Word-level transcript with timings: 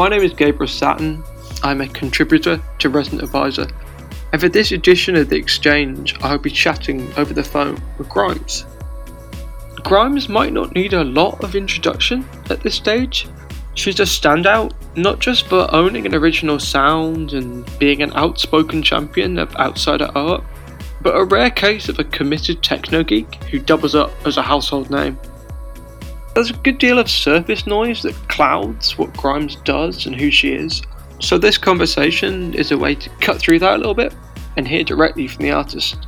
My 0.00 0.08
name 0.08 0.22
is 0.22 0.32
Gabriel 0.32 0.66
Szatan. 0.66 1.22
I'm 1.62 1.82
a 1.82 1.86
contributor 1.86 2.58
to 2.78 2.88
Resident 2.88 3.22
Advisor. 3.22 3.66
And 4.32 4.40
for 4.40 4.48
this 4.48 4.72
edition 4.72 5.14
of 5.14 5.28
The 5.28 5.36
Exchange, 5.36 6.16
I'll 6.22 6.38
be 6.38 6.50
chatting 6.50 7.12
over 7.18 7.34
the 7.34 7.44
phone 7.44 7.78
with 7.98 8.08
Grimes. 8.08 8.64
Grimes 9.82 10.26
might 10.26 10.54
not 10.54 10.74
need 10.74 10.94
a 10.94 11.04
lot 11.04 11.44
of 11.44 11.54
introduction 11.54 12.26
at 12.48 12.62
this 12.62 12.76
stage. 12.76 13.28
She's 13.74 14.00
a 14.00 14.04
standout, 14.04 14.72
not 14.96 15.18
just 15.18 15.48
for 15.48 15.68
owning 15.70 16.06
an 16.06 16.14
original 16.14 16.58
sound 16.58 17.34
and 17.34 17.70
being 17.78 18.00
an 18.00 18.14
outspoken 18.14 18.82
champion 18.82 19.38
of 19.38 19.54
outsider 19.56 20.10
art, 20.14 20.42
but 21.02 21.14
a 21.14 21.24
rare 21.24 21.50
case 21.50 21.90
of 21.90 21.98
a 21.98 22.04
committed 22.04 22.62
techno 22.62 23.04
geek 23.04 23.34
who 23.50 23.58
doubles 23.58 23.94
up 23.94 24.12
as 24.26 24.38
a 24.38 24.42
household 24.42 24.90
name. 24.90 25.18
There's 26.34 26.50
a 26.50 26.54
good 26.54 26.78
deal 26.78 26.98
of 26.98 27.10
surface 27.10 27.66
noise 27.66 28.02
that 28.02 28.14
clouds 28.28 28.96
what 28.96 29.16
Grimes 29.16 29.56
does 29.56 30.06
and 30.06 30.14
who 30.14 30.30
she 30.30 30.52
is, 30.52 30.80
so 31.18 31.36
this 31.36 31.58
conversation 31.58 32.54
is 32.54 32.70
a 32.70 32.78
way 32.78 32.94
to 32.94 33.10
cut 33.20 33.38
through 33.38 33.58
that 33.58 33.74
a 33.74 33.78
little 33.78 33.94
bit 33.94 34.14
and 34.56 34.66
hear 34.66 34.84
directly 34.84 35.26
from 35.26 35.42
the 35.42 35.50
artist. 35.50 36.06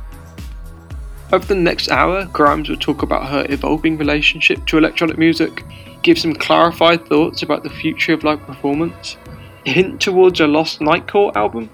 Over 1.33 1.45
the 1.45 1.55
next 1.55 1.89
hour, 1.89 2.25
Grimes 2.25 2.69
will 2.69 2.77
talk 2.77 3.03
about 3.03 3.27
her 3.27 3.45
evolving 3.49 3.97
relationship 3.97 4.65
to 4.67 4.77
electronic 4.77 5.17
music, 5.17 5.63
give 6.03 6.17
some 6.17 6.35
clarified 6.35 7.05
thoughts 7.05 7.43
about 7.43 7.63
the 7.63 7.69
future 7.69 8.13
of 8.13 8.23
live 8.23 8.41
performance, 8.41 9.17
hint 9.65 9.99
towards 9.99 10.39
a 10.39 10.47
Lost 10.47 10.79
Nightcore 10.79 11.35
album, 11.35 11.69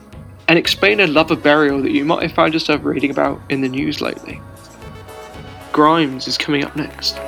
and 0.47 0.57
explain 0.57 1.01
a 1.01 1.07
love 1.07 1.29
of 1.29 1.43
burial 1.43 1.81
that 1.83 1.91
you 1.91 2.03
might 2.03 2.23
have 2.23 2.33
found 2.33 2.53
yourself 2.53 2.83
reading 2.83 3.11
about 3.11 3.39
in 3.49 3.61
the 3.61 3.69
news 3.69 4.01
lately. 4.01 4.41
Grimes 5.71 6.27
is 6.27 6.37
coming 6.37 6.63
up 6.65 6.75
next. 6.75 7.19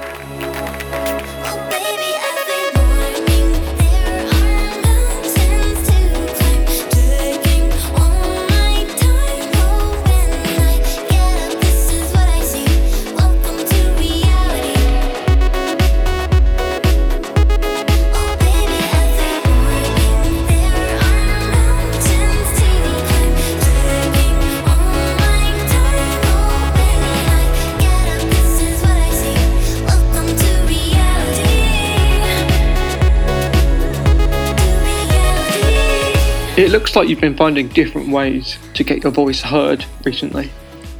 It 36.62 36.70
looks 36.70 36.96
like 36.96 37.10
you've 37.10 37.20
been 37.20 37.36
finding 37.36 37.70
different 37.70 38.10
ways 38.10 38.60
to 38.76 38.84
get 38.84 39.02
your 39.02 39.12
voice 39.12 39.42
heard 39.42 39.84
recently. 40.06 40.52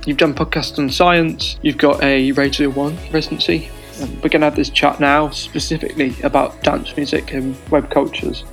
You've 0.08 0.18
done 0.18 0.34
podcasts 0.34 0.80
on 0.80 0.90
science, 0.90 1.60
you've 1.62 1.78
got 1.78 2.02
a 2.02 2.32
Radio 2.32 2.72
1 2.72 2.98
residency. 3.12 3.70
Um, 4.02 4.12
we're 4.16 4.30
going 4.30 4.42
to 4.42 4.48
have 4.48 4.56
this 4.56 4.72
chat 4.72 5.00
now 5.00 5.30
specifically 5.30 6.16
about 6.24 6.64
dance 6.64 6.98
music 6.98 7.34
and 7.34 7.56
web 7.70 7.92
cultures. 7.92 8.44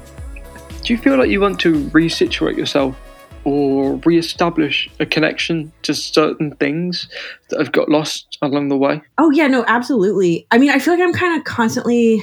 Do 0.82 0.92
you 0.92 0.98
feel 0.98 1.16
like 1.16 1.30
you 1.30 1.40
want 1.40 1.58
to 1.60 1.82
resituate 1.92 2.58
yourself 2.58 2.94
or 3.44 3.94
re-establish 4.04 4.90
a 5.00 5.06
connection 5.06 5.72
to 5.84 5.94
certain 5.94 6.56
things 6.56 7.08
that 7.48 7.58
have 7.58 7.72
got 7.72 7.88
lost 7.88 8.36
along 8.42 8.68
the 8.68 8.76
way? 8.76 9.00
Oh 9.16 9.30
yeah, 9.30 9.46
no, 9.46 9.64
absolutely. 9.66 10.46
I 10.50 10.58
mean, 10.58 10.68
I 10.68 10.78
feel 10.78 10.92
like 10.92 11.02
I'm 11.02 11.14
kind 11.14 11.38
of 11.38 11.44
constantly, 11.46 12.22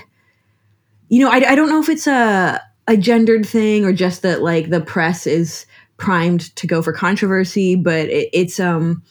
you 1.09 1.21
know, 1.21 1.31
I, 1.31 1.37
I 1.37 1.55
don't 1.55 1.69
know 1.69 1.79
if 1.79 1.89
it's 1.89 2.05
a 2.05 2.61
a 2.87 2.97
gendered 2.97 3.45
thing 3.45 3.85
or 3.85 3.93
just 3.93 4.21
that 4.21 4.41
like 4.41 4.69
the 4.69 4.81
press 4.81 5.25
is 5.25 5.65
primed 5.97 6.55
to 6.55 6.67
go 6.67 6.81
for 6.81 6.91
controversy 6.93 7.75
but 7.75 8.07
it, 8.07 8.29
it's 8.33 8.59
um 8.59 9.01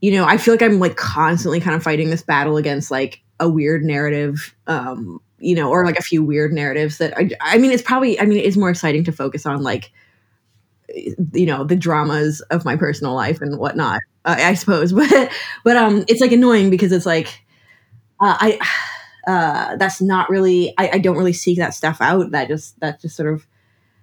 you 0.00 0.12
know 0.12 0.24
i 0.24 0.36
feel 0.36 0.54
like 0.54 0.62
i'm 0.62 0.78
like 0.78 0.96
constantly 0.96 1.60
kind 1.60 1.74
of 1.74 1.82
fighting 1.82 2.10
this 2.10 2.22
battle 2.22 2.56
against 2.56 2.90
like 2.90 3.22
a 3.40 3.48
weird 3.48 3.82
narrative 3.82 4.54
um 4.66 5.20
you 5.38 5.54
know 5.54 5.70
or 5.70 5.84
like 5.84 5.98
a 5.98 6.02
few 6.02 6.22
weird 6.22 6.52
narratives 6.52 6.98
that 6.98 7.16
i, 7.16 7.28
I 7.40 7.58
mean 7.58 7.70
it's 7.70 7.82
probably 7.82 8.20
i 8.20 8.24
mean 8.24 8.38
it's 8.38 8.56
more 8.56 8.70
exciting 8.70 9.04
to 9.04 9.12
focus 9.12 9.46
on 9.46 9.62
like 9.62 9.90
you 11.32 11.46
know 11.46 11.64
the 11.64 11.76
dramas 11.76 12.40
of 12.50 12.64
my 12.64 12.76
personal 12.76 13.14
life 13.14 13.40
and 13.40 13.58
whatnot 13.58 14.00
i 14.24 14.54
suppose. 14.54 14.92
But 14.96 15.30
but 15.64 15.76
um 15.76 16.04
it's 16.08 16.20
like 16.20 16.32
annoying 16.32 16.70
because 16.70 16.92
it's 16.92 17.06
like 17.06 17.28
uh, 18.20 18.36
i 18.40 18.58
uh, 19.26 19.76
that's 19.76 20.00
not 20.00 20.30
really 20.30 20.72
I, 20.78 20.90
I, 20.94 20.98
don't 20.98 21.16
really 21.16 21.32
seek 21.32 21.58
that 21.58 21.74
stuff 21.74 22.00
out. 22.00 22.30
That 22.30 22.48
just 22.48 22.78
that 22.80 23.00
just 23.00 23.16
sort 23.16 23.32
of 23.32 23.46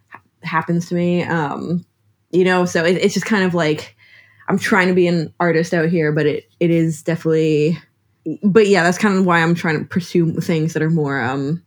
ha- 0.09 0.21
happens 0.43 0.89
to 0.89 0.95
me. 0.95 1.23
Um 1.23 1.85
you 2.33 2.43
know 2.43 2.65
so 2.65 2.83
it, 2.83 2.97
it's 2.97 3.13
just 3.13 3.25
kind 3.25 3.45
of 3.45 3.53
like 3.53 3.95
i'm 4.49 4.59
trying 4.59 4.89
to 4.89 4.93
be 4.93 5.07
an 5.07 5.33
artist 5.39 5.73
out 5.73 5.87
here 5.87 6.11
but 6.11 6.25
it 6.25 6.49
it 6.59 6.69
is 6.69 7.01
definitely 7.01 7.77
but 8.43 8.67
yeah 8.67 8.83
that's 8.83 8.97
kind 8.97 9.17
of 9.17 9.25
why 9.25 9.41
i'm 9.41 9.55
trying 9.55 9.79
to 9.79 9.85
pursue 9.85 10.33
things 10.41 10.73
that 10.73 10.81
are 10.81 10.89
more 10.89 11.21
um 11.21 11.63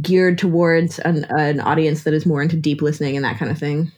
geared 0.00 0.38
towards 0.38 0.98
an, 1.00 1.24
an 1.28 1.60
audience 1.60 2.02
that 2.02 2.14
is 2.14 2.26
more 2.26 2.42
into 2.42 2.56
deep 2.56 2.82
listening 2.82 3.14
and 3.14 3.24
that 3.24 3.38
kind 3.38 3.48
of 3.48 3.56
thing. 3.56 3.92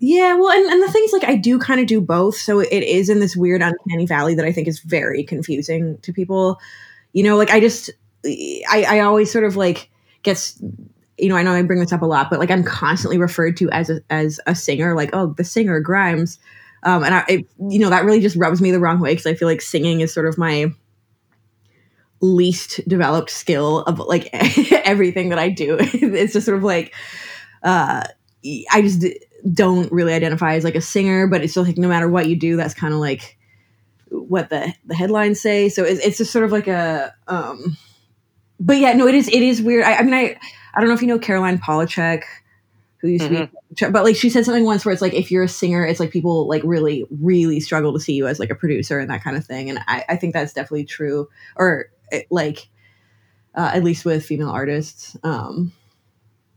Yeah 0.00 0.34
well 0.34 0.50
and, 0.50 0.66
and 0.72 0.82
the 0.82 0.90
things 0.90 1.12
like 1.12 1.22
i 1.22 1.36
do 1.36 1.58
kind 1.60 1.80
of 1.80 1.86
do 1.86 2.00
both. 2.00 2.36
So 2.36 2.58
it 2.58 2.82
is 2.82 3.08
in 3.08 3.20
this 3.20 3.36
weird 3.36 3.62
uncanny 3.62 4.06
valley 4.06 4.34
that 4.34 4.44
i 4.44 4.50
think 4.50 4.66
is 4.66 4.80
very 4.80 5.22
confusing 5.22 5.98
to 5.98 6.12
people. 6.12 6.58
You 7.12 7.22
know 7.22 7.36
like 7.36 7.50
i 7.50 7.60
just 7.60 7.90
I, 8.26 8.86
I 8.88 9.00
always 9.00 9.30
sort 9.30 9.44
of 9.44 9.56
like 9.56 9.90
gets 10.22 10.60
you 11.18 11.28
know 11.28 11.36
I 11.36 11.42
know 11.42 11.52
I 11.52 11.62
bring 11.62 11.80
this 11.80 11.92
up 11.92 12.02
a 12.02 12.06
lot, 12.06 12.30
but 12.30 12.38
like 12.38 12.50
I'm 12.50 12.64
constantly 12.64 13.18
referred 13.18 13.56
to 13.58 13.70
as 13.70 13.90
a 13.90 14.00
as 14.10 14.40
a 14.46 14.54
singer, 14.54 14.94
like 14.94 15.10
oh 15.12 15.34
the 15.36 15.44
singer 15.44 15.80
Grimes, 15.80 16.38
um, 16.82 17.04
and 17.04 17.14
I 17.14 17.24
it, 17.28 17.46
you 17.68 17.78
know 17.78 17.90
that 17.90 18.04
really 18.04 18.20
just 18.20 18.36
rubs 18.36 18.60
me 18.60 18.70
the 18.70 18.80
wrong 18.80 19.00
way 19.00 19.12
because 19.12 19.26
I 19.26 19.34
feel 19.34 19.48
like 19.48 19.62
singing 19.62 20.00
is 20.00 20.12
sort 20.12 20.26
of 20.26 20.38
my 20.38 20.72
least 22.20 22.80
developed 22.88 23.30
skill 23.30 23.80
of 23.80 23.98
like 23.98 24.28
everything 24.84 25.30
that 25.30 25.38
I 25.38 25.48
do. 25.48 25.76
it's 25.80 26.32
just 26.32 26.46
sort 26.46 26.58
of 26.58 26.64
like 26.64 26.94
uh, 27.62 28.04
I 28.70 28.82
just 28.82 29.04
don't 29.52 29.90
really 29.92 30.12
identify 30.12 30.54
as 30.54 30.64
like 30.64 30.74
a 30.74 30.80
singer, 30.80 31.26
but 31.26 31.42
it's 31.42 31.54
just 31.54 31.66
like 31.66 31.78
no 31.78 31.88
matter 31.88 32.08
what 32.08 32.28
you 32.28 32.36
do, 32.36 32.56
that's 32.56 32.74
kind 32.74 32.92
of 32.92 33.00
like 33.00 33.38
what 34.10 34.50
the 34.50 34.72
the 34.84 34.94
headlines 34.94 35.40
say. 35.40 35.68
So 35.68 35.84
it's, 35.84 36.04
it's 36.04 36.18
just 36.18 36.32
sort 36.32 36.44
of 36.44 36.52
like 36.52 36.68
a 36.68 37.14
um 37.26 37.76
but 38.58 38.78
yeah, 38.78 38.92
no, 38.92 39.06
it 39.06 39.14
is 39.14 39.28
it 39.28 39.42
is 39.42 39.62
weird. 39.62 39.84
I, 39.84 39.96
I 39.96 40.02
mean, 40.02 40.14
I 40.14 40.38
I 40.74 40.80
don't 40.80 40.88
know 40.88 40.94
if 40.94 41.02
you 41.02 41.08
know 41.08 41.18
Caroline 41.18 41.58
Polachek, 41.58 42.22
who 42.98 43.08
used 43.08 43.24
mm-hmm. 43.24 43.74
to 43.74 43.86
be, 43.86 43.92
but 43.92 44.04
like 44.04 44.16
she 44.16 44.30
said 44.30 44.44
something 44.44 44.64
once 44.64 44.84
where 44.84 44.92
it's 44.92 45.02
like 45.02 45.14
if 45.14 45.30
you're 45.30 45.44
a 45.44 45.48
singer, 45.48 45.84
it's 45.84 46.00
like 46.00 46.10
people 46.10 46.48
like 46.48 46.62
really 46.64 47.06
really 47.10 47.60
struggle 47.60 47.92
to 47.92 48.00
see 48.00 48.14
you 48.14 48.26
as 48.26 48.38
like 48.38 48.50
a 48.50 48.54
producer 48.54 48.98
and 48.98 49.10
that 49.10 49.22
kind 49.22 49.36
of 49.36 49.44
thing. 49.44 49.70
And 49.70 49.78
I, 49.86 50.04
I 50.08 50.16
think 50.16 50.32
that's 50.32 50.52
definitely 50.52 50.84
true, 50.84 51.28
or 51.56 51.86
eh, 52.12 52.22
like 52.30 52.68
uh, 53.54 53.70
at 53.74 53.84
least 53.84 54.04
with 54.04 54.24
female 54.24 54.50
artists. 54.50 55.16
Um, 55.22 55.72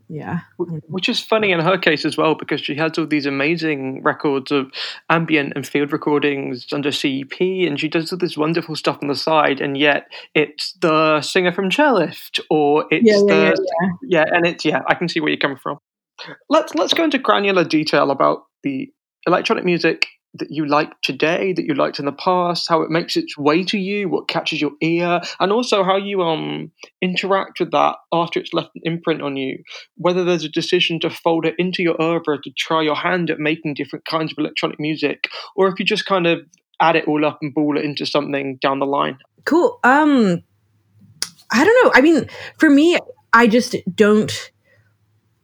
yeah. 0.10 0.40
Which 0.58 1.08
is 1.08 1.20
funny 1.20 1.52
in 1.52 1.60
her 1.60 1.78
case 1.78 2.04
as 2.04 2.18
well 2.18 2.34
because 2.34 2.60
she 2.60 2.74
has 2.76 2.98
all 2.98 3.06
these 3.06 3.28
amazing 3.28 4.02
records 4.02 4.52
of 4.52 4.72
ambient 5.08 5.54
and 5.56 5.68
field 5.68 5.94
recordings 5.94 6.66
under 6.74 6.92
CEP 6.92 7.40
and 7.40 7.80
she 7.80 7.88
does 7.88 8.12
all 8.12 8.18
this 8.18 8.36
wonderful 8.36 8.76
stuff 8.76 8.98
on 9.04 9.08
the 9.08 9.16
side 9.16 9.62
and 9.62 9.78
yet 9.78 10.08
it's 10.34 10.74
the 10.82 11.22
singer 11.22 11.54
from 11.54 11.70
Chairlift 11.70 12.40
or 12.50 12.86
it's 12.90 13.06
yeah, 13.06 13.20
the 13.20 13.36
yeah, 13.36 13.90
yeah. 14.02 14.26
yeah, 14.26 14.36
and 14.36 14.48
it's 14.48 14.66
yeah, 14.66 14.82
I 14.88 14.96
can 14.96 15.08
see 15.08 15.20
where 15.20 15.30
you're 15.30 15.38
coming 15.38 15.58
from. 15.58 15.78
Let's 16.50 16.74
let's 16.74 16.94
go 16.96 17.04
into 17.04 17.20
granular 17.20 17.64
detail 17.64 18.10
about 18.10 18.46
the 18.64 18.92
electronic 19.28 19.64
music 19.64 20.08
that 20.36 20.52
you 20.52 20.66
like 20.66 20.90
today, 21.02 21.54
that 21.54 21.66
you 21.66 21.74
liked 21.74 22.00
in 22.00 22.06
the 22.06 22.12
past, 22.12 22.70
how 22.70 22.82
it 22.82 22.90
makes 22.90 23.18
its 23.18 23.38
way 23.38 23.64
to 23.64 23.78
you, 23.78 24.08
what 24.08 24.28
catches 24.28 24.62
your 24.62 24.72
ear, 24.82 25.22
and 25.40 25.52
also 25.52 25.84
how 25.84 25.98
you 25.98 26.22
um 26.22 26.72
interact 27.02 27.60
with 27.60 27.72
that 27.72 27.96
after 28.14 28.40
it's 28.40 28.54
left 28.54 28.70
an 28.76 28.82
imprint 28.86 29.22
on 29.22 29.38
you. 29.38 29.64
Whether 29.98 30.24
there's 30.24 30.44
a 30.44 30.50
decision 30.50 31.00
to 31.02 31.10
fold 31.10 31.46
it 31.46 31.56
into 31.58 31.82
your 31.82 32.00
oeuvre 32.02 32.40
to 32.44 32.52
try 32.58 32.82
your 32.84 32.96
hand 32.96 33.30
at 33.30 33.40
making 33.40 33.74
different 33.74 34.06
kinds 34.06 34.32
of 34.32 34.38
electronic 34.38 34.80
music, 34.80 35.30
or 35.56 35.68
if 35.68 35.80
you 35.80 35.86
just 35.86 36.06
kind 36.06 36.28
of 36.28 36.40
add 36.82 36.96
it 36.96 37.08
all 37.08 37.26
up 37.26 37.40
and 37.42 37.54
ball 37.54 37.78
it 37.78 37.84
into 37.84 38.06
something 38.06 38.58
down 38.62 38.80
the 38.80 38.86
line. 38.86 39.18
Cool. 39.46 39.80
Um 39.84 40.44
I 41.52 41.64
don't 41.64 41.84
know. 41.84 41.92
I 41.96 42.02
mean, 42.02 42.30
for 42.60 42.70
me, 42.70 42.98
I 43.34 43.48
just 43.48 43.76
don't 43.96 44.52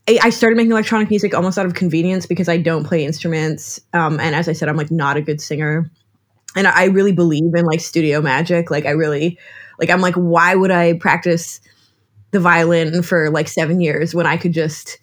I 0.08 0.30
started 0.30 0.56
making 0.56 0.72
electronic 0.72 1.10
music 1.10 1.34
almost 1.34 1.58
out 1.58 1.66
of 1.66 1.74
convenience 1.74 2.28
because 2.28 2.48
I 2.48 2.58
don't 2.58 2.84
play 2.84 3.04
instruments. 3.06 3.80
Um, 3.94 4.20
and 4.20 4.36
as 4.36 4.48
I 4.48 4.54
said, 4.54 4.70
I'm 4.70 4.78
like 4.78 4.92
not 4.92 5.18
a 5.18 5.22
good 5.22 5.42
singer. 5.42 5.90
And 6.56 6.68
I 6.68 6.86
really 6.86 7.12
believe 7.12 7.54
in 7.56 7.66
like 7.66 7.80
studio 7.80 8.22
magic. 8.22 8.70
Like 8.70 8.86
I 8.86 8.92
really, 8.92 9.40
like 9.80 9.90
I'm 9.90 10.02
like, 10.02 10.14
why 10.14 10.54
would 10.54 10.72
I 10.72 10.94
practice 10.94 11.60
the 12.32 12.40
violin 12.40 13.02
for 13.02 13.32
like 13.32 13.48
seven 13.48 13.82
years 13.82 14.14
when 14.14 14.28
I 14.28 14.38
could 14.38 14.54
just, 14.54 15.00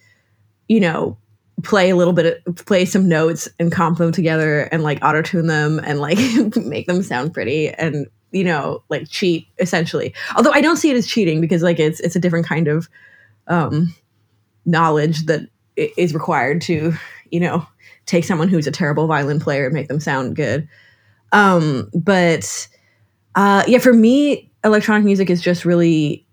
you 0.69 0.79
know, 0.79 1.17
play 1.65 1.91
a 1.91 1.97
little 1.97 2.13
bit, 2.13 2.43
of, 2.47 2.57
play 2.65 2.85
some 2.85 3.09
notes 3.09 3.49
and 3.59 3.73
comp 3.73 3.99
them 3.99 4.13
together 4.13 4.63
and 4.73 4.85
like 4.85 5.05
auto 5.05 5.21
tune 5.21 5.49
them 5.49 5.81
and 5.85 5.99
like 6.01 6.19
make 6.57 6.87
them 6.87 7.03
sound 7.03 7.35
pretty 7.35 7.69
and 7.69 8.07
you 8.31 8.45
know 8.45 8.83
like 8.89 9.09
cheat 9.09 9.47
essentially. 9.59 10.15
Although 10.37 10.53
I 10.53 10.61
don't 10.61 10.77
see 10.77 10.91
it 10.91 10.97
as 10.97 11.07
cheating 11.07 11.41
because 11.41 11.63
like 11.63 11.79
it's 11.81 12.01
it's 12.01 12.17
a 12.17 12.21
different 12.21 12.47
kind 12.47 12.69
of 12.69 12.89
um 13.49 13.95
knowledge 14.65 15.27
that 15.27 15.49
is 15.77 16.15
required 16.15 16.61
to 16.63 16.93
you 17.31 17.41
know 17.41 17.67
take 18.07 18.25
someone 18.25 18.49
who's 18.49 18.67
a 18.67 18.73
terrible 18.73 19.07
violin 19.07 19.41
player 19.41 19.65
and 19.65 19.75
make 19.75 19.89
them 19.89 20.01
sound 20.01 20.37
good. 20.37 20.69
Um 21.33 21.91
but 21.95 22.69
uh 23.35 23.65
yeah 23.67 23.79
for 23.79 23.93
me 23.93 24.51
electronic 24.65 25.05
music 25.05 25.31
is 25.31 25.41
just 25.41 25.65
really 25.65 26.27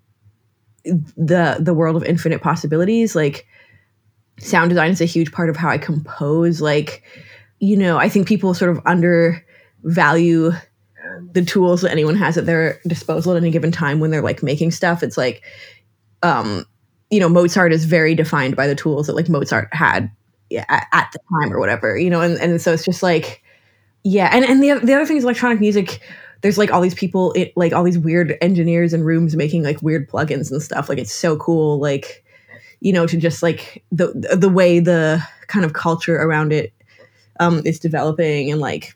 the 0.86 1.58
the 1.60 1.74
world 1.74 1.96
of 1.96 2.04
infinite 2.04 2.42
possibilities. 2.42 3.16
Like 3.16 3.48
sound 4.40 4.70
design 4.70 4.92
is 4.92 5.02
a 5.02 5.06
huge 5.06 5.32
part 5.32 5.50
of 5.50 5.58
how 5.58 5.70
i 5.70 5.78
compose. 5.78 6.62
Like 6.62 7.04
you 7.62 7.76
know 7.76 7.98
i 7.98 8.08
think 8.08 8.28
people 8.28 8.54
sort 8.54 8.72
of 8.72 8.82
undervalue 8.86 10.52
the 11.32 11.44
tools 11.44 11.82
that 11.82 11.92
anyone 11.92 12.16
has 12.16 12.38
at 12.38 12.46
their 12.46 12.80
disposal 12.88 13.34
at 13.34 13.38
any 13.38 13.52
given 13.52 13.72
time 13.72 14.00
when 14.00 14.12
they're 14.12 14.22
like 14.22 14.44
making 14.44 14.72
stuff. 14.72 15.04
It's 15.04 15.18
like 15.18 15.44
um 16.24 16.66
you 17.10 17.20
know 17.20 17.30
mozart 17.30 17.74
is 17.74 17.86
very 17.86 18.16
defined 18.16 18.56
by 18.56 18.68
the 18.68 18.76
tools 18.76 19.08
that 19.08 19.16
like 19.16 19.30
mozart 19.30 19.68
had 19.74 20.12
at, 20.68 21.10
the 21.14 21.20
time 21.40 21.54
or 21.54 21.60
whatever 21.60 21.98
you 21.98 22.10
know 22.10 22.22
and, 22.22 22.38
and 22.40 22.62
so 22.62 22.74
it's 22.74 22.86
just 22.86 23.04
like 23.04 23.44
yeah 24.04 24.30
and 24.34 24.46
and 24.46 24.64
the, 24.64 24.74
the 24.86 24.94
other 24.94 25.06
thing 25.06 25.18
is 25.18 25.24
electronic 25.24 25.60
music 25.60 26.00
there's 26.42 26.58
like 26.58 26.72
all 26.72 26.82
these 26.82 26.96
people 26.96 27.34
it 27.34 27.52
like 27.56 27.74
all 27.74 27.84
these 27.84 28.00
weird 28.00 28.38
engineers 28.42 28.94
and 28.94 29.06
rooms 29.06 29.36
making 29.36 29.64
like 29.64 29.82
weird 29.82 30.10
plugins 30.10 30.52
and 30.52 30.62
stuff 30.62 30.90
like 30.90 30.98
it's 30.98 31.12
so 31.12 31.36
cool 31.38 31.80
like 31.80 32.24
you 32.80 32.94
know 32.94 33.06
to 33.06 33.18
just 33.18 33.44
like 33.44 33.84
the 33.92 34.08
the 34.38 34.50
way 34.50 34.80
the 34.80 35.22
kind 35.48 35.66
of 35.66 35.74
culture 35.74 36.16
around 36.16 36.54
it 36.54 36.74
um 37.40 37.62
is 37.66 37.80
developing 37.80 38.52
and 38.52 38.62
like 38.62 38.96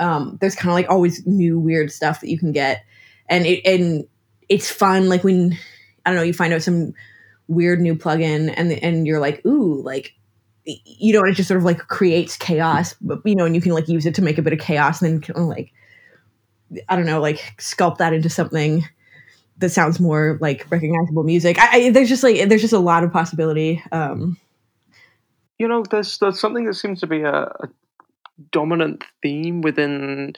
um 0.00 0.38
there's 0.40 0.56
kind 0.56 0.70
of 0.70 0.74
like 0.74 0.88
always 0.88 1.24
new 1.26 1.58
weird 1.58 1.92
stuff 1.92 2.20
that 2.20 2.30
you 2.30 2.38
can 2.38 2.52
get 2.52 2.84
and 3.28 3.46
it 3.46 3.60
and 3.66 4.06
it's 4.48 4.70
fun 4.70 5.08
like 5.08 5.22
when 5.22 5.56
i 6.04 6.10
don't 6.10 6.16
know 6.16 6.22
you 6.22 6.32
find 6.32 6.52
out 6.52 6.62
some 6.62 6.92
weird 7.48 7.80
new 7.80 7.94
plugin 7.94 8.52
and 8.56 8.72
and 8.72 9.06
you're 9.06 9.20
like 9.20 9.44
ooh 9.46 9.82
like 9.82 10.14
you 10.64 11.12
know 11.12 11.24
it 11.24 11.32
just 11.32 11.48
sort 11.48 11.58
of 11.58 11.64
like 11.64 11.78
creates 11.88 12.36
chaos 12.36 12.94
but 13.00 13.20
you 13.24 13.34
know 13.34 13.44
and 13.44 13.54
you 13.54 13.60
can 13.60 13.72
like 13.72 13.88
use 13.88 14.06
it 14.06 14.14
to 14.14 14.22
make 14.22 14.38
a 14.38 14.42
bit 14.42 14.52
of 14.52 14.58
chaos 14.58 15.02
and 15.02 15.24
then 15.24 15.46
like 15.46 15.72
I 16.88 16.96
don't 16.96 17.06
know, 17.06 17.20
like 17.20 17.54
sculpt 17.58 17.98
that 17.98 18.12
into 18.12 18.28
something 18.28 18.84
that 19.58 19.70
sounds 19.70 20.00
more 20.00 20.38
like 20.40 20.70
recognizable 20.70 21.24
music. 21.24 21.58
I, 21.58 21.86
I, 21.86 21.90
there's 21.90 22.08
just 22.08 22.22
like 22.22 22.48
there's 22.48 22.60
just 22.60 22.72
a 22.72 22.78
lot 22.78 23.04
of 23.04 23.12
possibility. 23.12 23.82
Um, 23.92 24.38
you 25.58 25.68
know, 25.68 25.84
there's 25.90 26.18
there's 26.18 26.40
something 26.40 26.64
that 26.66 26.74
seems 26.74 27.00
to 27.00 27.06
be 27.06 27.22
a, 27.22 27.44
a 27.44 27.68
dominant 28.50 29.04
theme 29.22 29.60
within 29.60 30.34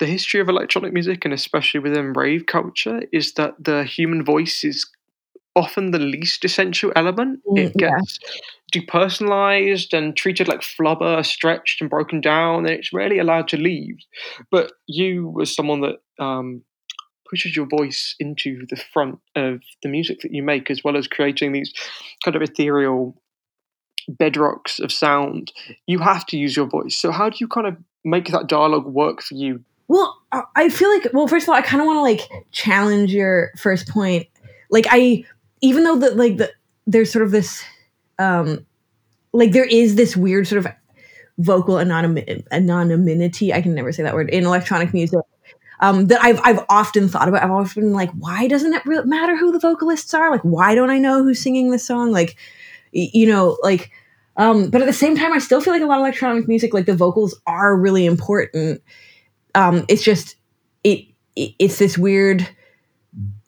the 0.00 0.06
history 0.06 0.40
of 0.40 0.48
electronic 0.48 0.92
music 0.92 1.24
and 1.24 1.32
especially 1.32 1.78
within 1.78 2.14
rave 2.14 2.46
culture 2.46 3.02
is 3.12 3.34
that 3.34 3.54
the 3.62 3.84
human 3.84 4.24
voice 4.24 4.64
is 4.64 4.86
often 5.54 5.90
the 5.90 5.98
least 5.98 6.44
essential 6.44 6.90
element. 6.96 7.40
Mm, 7.46 7.58
it 7.58 7.76
gets 7.76 8.18
yeah. 8.24 8.80
depersonalized 8.80 9.96
and 9.96 10.16
treated 10.16 10.48
like 10.48 10.60
flubber, 10.60 11.24
stretched 11.24 11.80
and 11.80 11.90
broken 11.90 12.20
down, 12.20 12.66
and 12.66 12.74
it's 12.74 12.92
rarely 12.92 13.18
allowed 13.18 13.46
to 13.48 13.56
leave. 13.56 13.98
But 14.50 14.72
you, 14.86 15.36
as 15.42 15.54
someone 15.54 15.82
that 15.82 15.96
um, 16.18 16.62
pushes 17.28 17.54
your 17.54 17.66
voice 17.66 18.14
into 18.18 18.66
the 18.70 18.80
front 18.92 19.18
of 19.36 19.60
the 19.82 19.88
music 19.88 20.20
that 20.22 20.32
you 20.32 20.42
make, 20.42 20.70
as 20.70 20.82
well 20.82 20.96
as 20.96 21.06
creating 21.06 21.52
these 21.52 21.74
kind 22.24 22.36
of 22.36 22.42
ethereal 22.42 23.20
bedrocks 24.10 24.80
of 24.80 24.90
sound, 24.90 25.52
you 25.86 25.98
have 25.98 26.24
to 26.26 26.38
use 26.38 26.56
your 26.56 26.66
voice. 26.66 26.96
So, 26.96 27.10
how 27.10 27.28
do 27.28 27.36
you 27.38 27.48
kind 27.48 27.66
of 27.66 27.76
make 28.02 28.28
that 28.28 28.46
dialogue 28.46 28.86
work 28.86 29.20
for 29.20 29.34
you? 29.34 29.62
Well, 29.90 30.22
I 30.54 30.68
feel 30.68 30.88
like, 30.88 31.08
well, 31.12 31.26
first 31.26 31.46
of 31.46 31.48
all, 31.48 31.56
I 31.56 31.62
kind 31.62 31.80
of 31.80 31.86
want 31.88 31.96
to 31.96 32.02
like 32.02 32.44
challenge 32.52 33.12
your 33.12 33.50
first 33.58 33.88
point. 33.88 34.28
Like, 34.70 34.86
I 34.88 35.24
even 35.62 35.82
though 35.82 35.98
that 35.98 36.16
like 36.16 36.36
the 36.36 36.48
there's 36.86 37.10
sort 37.10 37.24
of 37.24 37.32
this 37.32 37.64
um 38.20 38.64
like 39.32 39.50
there 39.50 39.64
is 39.64 39.96
this 39.96 40.16
weird 40.16 40.46
sort 40.46 40.64
of 40.64 40.72
vocal 41.38 41.74
anonym- 41.74 42.46
anonymity 42.52 43.52
i 43.52 43.60
can 43.62 43.74
never 43.74 43.92
say 43.92 44.02
that 44.02 44.14
word 44.14 44.28
in 44.30 44.44
electronic 44.44 44.92
music 44.92 45.20
um, 45.80 46.06
that 46.08 46.22
I've 46.22 46.38
I've 46.44 46.62
often 46.68 47.08
thought 47.08 47.26
about. 47.26 47.42
I've 47.42 47.50
always 47.50 47.72
been 47.72 47.94
like, 47.94 48.10
why 48.10 48.46
doesn't 48.48 48.74
it 48.74 48.84
really 48.84 49.06
matter 49.06 49.34
who 49.34 49.50
the 49.50 49.58
vocalists 49.58 50.12
are? 50.12 50.30
Like, 50.30 50.42
why 50.42 50.74
don't 50.74 50.90
I 50.90 50.98
know 50.98 51.22
who's 51.22 51.40
singing 51.40 51.70
this 51.70 51.86
song? 51.86 52.12
Like, 52.12 52.36
you 52.92 53.26
know, 53.26 53.56
like, 53.62 53.90
um, 54.36 54.68
but 54.68 54.82
at 54.82 54.86
the 54.86 54.92
same 54.92 55.16
time, 55.16 55.32
I 55.32 55.38
still 55.38 55.62
feel 55.62 55.72
like 55.72 55.80
a 55.80 55.86
lot 55.86 55.98
of 55.98 56.02
electronic 56.02 56.46
music, 56.46 56.74
like 56.74 56.84
the 56.84 56.94
vocals 56.94 57.40
are 57.46 57.74
really 57.74 58.04
important. 58.04 58.82
Um, 59.54 59.84
it's 59.88 60.02
just 60.02 60.36
it, 60.84 61.06
it 61.36 61.54
it's 61.58 61.78
this 61.78 61.98
weird 61.98 62.48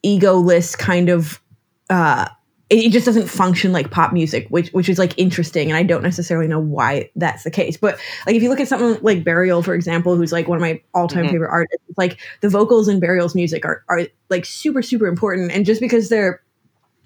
egoless 0.04 0.76
kind 0.76 1.08
of 1.08 1.40
uh, 1.90 2.28
it, 2.70 2.90
just 2.90 3.04
doesn't 3.04 3.28
function 3.28 3.72
like 3.72 3.90
pop 3.90 4.12
music, 4.12 4.46
which 4.49 4.70
which 4.70 4.88
is 4.88 4.99
like 4.99 5.16
interesting, 5.19 5.70
and 5.70 5.76
I 5.76 5.82
don't 5.82 6.02
necessarily 6.02 6.49
know 6.49 6.58
why 6.58 7.11
that's 7.16 7.44
the 7.44 7.50
case. 7.50 7.76
But 7.76 7.99
like 8.26 8.35
if 8.35 8.42
you 8.42 8.49
look 8.49 8.61
at 8.61 8.68
something 8.68 9.02
like 9.02 9.25
Burial, 9.25 9.62
for 9.62 9.75
example, 9.75 10.16
who's 10.16 10.32
like 10.32 10.49
one 10.49 10.56
of 10.56 10.62
my 10.62 10.80
all 10.94 11.06
time 11.06 11.25
mm-hmm. 11.25 11.32
favorite 11.32 11.50
artists, 11.50 11.85
like 11.97 12.18
the 12.40 12.49
vocals 12.49 12.88
in 12.88 12.99
Burial's 12.99 13.35
music 13.35 13.64
are 13.64 13.85
are 13.88 14.02
like 14.30 14.44
super 14.44 14.82
super 14.82 15.06
important, 15.06 15.52
and 15.52 15.66
just 15.66 15.80
because 15.80 16.09
they're 16.09 16.42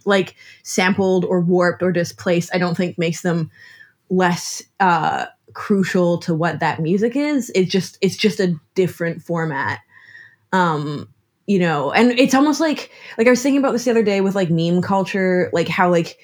like 0.04 0.36
sampled 0.62 1.24
or 1.24 1.40
warped 1.40 1.82
or 1.82 1.90
displaced, 1.90 2.54
I 2.54 2.58
don't 2.58 2.76
think 2.76 2.96
makes 2.96 3.22
them 3.22 3.50
less 4.08 4.62
uh, 4.78 5.26
crucial 5.56 6.18
to 6.18 6.34
what 6.34 6.60
that 6.60 6.80
music 6.80 7.16
is. 7.16 7.50
It's 7.54 7.72
just 7.72 7.98
it's 8.02 8.16
just 8.16 8.38
a 8.38 8.54
different 8.74 9.22
format. 9.22 9.80
Um, 10.52 11.08
you 11.46 11.60
know 11.60 11.92
and 11.92 12.10
it's 12.18 12.34
almost 12.34 12.60
like 12.60 12.90
like 13.18 13.26
i 13.26 13.30
was 13.30 13.40
thinking 13.40 13.60
about 13.60 13.72
this 13.72 13.84
the 13.84 13.90
other 13.92 14.02
day 14.02 14.20
with 14.20 14.34
like 14.34 14.50
meme 14.50 14.82
culture 14.82 15.48
like 15.52 15.68
how 15.68 15.88
like 15.88 16.18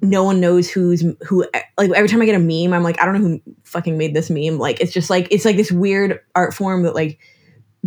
no 0.00 0.22
one 0.22 0.40
knows 0.40 0.70
who's 0.70 1.04
who 1.26 1.44
like 1.76 1.90
every 1.90 2.08
time 2.08 2.22
i 2.22 2.24
get 2.24 2.36
a 2.36 2.38
meme 2.38 2.72
i'm 2.72 2.84
like 2.84 3.00
i 3.00 3.04
don't 3.04 3.14
know 3.14 3.28
who 3.28 3.40
fucking 3.64 3.98
made 3.98 4.14
this 4.14 4.30
meme 4.30 4.58
like 4.58 4.80
it's 4.80 4.92
just 4.92 5.10
like 5.10 5.26
it's 5.32 5.44
like 5.44 5.56
this 5.56 5.72
weird 5.72 6.20
art 6.36 6.54
form 6.54 6.84
that 6.84 6.94
like 6.94 7.18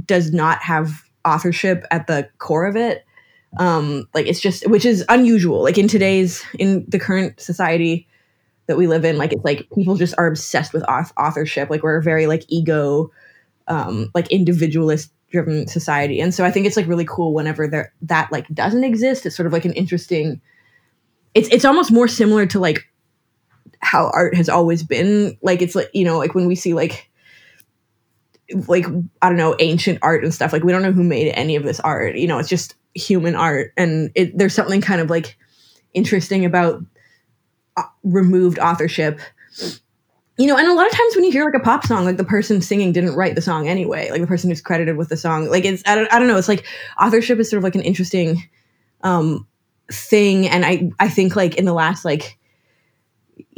does 0.05 0.33
not 0.33 0.61
have 0.61 1.03
authorship 1.25 1.85
at 1.89 2.05
the 2.07 2.29
core 2.37 2.65
of 2.65 2.75
it 2.75 3.05
um 3.59 4.05
like 4.13 4.27
it's 4.27 4.41
just 4.41 4.67
which 4.69 4.83
is 4.85 5.05
unusual 5.07 5.63
like 5.63 5.77
in 5.77 5.87
today's 5.87 6.43
in 6.59 6.85
the 6.89 6.99
current 6.99 7.39
society 7.39 8.05
that 8.67 8.77
we 8.77 8.87
live 8.87 9.05
in 9.05 9.17
like 9.17 9.33
it's 9.33 9.43
like 9.43 9.67
people 9.73 9.95
just 9.95 10.13
are 10.17 10.27
obsessed 10.27 10.73
with 10.73 10.83
authorship. 10.83 11.69
Like 11.69 11.83
we're 11.83 11.97
a 11.97 12.03
very 12.03 12.27
like 12.27 12.43
ego 12.47 13.11
um 13.67 14.09
like 14.13 14.29
individualist 14.29 15.11
driven 15.31 15.67
society. 15.67 16.21
And 16.21 16.33
so 16.33 16.45
i 16.45 16.51
think 16.51 16.65
it's 16.65 16.77
like 16.77 16.87
really 16.87 17.05
cool 17.05 17.33
whenever 17.33 17.67
there 17.67 17.93
that 18.03 18.31
like 18.31 18.47
doesn't 18.49 18.83
exist. 18.83 19.25
It's 19.25 19.35
sort 19.35 19.47
of 19.47 19.53
like 19.53 19.65
an 19.65 19.73
interesting 19.73 20.41
it's 21.33 21.49
it's 21.49 21.65
almost 21.65 21.91
more 21.91 22.07
similar 22.07 22.45
to 22.47 22.59
like 22.59 22.87
how 23.79 24.09
art 24.13 24.35
has 24.35 24.49
always 24.49 24.83
been. 24.83 25.37
Like 25.41 25.61
it's 25.61 25.75
like 25.75 25.89
you 25.93 26.05
know 26.05 26.17
like 26.17 26.35
when 26.35 26.47
we 26.47 26.55
see 26.55 26.73
like 26.73 27.09
like 28.65 28.85
i 29.21 29.27
don't 29.27 29.37
know 29.37 29.57
ancient 29.59 29.99
art 30.01 30.23
and 30.23 30.33
stuff 30.33 30.53
like 30.53 30.63
we 30.63 30.71
don't 30.71 30.81
know 30.81 30.93
who 30.93 31.03
made 31.03 31.31
any 31.33 31.55
of 31.55 31.63
this 31.63 31.79
art. 31.81 32.15
You 32.15 32.27
know 32.27 32.37
it's 32.37 32.49
just 32.49 32.75
human 32.97 33.35
art. 33.35 33.71
And 33.77 34.11
it, 34.15 34.37
there's 34.37 34.53
something 34.53 34.81
kind 34.81 34.99
of 34.99 35.09
like 35.09 35.37
interesting 35.93 36.45
about 36.45 36.83
removed 38.03 38.59
authorship 38.59 39.19
you 40.37 40.45
know, 40.45 40.55
and 40.55 40.67
a 40.67 40.73
lot 40.73 40.85
of 40.85 40.91
times 40.91 41.15
when 41.15 41.25
you 41.25 41.31
hear 41.31 41.43
like 41.43 41.59
a 41.59 41.63
pop 41.63 41.85
song, 41.85 42.05
like 42.05 42.17
the 42.17 42.23
person 42.23 42.61
singing 42.61 42.91
didn't 42.91 43.15
write 43.15 43.33
the 43.33 43.41
song 43.41 43.67
anyway. 43.67 44.11
Like 44.11 44.21
the 44.21 44.27
person 44.27 44.49
who's 44.49 44.61
credited 44.61 44.95
with 44.95 45.09
the 45.09 45.17
song, 45.17 45.49
like 45.49 45.65
it's 45.65 45.81
I 45.87 45.95
don't, 45.95 46.13
I 46.13 46.19
don't 46.19 46.27
know. 46.27 46.37
It's 46.37 46.47
like 46.47 46.65
authorship 47.01 47.39
is 47.39 47.49
sort 47.49 47.57
of 47.57 47.63
like 47.63 47.75
an 47.75 47.81
interesting 47.81 48.47
um, 49.01 49.47
thing, 49.91 50.47
and 50.47 50.63
I 50.63 50.91
I 50.99 51.09
think 51.09 51.35
like 51.35 51.55
in 51.55 51.65
the 51.65 51.73
last 51.73 52.05
like 52.05 52.37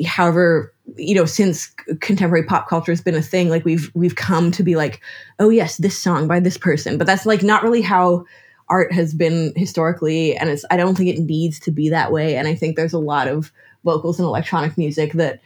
however 0.05 0.73
you 0.95 1.15
know 1.15 1.25
since 1.25 1.67
contemporary 1.99 2.45
pop 2.45 2.69
culture 2.69 2.93
has 2.93 3.01
been 3.01 3.15
a 3.15 3.21
thing, 3.21 3.49
like 3.49 3.65
we've 3.65 3.91
we've 3.93 4.15
come 4.15 4.49
to 4.51 4.63
be 4.63 4.77
like, 4.77 5.01
oh 5.37 5.49
yes, 5.49 5.77
this 5.77 5.99
song 5.99 6.29
by 6.29 6.39
this 6.39 6.57
person, 6.57 6.97
but 6.97 7.05
that's 7.05 7.25
like 7.25 7.43
not 7.43 7.61
really 7.61 7.81
how 7.81 8.23
art 8.69 8.93
has 8.93 9.13
been 9.13 9.51
historically, 9.57 10.33
and 10.37 10.49
it's 10.49 10.63
I 10.71 10.77
don't 10.77 10.95
think 10.95 11.09
it 11.09 11.19
needs 11.19 11.59
to 11.59 11.71
be 11.71 11.89
that 11.89 12.13
way. 12.13 12.37
And 12.37 12.47
I 12.47 12.55
think 12.55 12.77
there's 12.77 12.93
a 12.93 12.99
lot 12.99 13.27
of 13.27 13.51
vocals 13.83 14.19
and 14.19 14.25
electronic 14.25 14.77
music 14.77 15.13
that 15.13 15.39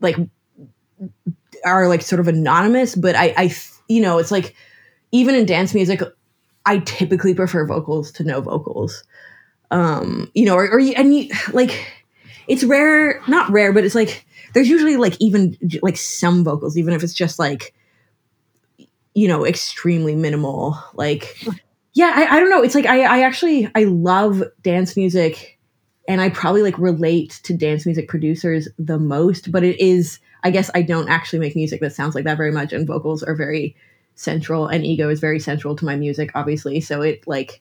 like 0.00 0.16
are 1.64 1.88
like 1.88 2.02
sort 2.02 2.20
of 2.20 2.28
anonymous, 2.28 2.94
but 2.94 3.14
I, 3.16 3.34
I, 3.36 3.54
you 3.88 4.00
know, 4.00 4.18
it's 4.18 4.30
like 4.30 4.54
even 5.12 5.34
in 5.34 5.46
dance 5.46 5.74
music, 5.74 6.02
I 6.64 6.78
typically 6.78 7.34
prefer 7.34 7.66
vocals 7.66 8.10
to 8.12 8.24
no 8.24 8.40
vocals. 8.40 9.04
Um, 9.70 10.30
you 10.34 10.44
know, 10.44 10.54
or, 10.54 10.70
or 10.70 10.78
and 10.78 11.14
you, 11.14 11.30
like 11.52 11.86
it's 12.46 12.64
rare, 12.64 13.20
not 13.28 13.50
rare, 13.50 13.72
but 13.72 13.84
it's 13.84 13.94
like 13.94 14.24
there's 14.54 14.68
usually 14.68 14.96
like 14.96 15.16
even 15.20 15.56
like 15.82 15.96
some 15.96 16.44
vocals, 16.44 16.76
even 16.76 16.94
if 16.94 17.02
it's 17.02 17.14
just 17.14 17.38
like 17.38 17.74
you 19.14 19.26
know 19.26 19.44
extremely 19.44 20.14
minimal. 20.14 20.78
Like, 20.94 21.36
yeah, 21.94 22.12
I, 22.14 22.36
I 22.36 22.40
don't 22.40 22.50
know. 22.50 22.62
It's 22.62 22.74
like 22.74 22.86
I, 22.86 23.02
I 23.02 23.22
actually 23.22 23.70
I 23.74 23.84
love 23.84 24.42
dance 24.62 24.96
music, 24.96 25.55
and 26.08 26.20
I 26.20 26.28
probably 26.30 26.62
like 26.62 26.78
relate 26.78 27.40
to 27.44 27.54
dance 27.54 27.86
music 27.86 28.08
producers 28.08 28.68
the 28.78 28.98
most, 28.98 29.50
but 29.52 29.64
it 29.64 29.80
is 29.80 30.18
I 30.44 30.50
guess 30.50 30.70
I 30.74 30.82
don't 30.82 31.08
actually 31.08 31.40
make 31.40 31.56
music 31.56 31.80
that 31.80 31.94
sounds 31.94 32.14
like 32.14 32.24
that 32.24 32.36
very 32.36 32.52
much, 32.52 32.72
and 32.72 32.86
vocals 32.86 33.22
are 33.22 33.34
very 33.34 33.74
central, 34.14 34.66
and 34.66 34.84
ego 34.84 35.08
is 35.08 35.20
very 35.20 35.40
central 35.40 35.74
to 35.76 35.84
my 35.84 35.96
music, 35.96 36.30
obviously. 36.34 36.80
So 36.80 37.02
it 37.02 37.26
like 37.26 37.60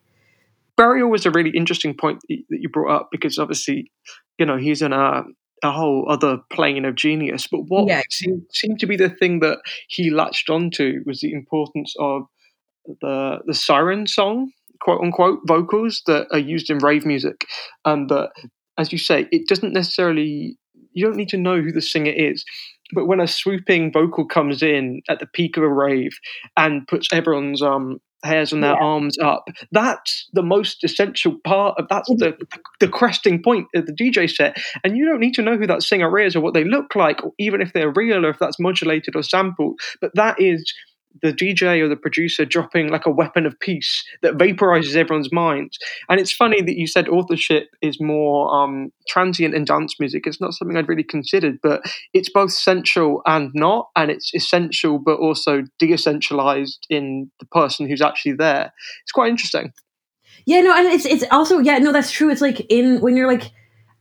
burial 0.78 1.10
was 1.10 1.26
a 1.26 1.32
really 1.32 1.52
interesting 1.56 1.96
point 1.96 2.20
that 2.30 2.38
you 2.50 2.70
brought 2.70 2.94
up 2.96 3.10
because 3.12 3.38
obviously, 3.40 3.92
you 4.38 4.46
know, 4.46 4.58
he's 4.58 4.82
in 4.82 4.94
a 4.94 5.24
a 5.64 5.72
whole 5.72 6.06
other 6.10 6.38
plane 6.52 6.86
of 6.86 6.96
genius. 6.96 7.48
But 7.48 7.62
what 7.70 7.88
Yeah. 7.88 8.02
seemed, 8.12 8.44
seemed 8.52 8.80
to 8.82 8.86
be 8.86 8.98
the 8.98 9.10
thing 9.10 9.40
that 9.40 9.60
he 9.88 10.10
latched 10.12 10.50
onto 10.50 11.02
was 11.06 11.22
the 11.22 11.32
importance 11.32 11.94
of 12.00 12.24
the 13.02 13.40
the 13.46 13.54
siren 13.54 14.06
song, 14.06 14.52
quote 14.82 15.02
unquote, 15.02 15.40
vocals 15.48 16.02
that 16.08 16.28
are 16.32 16.40
used 16.40 16.70
in 16.70 16.78
rave 16.80 17.06
music, 17.06 17.46
and 17.86 18.10
that, 18.10 18.32
as 18.78 18.92
you 18.92 18.98
say, 18.98 19.28
it 19.32 19.48
doesn't 19.48 19.74
necessarily. 19.74 20.58
You 20.94 21.06
don't 21.06 21.18
need 21.18 21.30
to 21.30 21.38
know 21.38 21.62
who 21.62 21.74
the 21.74 21.82
singer 21.82 22.12
is, 22.12 22.46
but 22.94 23.06
when 23.06 23.20
a 23.20 23.28
swooping 23.28 23.92
vocal 23.92 24.26
comes 24.26 24.62
in 24.64 25.02
at 25.10 25.20
the 25.20 25.28
peak 25.28 25.58
of 25.58 25.64
a 25.64 25.70
rave 25.70 26.12
and 26.58 26.88
puts 26.88 27.08
everyone's 27.12 27.62
um 27.62 28.00
hairs 28.24 28.52
on 28.54 28.62
their 28.62 28.72
Yeah. 28.72 28.84
arms 28.84 29.18
up, 29.20 29.44
that's 29.72 30.28
the 30.34 30.42
most 30.42 30.84
essential 30.84 31.36
part 31.44 31.78
of 31.78 31.88
that's 31.90 32.10
the 32.10 32.36
the 32.80 32.88
cresting 32.88 33.42
point 33.44 33.68
of 33.76 33.86
the 33.86 33.94
DJ 33.94 34.28
set. 34.28 34.58
And 34.84 34.98
you 34.98 35.06
don't 35.06 35.20
need 35.20 35.34
to 35.36 35.42
know 35.42 35.58
who 35.58 35.68
that 35.68 35.84
singer 35.84 36.18
is 36.20 36.36
or 36.36 36.42
what 36.42 36.54
they 36.54 36.64
look 36.64 36.96
like, 36.96 37.24
or 37.24 37.32
even 37.40 37.62
if 37.62 37.74
they're 37.74 37.92
real 37.92 38.26
or 38.26 38.30
if 38.30 38.40
that's 38.40 38.60
modulated 38.60 39.16
or 39.16 39.24
sampled. 39.24 39.80
But 40.02 40.12
that 40.16 40.40
is 40.40 40.74
the 41.22 41.32
DJ 41.32 41.82
or 41.82 41.88
the 41.88 41.96
producer 41.96 42.46
dropping 42.46 42.90
like 42.90 43.06
a 43.06 43.12
weapon 43.12 43.46
of 43.46 43.60
peace 43.60 44.04
that 44.22 44.38
vaporizes 44.38 44.96
everyone's 44.96 45.32
minds. 45.32 45.78
And 46.10 46.20
it's 46.20 46.32
funny 46.32 46.62
that 46.62 46.78
you 46.78 46.88
said 46.88 47.08
authorship 47.10 47.70
is 47.82 48.02
more 48.02 48.54
um, 48.54 48.92
transient 49.08 49.54
in 49.56 49.66
dance 49.66 49.96
music. 50.00 50.28
It's 50.28 50.42
not 50.42 50.54
something 50.54 50.78
I'd 50.78 50.90
really 50.90 51.04
considered, 51.04 51.60
but 51.62 51.82
it's 52.14 52.30
both 52.30 52.52
central 52.52 53.22
and 53.26 53.52
not, 53.54 53.90
and 53.96 54.12
it's 54.12 54.34
essential 54.34 55.00
but 55.00 55.18
also 55.20 55.64
de-essentialized 55.80 56.80
in 56.90 57.32
the 57.40 57.46
person 57.46 57.88
who's 57.88 58.02
actually 58.02 58.34
there. 58.34 58.74
It's 59.04 59.12
quite 59.12 59.30
interesting. 59.30 59.74
Yeah, 60.46 60.62
no, 60.62 60.76
and 60.76 60.88
it's 60.88 61.06
it's 61.06 61.24
also 61.32 61.60
yeah, 61.60 61.80
no, 61.80 61.92
that's 61.92 62.12
true. 62.12 62.30
It's 62.30 62.42
like 62.42 62.60
in 62.70 63.02
when 63.02 63.16
you're 63.16 63.32
like 63.32 63.52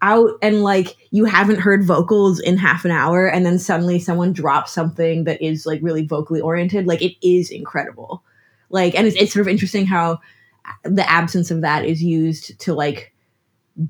out 0.02 0.30
and 0.42 0.62
like 0.62 0.96
you 1.10 1.24
haven't 1.24 1.60
heard 1.60 1.86
vocals 1.86 2.40
in 2.40 2.56
half 2.56 2.84
an 2.84 2.90
hour 2.90 3.26
and 3.26 3.46
then 3.46 3.58
suddenly 3.58 3.98
someone 3.98 4.32
drops 4.32 4.72
something 4.72 5.24
that 5.24 5.40
is 5.42 5.66
like 5.66 5.80
really 5.82 6.06
vocally 6.06 6.40
oriented, 6.40 6.86
like 6.86 7.02
it 7.02 7.14
is 7.26 7.50
incredible. 7.50 8.22
Like 8.70 8.94
and 8.94 9.06
it's 9.06 9.16
it's 9.16 9.32
sort 9.32 9.42
of 9.46 9.48
interesting 9.48 9.86
how 9.86 10.20
uh, 10.64 10.72
the 10.84 11.08
absence 11.08 11.50
of 11.50 11.62
that 11.62 11.84
is 11.84 12.02
used 12.02 12.58
to 12.60 12.74
like 12.74 13.14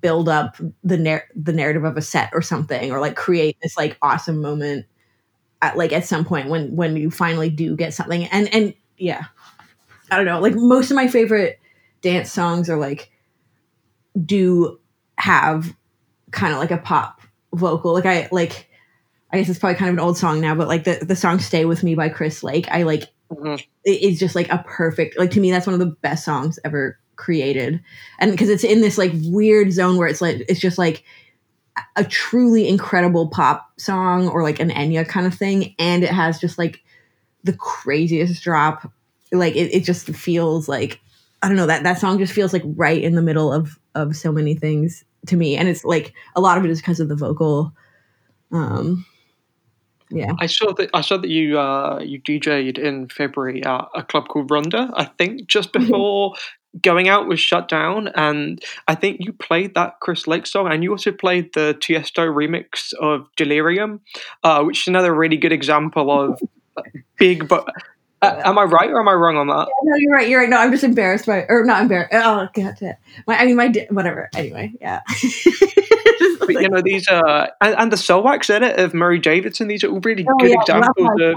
build 0.00 0.28
up 0.28 0.56
the 0.82 0.96
nar- 0.96 1.28
the 1.34 1.52
narrative 1.52 1.84
of 1.84 1.96
a 1.96 2.02
set 2.02 2.30
or 2.32 2.40
something 2.40 2.90
or 2.90 3.00
like 3.00 3.16
create 3.16 3.56
this 3.62 3.76
like 3.76 3.98
awesome 4.00 4.40
moment 4.40 4.86
at 5.60 5.76
like 5.76 5.92
at 5.92 6.04
some 6.04 6.24
point 6.24 6.48
when 6.48 6.74
when 6.74 6.96
you 6.96 7.10
finally 7.10 7.50
do 7.50 7.76
get 7.76 7.92
something 7.92 8.24
and 8.26 8.52
and 8.54 8.74
yeah 8.96 9.24
i 10.10 10.16
don't 10.16 10.24
know 10.24 10.40
like 10.40 10.54
most 10.54 10.90
of 10.90 10.94
my 10.94 11.06
favorite 11.06 11.58
dance 12.00 12.32
songs 12.32 12.70
are 12.70 12.78
like 12.78 13.10
do 14.24 14.78
have 15.18 15.74
kind 16.34 16.52
of 16.52 16.58
like 16.58 16.70
a 16.70 16.78
pop 16.78 17.20
vocal. 17.54 17.94
Like 17.94 18.06
i 18.06 18.28
like 18.32 18.68
i 19.32 19.38
guess 19.38 19.48
it's 19.48 19.58
probably 19.58 19.76
kind 19.78 19.88
of 19.88 19.94
an 19.94 20.00
old 20.00 20.18
song 20.18 20.40
now 20.40 20.54
but 20.54 20.68
like 20.68 20.84
the 20.84 20.98
the 21.02 21.16
song 21.16 21.38
stay 21.38 21.64
with 21.64 21.82
me 21.82 21.94
by 21.94 22.08
chris 22.08 22.42
lake 22.42 22.66
i 22.70 22.82
like 22.82 23.04
Mhm. 23.32 23.64
it 23.84 24.02
is 24.02 24.18
just 24.18 24.34
like 24.34 24.50
a 24.50 24.62
perfect 24.66 25.18
like 25.18 25.30
to 25.30 25.40
me 25.40 25.50
that's 25.50 25.66
one 25.66 25.74
of 25.74 25.80
the 25.80 25.96
best 26.02 26.24
songs 26.26 26.58
ever 26.64 26.98
created. 27.16 27.80
And 28.18 28.30
because 28.30 28.48
it's 28.50 28.64
in 28.64 28.80
this 28.80 28.98
like 28.98 29.12
weird 29.24 29.72
zone 29.72 29.96
where 29.96 30.06
it's 30.08 30.20
like 30.20 30.44
it's 30.48 30.60
just 30.60 30.78
like 30.78 31.04
a 31.96 32.04
truly 32.04 32.68
incredible 32.68 33.28
pop 33.28 33.70
song 33.78 34.28
or 34.28 34.42
like 34.42 34.60
an 34.60 34.70
Enya 34.70 35.08
kind 35.08 35.26
of 35.26 35.34
thing 35.34 35.74
and 35.78 36.04
it 36.04 36.10
has 36.10 36.38
just 36.38 36.58
like 36.58 36.82
the 37.44 37.54
craziest 37.54 38.42
drop. 38.42 38.92
Like 39.32 39.56
it, 39.56 39.72
it 39.74 39.84
just 39.84 40.06
feels 40.08 40.68
like 40.68 41.00
I 41.42 41.48
don't 41.48 41.56
know 41.56 41.66
that 41.66 41.82
that 41.84 41.98
song 41.98 42.18
just 42.18 42.32
feels 42.32 42.52
like 42.52 42.62
right 42.64 43.02
in 43.02 43.14
the 43.14 43.22
middle 43.22 43.52
of 43.52 43.78
of 43.94 44.16
so 44.16 44.30
many 44.32 44.54
things 44.54 45.02
to 45.26 45.36
me 45.36 45.56
and 45.56 45.68
it's 45.68 45.84
like 45.84 46.12
a 46.36 46.40
lot 46.40 46.58
of 46.58 46.64
it 46.64 46.70
is 46.70 46.80
because 46.80 47.00
of 47.00 47.08
the 47.08 47.16
vocal 47.16 47.72
um 48.52 49.04
yeah 50.10 50.32
I 50.38 50.46
saw 50.46 50.72
that 50.74 50.90
I 50.94 51.00
saw 51.00 51.16
that 51.16 51.30
you 51.30 51.58
uh, 51.58 52.00
you 52.04 52.20
DJ'd 52.20 52.78
in 52.78 53.08
February 53.08 53.64
at 53.64 53.88
a 53.94 54.02
club 54.02 54.28
called 54.28 54.50
Rhonda. 54.50 54.90
I 54.94 55.04
think 55.04 55.46
just 55.48 55.72
before 55.72 56.34
going 56.82 57.08
out 57.08 57.26
was 57.26 57.40
shut 57.40 57.68
down, 57.68 58.08
and 58.14 58.62
I 58.88 58.94
think 58.94 59.18
you 59.20 59.32
played 59.32 59.74
that 59.74 60.00
Chris 60.00 60.26
Lake 60.26 60.46
song, 60.46 60.70
and 60.70 60.82
you 60.82 60.90
also 60.90 61.12
played 61.12 61.52
the 61.54 61.76
Tiesto 61.80 62.26
remix 62.26 62.92
of 62.94 63.28
Delerium, 63.36 64.00
uh, 64.42 64.62
which 64.62 64.82
is 64.82 64.88
another 64.88 65.14
really 65.14 65.36
good 65.36 65.52
example 65.52 66.10
of 66.10 66.40
big. 67.18 67.48
But 67.48 67.68
uh, 68.24 68.42
am 68.44 68.58
I 68.58 68.64
right 68.64 68.90
or 68.90 69.00
am 69.00 69.08
I 69.08 69.12
wrong 69.12 69.36
on 69.36 69.46
that? 69.48 69.68
no 69.82 69.96
you're 69.96 70.12
right 70.12 70.28
you're 70.28 70.40
right. 70.40 70.48
No 70.48 70.56
I'm 70.56 70.70
just 70.70 70.84
embarrassed 70.84 71.26
by 71.26 71.44
or 71.48 71.64
not 71.64 71.82
embarrassed 71.82 72.10
oh 72.12 72.48
god 72.54 72.96
my 73.26 73.36
I 73.36 73.46
mean 73.46 73.56
my 73.56 73.72
whatever. 73.90 74.28
Anyway 74.34 74.72
yeah. 74.80 75.00
But 76.40 76.60
you 76.60 76.68
know 76.68 76.82
these 76.82 77.08
are 77.08 77.50
and, 77.60 77.74
and 77.78 77.92
the 77.92 77.96
Soulwax 77.96 78.50
edit 78.50 78.78
of 78.78 78.92
Marie 78.94 79.18
Davidson. 79.18 79.68
These 79.68 79.82
are 79.84 79.88
all 79.88 80.00
really 80.00 80.26
Oh, 80.28 80.36
good 80.38 80.50
yeah, 80.50 80.60
examples 80.60 81.08
of 81.20 81.36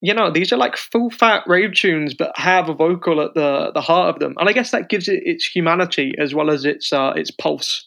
you 0.00 0.14
know 0.14 0.30
these 0.30 0.52
are 0.52 0.56
like 0.56 0.76
full 0.76 1.10
fat 1.10 1.42
rave 1.46 1.74
tunes 1.74 2.14
but 2.14 2.36
have 2.38 2.68
a 2.68 2.74
vocal 2.74 3.20
at 3.20 3.34
the 3.34 3.72
the 3.74 3.80
heart 3.80 4.14
of 4.14 4.20
them. 4.20 4.34
And 4.38 4.48
i 4.48 4.52
guess 4.52 4.70
that 4.70 4.88
gives 4.88 5.08
it 5.08 5.22
its 5.24 5.44
humanity 5.44 6.14
as 6.18 6.34
well 6.34 6.50
as 6.50 6.64
its 6.64 6.92
uh 6.92 7.12
its 7.16 7.30
pulse. 7.30 7.86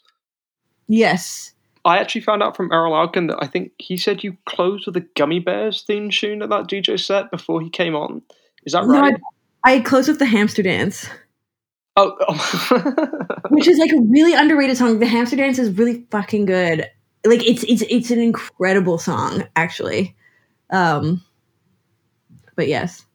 Yes 0.87 1.52
i 1.85 1.97
actually 1.97 2.21
found 2.21 2.41
out 2.43 2.55
from 2.55 2.69
Erol 2.69 2.95
Alkan 2.95 3.27
that 3.27 3.37
i 3.41 3.47
think 3.47 3.71
he 3.77 3.97
said 3.97 4.23
you 4.23 4.37
closed 4.45 4.85
with 4.85 4.97
a 4.97 5.05
gummy 5.15 5.39
bears 5.39 5.81
theme 5.81 6.09
tune 6.09 6.41
at 6.41 6.49
that 6.49 6.67
dj 6.67 6.99
set 6.99 7.31
before 7.31 7.61
he 7.61 7.69
came 7.69 7.95
on 7.95 8.21
is 8.65 8.73
that 8.73 8.85
No, 8.85 8.99
right 8.99 9.19
I 9.65 9.79
closed 9.79 10.09
with 10.09 10.19
the 10.19 10.25
hamster 10.25 10.61
dance 10.61 11.07
oh, 11.95 12.15
oh. 12.27 13.37
which 13.49 13.67
is 13.67 13.77
like 13.77 13.91
a 13.91 14.01
really 14.01 14.33
underrated 14.33 14.77
song. 14.77 14.99
The 14.99 15.05
hamster 15.05 15.35
dance 15.35 15.59
is 15.59 15.77
really 15.77 16.05
fucking 16.11 16.45
good. 16.45 16.89
Like 17.25 17.45
it's 17.47 17.63
it's 17.63 17.83
it's 17.83 18.11
an 18.11 18.19
incredible 18.19 18.97
song 18.97 19.47
actually. 19.55 20.15
Um 20.69 21.23
but 22.55 22.67
yes. 22.67 23.05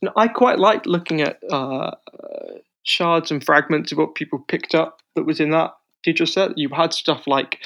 No, 0.00 0.12
I 0.16 0.28
quite 0.28 0.58
liked 0.60 0.86
looking 0.86 1.20
at 1.22 1.40
uh, 1.50 1.90
shards 2.84 3.32
and 3.32 3.44
fragments 3.44 3.90
of 3.90 3.98
what 3.98 4.14
people 4.14 4.38
picked 4.38 4.72
up 4.74 5.02
that 5.16 5.24
was 5.24 5.40
in 5.40 5.50
that 5.50 5.72
digital 6.02 6.26
set. 6.26 6.56
you've 6.56 6.72
had 6.72 6.92
stuff 6.92 7.26
like 7.26 7.58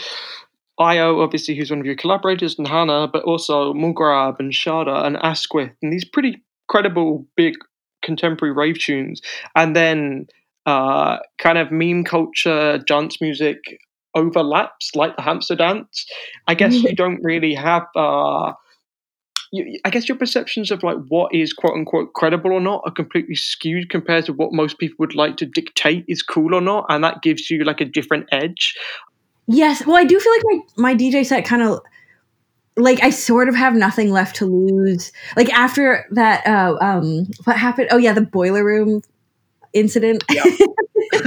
i_o, 0.81 1.23
obviously, 1.23 1.55
who's 1.55 1.71
one 1.71 1.81
of 1.81 1.87
your 1.87 1.95
collaborators, 1.95 2.59
and 2.59 2.67
HANA, 2.67 3.09
but 3.13 3.23
also 3.25 3.73
Mall 3.75 3.93
Grab 3.93 4.37
and 4.39 4.53
Sharda 4.53 5.05
and 5.05 5.17
Asquith, 5.23 5.73
and 5.83 5.93
these 5.93 6.05
pretty 6.05 6.43
credible, 6.69 7.27
big 7.37 7.55
contemporary 8.03 8.53
rave 8.53 8.79
tunes. 8.79 9.21
And 9.55 9.77
then 9.77 10.27
uh, 10.67 11.19
kind 11.39 11.59
of 11.59 11.71
meme 11.71 12.05
culture, 12.05 12.79
dance 12.79 13.21
music 13.21 13.79
overlaps, 14.15 14.95
like 14.95 15.17
the 15.17 15.23
hamster 15.23 15.55
dance. 15.55 16.07
I 16.47 16.55
guess 16.55 16.75
you 16.75 16.95
don't 16.97 17.23
really 17.23 17.55
have. 17.55 17.87
Uh, 17.95 18.53
you, 19.53 19.79
I 19.85 19.91
guess 19.91 20.09
your 20.09 20.17
perceptions 20.17 20.71
of 20.71 20.83
like 20.83 20.97
what 21.09 21.35
is 21.35 21.53
quote 21.53 21.75
unquote 21.75 22.15
credible 22.15 22.53
or 22.53 22.61
not 22.61 22.83
are 22.85 22.91
completely 22.91 23.35
skewed 23.35 23.91
compared 23.91 24.25
to 24.27 24.33
what 24.33 24.53
most 24.53 24.79
people 24.79 24.97
would 24.99 25.15
like 25.15 25.37
to 25.37 25.47
dictate 25.47 26.05
is 26.09 26.23
cool 26.23 26.55
or 26.55 26.61
not, 26.61 26.87
and 26.89 27.05
that 27.05 27.23
gives 27.23 27.51
you 27.51 27.63
like 27.63 27.81
a 27.81 27.85
different 27.85 28.27
edge. 28.33 28.75
Yes. 29.47 29.87
Well, 29.87 29.97
I 29.97 30.05
do 30.05 30.19
feel 30.19 30.33
like 30.33 30.43
my 30.45 30.61
my 30.77 30.95
DJ 30.95 31.25
set 31.27 31.45
kind 31.45 31.63
of 31.63 31.81
like 32.77 33.03
I 33.03 33.11
sort 33.11 33.51
of 33.51 33.55
have 33.55 33.75
nothing 33.75 34.11
left 34.11 34.37
to 34.37 34.47
lose. 34.47 35.13
Like 35.37 35.53
after 35.53 36.07
that 36.13 36.47
uh 36.47 36.79
um 36.81 37.27
what 37.45 37.57
happened? 37.57 37.89
Oh 37.91 37.99
yeah, 37.99 38.15
the 38.15 38.23
boiler 38.23 38.65
room 38.65 39.03
incident. 39.75 40.25
Yeah. 40.31 40.45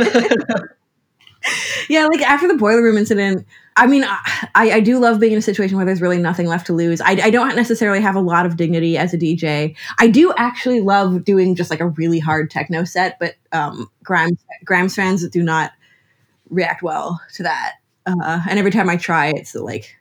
yeah, 1.89 2.07
like 2.07 2.21
after 2.21 2.47
the 2.47 2.57
boiler 2.57 2.81
room 2.81 2.97
incident, 2.97 3.45
I 3.77 3.87
mean, 3.87 4.05
I, 4.05 4.71
I 4.71 4.79
do 4.79 4.99
love 4.99 5.19
being 5.19 5.33
in 5.33 5.39
a 5.39 5.41
situation 5.41 5.75
where 5.75 5.85
there's 5.85 6.01
really 6.01 6.17
nothing 6.17 6.47
left 6.47 6.65
to 6.67 6.73
lose. 6.73 7.01
I, 7.01 7.11
I 7.11 7.29
don't 7.29 7.55
necessarily 7.57 7.99
have 7.99 8.15
a 8.15 8.21
lot 8.21 8.45
of 8.45 8.55
dignity 8.55 8.97
as 8.97 9.13
a 9.13 9.17
DJ. 9.17 9.75
I 9.99 10.07
do 10.07 10.33
actually 10.37 10.79
love 10.79 11.25
doing 11.25 11.55
just 11.55 11.69
like 11.69 11.81
a 11.81 11.89
really 11.89 12.19
hard 12.19 12.49
techno 12.49 12.85
set, 12.85 13.19
but 13.19 13.35
um, 13.51 13.89
Grimes, 14.01 14.39
Grimes 14.63 14.95
fans 14.95 15.27
do 15.27 15.43
not 15.43 15.71
react 16.49 16.83
well 16.83 17.19
to 17.33 17.43
that. 17.43 17.73
Uh, 18.05 18.41
and 18.49 18.59
every 18.59 18.71
time 18.71 18.89
I 18.89 18.95
try, 18.95 19.33
it's 19.35 19.55
like 19.55 19.93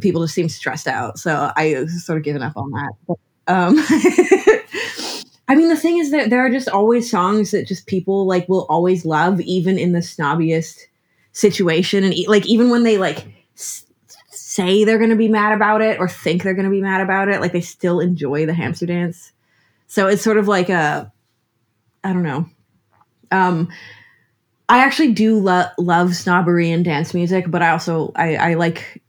people 0.00 0.22
just 0.22 0.34
seem 0.34 0.50
stressed 0.50 0.86
out. 0.86 1.18
So 1.18 1.50
I 1.56 1.86
sort 1.86 2.18
of 2.18 2.24
given 2.24 2.42
up 2.42 2.56
on 2.56 2.70
that. 2.72 2.92
But, 3.08 3.18
um, 3.48 3.74
I 5.48 5.56
mean, 5.56 5.68
the 5.68 5.76
thing 5.76 5.98
is 5.98 6.10
that 6.10 6.30
there 6.30 6.44
are 6.44 6.50
just 6.50 6.68
always 6.68 7.10
songs 7.10 7.52
that 7.52 7.66
just 7.66 7.86
people 7.86 8.26
like 8.26 8.48
will 8.48 8.66
always 8.68 9.06
love, 9.06 9.40
even 9.40 9.78
in 9.78 9.92
the 9.92 10.00
snobbiest 10.00 10.78
situation, 11.32 12.04
and 12.04 12.14
like 12.26 12.46
even 12.46 12.70
when 12.70 12.82
they 12.82 12.98
like 12.98 13.26
s- 13.54 13.86
say 14.30 14.84
they're 14.84 14.98
going 14.98 15.10
to 15.10 15.16
be 15.16 15.28
mad 15.28 15.52
about 15.52 15.82
it 15.82 15.98
or 15.98 16.08
think 16.08 16.42
they're 16.42 16.54
going 16.54 16.64
to 16.64 16.70
be 16.70 16.80
mad 16.82 17.00
about 17.00 17.28
it, 17.28 17.40
like 17.40 17.52
they 17.52 17.60
still 17.60 18.00
enjoy 18.00 18.46
the 18.46 18.54
hamster 18.54 18.86
dance. 18.86 19.32
So 19.86 20.06
it's 20.06 20.22
sort 20.22 20.38
of 20.38 20.48
like 20.48 20.68
a, 20.68 21.12
I 22.04 22.12
don't 22.12 22.22
know. 22.22 22.46
Um, 23.32 23.68
I 24.68 24.78
actually 24.84 25.12
do 25.12 25.38
lo- 25.38 25.68
love 25.78 26.14
snobbery 26.14 26.70
and 26.70 26.84
dance 26.84 27.12
music, 27.12 27.50
but 27.50 27.60
I 27.60 27.70
also 27.70 28.12
I, 28.14 28.36
I 28.36 28.54
like 28.54 29.02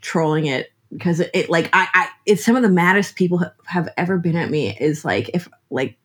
trolling 0.00 0.46
it 0.46 0.72
because 0.90 1.20
it, 1.20 1.30
it 1.34 1.50
like 1.50 1.68
I, 1.74 1.88
I 1.92 2.08
it's 2.24 2.44
some 2.44 2.56
of 2.56 2.62
the 2.62 2.70
maddest 2.70 3.14
people 3.14 3.38
ha- 3.38 3.52
have 3.66 3.88
ever 3.98 4.16
been 4.16 4.36
at 4.36 4.50
me 4.50 4.74
is 4.80 5.04
like 5.04 5.30
if 5.34 5.46
like 5.70 5.98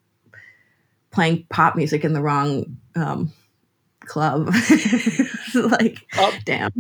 playing 1.11 1.45
pop 1.49 1.75
music 1.75 2.03
in 2.03 2.11
the 2.11 2.21
wrong 2.21 2.77
um, 2.95 3.31
club. 4.01 4.53
like, 5.71 6.05
Uh, 6.17 6.31
damn. 6.45 6.71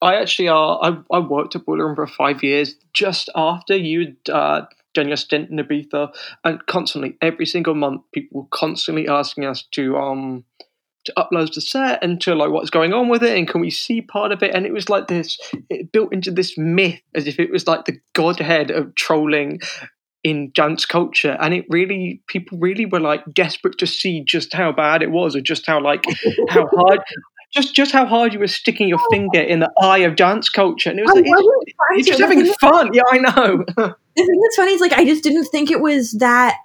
I 0.00 0.14
actually 0.16 0.48
uh, 0.48 0.54
I, 0.54 0.98
I 1.10 1.18
worked 1.18 1.56
at 1.56 1.64
Boiler 1.64 1.86
Room 1.86 1.96
for 1.96 2.06
five 2.06 2.42
years 2.42 2.76
just 2.92 3.30
after 3.34 3.76
you'd 3.76 4.16
uh, 4.30 4.62
done 4.94 5.08
your 5.08 5.16
stint 5.16 5.50
in 5.50 5.56
Ibiza, 5.56 6.14
and 6.44 6.64
constantly 6.66 7.16
every 7.20 7.46
single 7.46 7.74
month 7.74 8.02
people 8.12 8.42
were 8.42 8.48
constantly 8.50 9.08
asking 9.08 9.44
us 9.44 9.62
to 9.72 9.96
um 9.96 10.44
to 11.04 11.12
upload 11.16 11.54
the 11.54 11.60
set 11.60 12.02
and 12.02 12.20
to 12.20 12.34
like 12.34 12.50
what's 12.50 12.70
going 12.70 12.92
on 12.92 13.08
with 13.08 13.22
it 13.22 13.36
and 13.36 13.48
can 13.48 13.60
we 13.60 13.70
see 13.70 14.02
part 14.02 14.30
of 14.30 14.42
it 14.42 14.54
and 14.54 14.66
it 14.66 14.72
was 14.72 14.90
like 14.90 15.08
this 15.08 15.38
it 15.70 15.90
built 15.90 16.12
into 16.12 16.30
this 16.30 16.58
myth 16.58 17.00
as 17.14 17.26
if 17.26 17.38
it 17.38 17.50
was 17.50 17.66
like 17.66 17.86
the 17.86 17.98
godhead 18.12 18.70
of 18.70 18.94
trolling 18.94 19.58
in 20.28 20.50
dance 20.54 20.84
culture 20.84 21.36
and 21.40 21.54
it 21.54 21.64
really 21.68 22.22
people 22.28 22.58
really 22.58 22.86
were 22.86 23.00
like 23.00 23.22
desperate 23.32 23.78
to 23.78 23.86
see 23.86 24.22
just 24.22 24.52
how 24.52 24.70
bad 24.70 25.02
it 25.02 25.10
was 25.10 25.34
or 25.34 25.40
just 25.40 25.66
how 25.66 25.82
like 25.82 26.04
how 26.48 26.66
hard 26.76 27.00
just 27.52 27.74
just 27.74 27.92
how 27.92 28.04
hard 28.04 28.32
you 28.32 28.38
were 28.38 28.46
sticking 28.46 28.88
your 28.88 29.00
finger 29.10 29.40
in 29.40 29.60
the 29.60 29.72
eye 29.80 29.98
of 29.98 30.14
dance 30.16 30.48
culture 30.48 30.90
and 30.90 30.98
it 30.98 31.02
was 31.02 31.12
I 31.12 31.20
like 31.20 31.26
wasn't 31.26 31.68
you're 31.90 32.16
just 32.16 32.20
having 32.20 32.44
fun 32.60 32.90
yeah 32.92 33.02
i 33.10 33.18
know 33.18 33.64
the 34.18 34.26
thing 34.26 34.40
that's 34.42 34.56
funny 34.56 34.72
is 34.72 34.80
like 34.80 34.92
I 34.92 35.04
just 35.04 35.22
didn't 35.22 35.46
think 35.46 35.70
it 35.70 35.80
was 35.80 36.12
that 36.12 36.56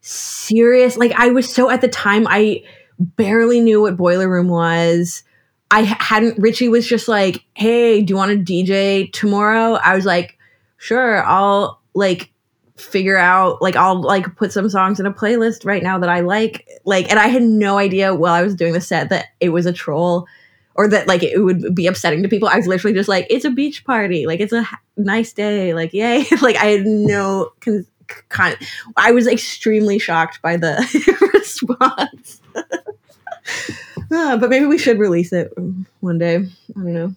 serious. 0.00 0.96
Like 0.96 1.12
I 1.12 1.30
was 1.30 1.52
so 1.52 1.70
at 1.70 1.80
the 1.80 1.88
time 1.88 2.26
I 2.28 2.62
barely 2.98 3.60
knew 3.60 3.82
what 3.82 3.96
Boiler 3.96 4.28
Room 4.28 4.48
was. 4.48 5.22
i 5.70 5.82
hadn't 5.82 6.38
Richie 6.38 6.68
was 6.68 6.86
just 6.86 7.08
like, 7.08 7.44
"Hey, 7.54 8.02
do 8.02 8.12
you 8.12 8.16
want 8.16 8.30
to 8.30 8.52
DJ 8.52 9.10
tomorrow?" 9.12 9.74
I 9.74 9.94
was 9.94 10.04
like, 10.04 10.38
"Sure, 10.76 11.24
I'll 11.24 11.80
like 11.94 12.30
figure 12.76 13.16
out 13.16 13.62
like 13.62 13.76
I'll 13.76 14.00
like 14.00 14.34
put 14.36 14.52
some 14.52 14.68
songs 14.68 14.98
in 14.98 15.06
a 15.06 15.12
playlist 15.12 15.64
right 15.64 15.82
now 15.82 15.98
that 15.98 16.08
I 16.08 16.20
like." 16.20 16.68
Like 16.84 17.10
and 17.10 17.18
I 17.18 17.28
had 17.28 17.42
no 17.42 17.78
idea 17.78 18.14
while 18.14 18.34
I 18.34 18.42
was 18.42 18.54
doing 18.54 18.72
the 18.72 18.80
set 18.80 19.08
that 19.10 19.26
it 19.40 19.50
was 19.50 19.66
a 19.66 19.72
troll 19.72 20.26
or 20.74 20.88
that 20.88 21.06
like 21.06 21.22
it 21.22 21.38
would 21.38 21.74
be 21.74 21.86
upsetting 21.86 22.22
to 22.22 22.28
people. 22.28 22.48
I 22.48 22.56
was 22.56 22.66
literally 22.66 22.94
just 22.94 23.08
like, 23.08 23.26
"It's 23.30 23.44
a 23.44 23.50
beach 23.50 23.84
party. 23.84 24.26
Like 24.26 24.40
it's 24.40 24.52
a 24.52 24.62
ha- 24.62 24.80
nice 24.96 25.32
day. 25.32 25.72
Like 25.74 25.92
yay." 25.92 26.24
like 26.42 26.56
I 26.56 26.66
had 26.66 26.86
no 26.86 27.50
con- 27.60 27.86
con- 28.28 28.56
I 28.96 29.12
was 29.12 29.26
extremely 29.26 29.98
shocked 29.98 30.42
by 30.42 30.56
the 30.56 31.30
response. 31.34 32.40
Ah, 34.12 34.36
but 34.38 34.50
maybe 34.50 34.66
we 34.66 34.78
should 34.78 34.98
release 34.98 35.32
it 35.32 35.52
one 36.00 36.18
day. 36.18 36.36
I 36.36 36.72
don't 36.76 36.94
know. 36.94 37.14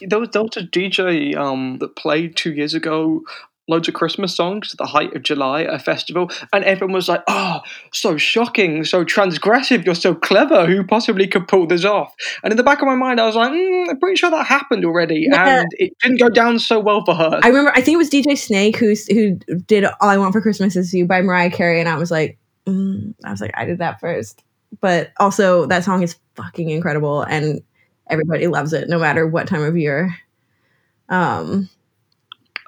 there 0.00 0.18
was, 0.18 0.30
there 0.30 0.42
was 0.42 0.56
a 0.56 0.62
DJ 0.62 1.36
um, 1.36 1.78
that 1.78 1.94
played 1.94 2.36
two 2.36 2.52
years 2.52 2.74
ago 2.74 3.22
loads 3.68 3.88
of 3.88 3.94
Christmas 3.94 4.34
songs 4.36 4.72
at 4.72 4.78
the 4.78 4.86
height 4.86 5.14
of 5.16 5.22
July 5.22 5.62
at 5.62 5.74
a 5.74 5.78
festival, 5.78 6.30
and 6.52 6.64
everyone 6.64 6.94
was 6.94 7.08
like, 7.08 7.22
"Oh, 7.28 7.60
so 7.92 8.16
shocking, 8.16 8.84
so 8.84 9.04
transgressive! 9.04 9.84
You're 9.84 9.94
so 9.94 10.14
clever. 10.14 10.66
Who 10.66 10.84
possibly 10.84 11.26
could 11.26 11.48
pull 11.48 11.66
this 11.66 11.84
off?" 11.84 12.14
And 12.42 12.52
in 12.52 12.56
the 12.56 12.62
back 12.62 12.80
of 12.80 12.86
my 12.86 12.94
mind, 12.94 13.20
I 13.20 13.26
was 13.26 13.36
like, 13.36 13.50
mm, 13.52 13.90
"I'm 13.90 13.98
pretty 13.98 14.16
sure 14.16 14.30
that 14.30 14.46
happened 14.46 14.84
already, 14.84 15.26
Yeah. 15.30 15.60
and 15.60 15.68
it 15.78 15.92
didn't 16.02 16.20
go 16.20 16.28
down 16.28 16.58
so 16.58 16.78
well 16.80 17.04
for 17.04 17.14
her." 17.14 17.40
I 17.42 17.48
remember. 17.48 17.72
I 17.74 17.80
think 17.80 17.94
it 17.94 17.98
was 17.98 18.10
DJ 18.10 18.36
Snake 18.36 18.76
who 18.76 18.94
who 19.10 19.36
did 19.66 19.84
"All 19.84 20.08
I 20.08 20.16
Want 20.16 20.32
for 20.32 20.40
Christmas 20.40 20.76
Is 20.76 20.94
You" 20.94 21.06
by 21.06 21.22
Mariah 21.22 21.50
Carey, 21.50 21.80
and 21.80 21.88
I 21.88 21.96
was 21.96 22.10
like, 22.10 22.38
mm, 22.66 23.14
I 23.24 23.30
was 23.30 23.40
like, 23.40 23.52
I 23.54 23.64
did 23.64 23.78
that 23.78 24.00
first. 24.00 24.42
But 24.80 25.10
also, 25.18 25.66
that 25.66 25.84
song 25.84 26.02
is 26.02 26.16
fucking 26.34 26.70
incredible, 26.70 27.22
and 27.22 27.62
everybody 28.08 28.46
loves 28.46 28.72
it, 28.72 28.88
no 28.88 28.98
matter 28.98 29.26
what 29.26 29.48
time 29.48 29.62
of 29.62 29.76
year. 29.76 30.14
Um, 31.08 31.68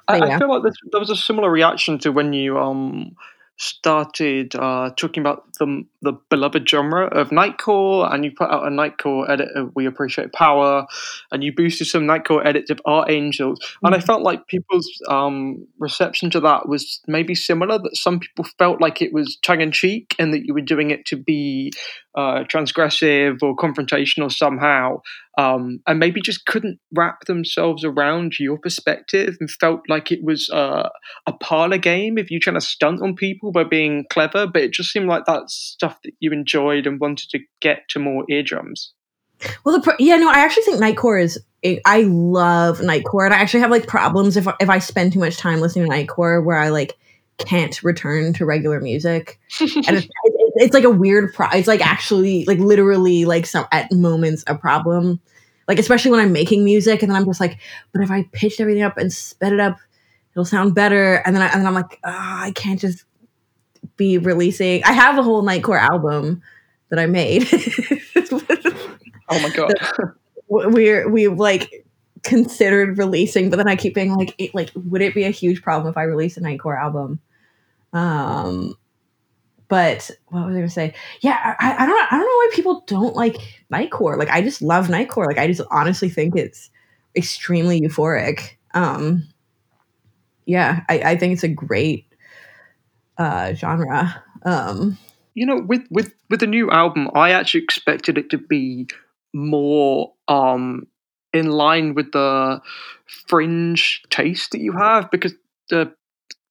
I, 0.09 0.19
I 0.19 0.37
feel 0.39 0.49
like 0.49 0.63
this, 0.63 0.75
there 0.91 0.99
was 0.99 1.09
a 1.09 1.15
similar 1.15 1.49
reaction 1.51 1.99
to 1.99 2.11
when 2.11 2.33
you 2.33 2.57
um 2.57 3.15
started 3.61 4.55
uh, 4.55 4.89
talking 4.95 5.19
about 5.21 5.53
the 5.59 5.83
the 6.01 6.13
beloved 6.29 6.67
genre 6.67 7.07
of 7.07 7.29
nightcore, 7.29 8.11
and 8.11 8.23
you 8.23 8.31
put 8.31 8.49
out 8.49 8.65
a 8.65 8.69
nightcore 8.69 9.29
edit 9.29 9.49
of 9.55 9.71
"We 9.75 9.85
Appreciate 9.85 10.31
Power," 10.31 10.87
and 11.31 11.43
you 11.43 11.53
boosted 11.53 11.87
some 11.87 12.03
nightcore 12.03 12.45
edits 12.45 12.71
of 12.71 12.81
Art 12.85 13.11
Angels, 13.11 13.59
and 13.83 13.93
I 13.93 13.99
felt 13.99 14.21
like 14.21 14.47
people's 14.47 14.89
um 15.09 15.67
reception 15.77 16.29
to 16.31 16.39
that 16.39 16.67
was 16.69 17.01
maybe 17.07 17.35
similar. 17.35 17.77
That 17.77 17.95
some 17.97 18.19
people 18.19 18.45
felt 18.57 18.81
like 18.81 19.01
it 19.01 19.13
was 19.13 19.37
tongue 19.43 19.61
in 19.61 19.71
cheek, 19.71 20.15
and 20.17 20.33
that 20.33 20.45
you 20.45 20.53
were 20.53 20.61
doing 20.61 20.91
it 20.91 21.05
to 21.07 21.17
be 21.17 21.71
uh, 22.19 22.43
transgressive 22.43 23.41
or 23.41 23.55
confrontational 23.55 24.31
somehow 24.31 24.99
um, 25.39 25.79
and 25.87 25.99
maybe 25.99 26.19
just 26.19 26.45
couldn't 26.45 26.79
wrap 26.93 27.25
themselves 27.25 27.85
around 27.85 28.37
your 28.39 28.57
perspective 28.57 29.37
and 29.39 29.49
felt 29.49 29.81
like 29.87 30.11
it 30.11 30.21
was 30.21 30.49
uh, 30.49 30.89
a 31.27 31.31
parlor 31.31 31.77
game 31.77 32.17
if 32.17 32.29
you're 32.29 32.41
trying 32.41 32.59
to 32.59 32.61
stunt 32.61 33.01
on 33.01 33.15
people 33.15 33.53
by 33.53 33.63
being 33.63 34.03
clever, 34.11 34.45
but 34.47 34.63
it 34.63 34.73
just 34.73 34.91
seemed 34.91 35.07
like 35.07 35.23
that's 35.25 35.55
stuff 35.55 35.97
that 36.03 36.11
you 36.19 36.33
enjoyed 36.33 36.85
and 36.85 36.99
wanted 36.99 37.29
to 37.29 37.39
get 37.61 37.87
to 37.89 37.99
more 37.99 38.25
eardrums. 38.29 38.91
Well, 39.63 39.79
the 39.79 39.95
yeah, 39.99 40.17
no, 40.17 40.29
I 40.29 40.39
actually 40.39 40.63
think 40.63 40.81
Nightcore 40.81 41.23
is. 41.23 41.39
I 41.85 42.01
love 42.01 42.79
Nightcore, 42.79 43.23
and 43.23 43.33
I 43.33 43.37
actually 43.37 43.61
have 43.61 43.71
like 43.71 43.87
problems 43.87 44.35
if 44.35 44.45
if 44.59 44.69
I 44.69 44.79
spend 44.79 45.13
too 45.13 45.19
much 45.19 45.37
time 45.37 45.61
listening 45.61 45.89
to 45.89 45.95
Nightcore, 45.95 46.43
where 46.43 46.57
I 46.57 46.67
like 46.67 46.97
can't 47.37 47.81
return 47.81 48.33
to 48.33 48.45
regular 48.45 48.81
music, 48.81 49.39
and 49.61 49.71
it's, 49.71 50.05
it, 50.05 50.38
it's 50.59 50.73
like 50.73 50.83
a 50.83 50.89
weird. 50.89 51.33
Pro- 51.33 51.49
it's 51.51 51.67
like 51.67 51.85
actually 51.85 52.45
like 52.45 52.59
literally 52.59 53.25
like 53.25 53.45
some 53.45 53.65
at 53.71 53.91
moments 53.91 54.43
a 54.47 54.55
problem, 54.55 55.19
like 55.67 55.79
especially 55.79 56.11
when 56.11 56.19
I'm 56.19 56.31
making 56.31 56.63
music, 56.63 57.01
and 57.01 57.09
then 57.09 57.17
I'm 57.17 57.25
just 57.25 57.39
like, 57.39 57.57
but 57.91 58.01
if 58.01 58.11
I 58.11 58.23
pitched 58.31 58.59
everything 58.59 58.83
up 58.83 58.97
and 58.97 59.11
sped 59.11 59.53
it 59.53 59.59
up, 59.59 59.77
it'll 60.33 60.45
sound 60.45 60.75
better, 60.75 61.15
and 61.25 61.35
then 61.35 61.41
I, 61.41 61.47
and 61.47 61.61
then 61.61 61.67
I'm 61.67 61.73
like, 61.73 61.99
ah, 62.03 62.43
I 62.43 62.51
can't 62.51 62.79
just 62.79 63.05
be 63.95 64.17
releasing. 64.17 64.83
I 64.83 64.91
have 64.91 65.17
a 65.17 65.23
whole 65.23 65.43
Nightcore 65.43 65.79
album 65.79 66.41
that 66.89 66.99
I 66.99 67.05
made. 67.05 67.47
Oh 69.31 69.39
my 69.41 69.49
god! 69.51 69.73
we're 70.47 71.07
we 71.07 71.27
like 71.27 71.85
considered 72.23 72.97
releasing, 72.97 73.49
but 73.49 73.57
then 73.57 73.67
I 73.67 73.75
keep 73.75 73.93
being 73.93 74.13
like, 74.13 74.33
it, 74.37 74.53
like, 74.53 74.71
would 74.75 75.01
it 75.01 75.13
be 75.13 75.23
a 75.23 75.29
huge 75.29 75.61
problem 75.61 75.91
if 75.91 75.97
I 75.97 76.03
released 76.03 76.37
a 76.37 76.41
Nightcore 76.41 76.77
album? 76.77 77.19
Um, 77.93 78.75
but 79.69 80.09
what 80.27 80.45
was 80.45 80.55
I 80.55 80.59
gonna 80.59 80.69
say? 80.69 80.93
Yeah, 81.21 81.55
I, 81.59 81.75
I 81.77 81.85
don't, 81.85 82.13
I 82.13 82.17
don't 82.17 82.19
know 82.19 82.25
why 82.25 82.49
people 82.53 82.83
don't 82.87 83.15
like 83.15 83.37
Nightcore. 83.71 84.17
Like, 84.17 84.29
I 84.29 84.41
just 84.41 84.61
love 84.61 84.87
Nightcore. 84.87 85.27
Like, 85.27 85.37
I 85.37 85.47
just 85.47 85.61
honestly 85.71 86.09
think 86.09 86.35
it's 86.35 86.69
extremely 87.15 87.79
euphoric. 87.79 88.55
Um, 88.73 89.27
yeah, 90.45 90.81
I, 90.89 90.99
I 90.99 91.17
think 91.17 91.33
it's 91.33 91.43
a 91.43 91.47
great 91.47 92.07
uh, 93.17 93.53
genre. 93.53 94.23
Um, 94.43 94.97
you 95.35 95.45
know, 95.45 95.61
with 95.61 95.83
with 95.91 96.13
with 96.29 96.39
the 96.39 96.47
new 96.47 96.71
album, 96.71 97.09
I 97.13 97.31
actually 97.31 97.63
expected 97.63 98.17
it 98.17 98.29
to 98.31 98.37
be 98.37 98.87
more 99.33 100.11
um 100.27 100.87
in 101.33 101.51
line 101.51 101.93
with 101.93 102.11
the 102.13 102.59
fringe 103.27 104.01
taste 104.09 104.51
that 104.51 104.61
you 104.61 104.71
have 104.71 105.11
because 105.11 105.33
the 105.69 105.93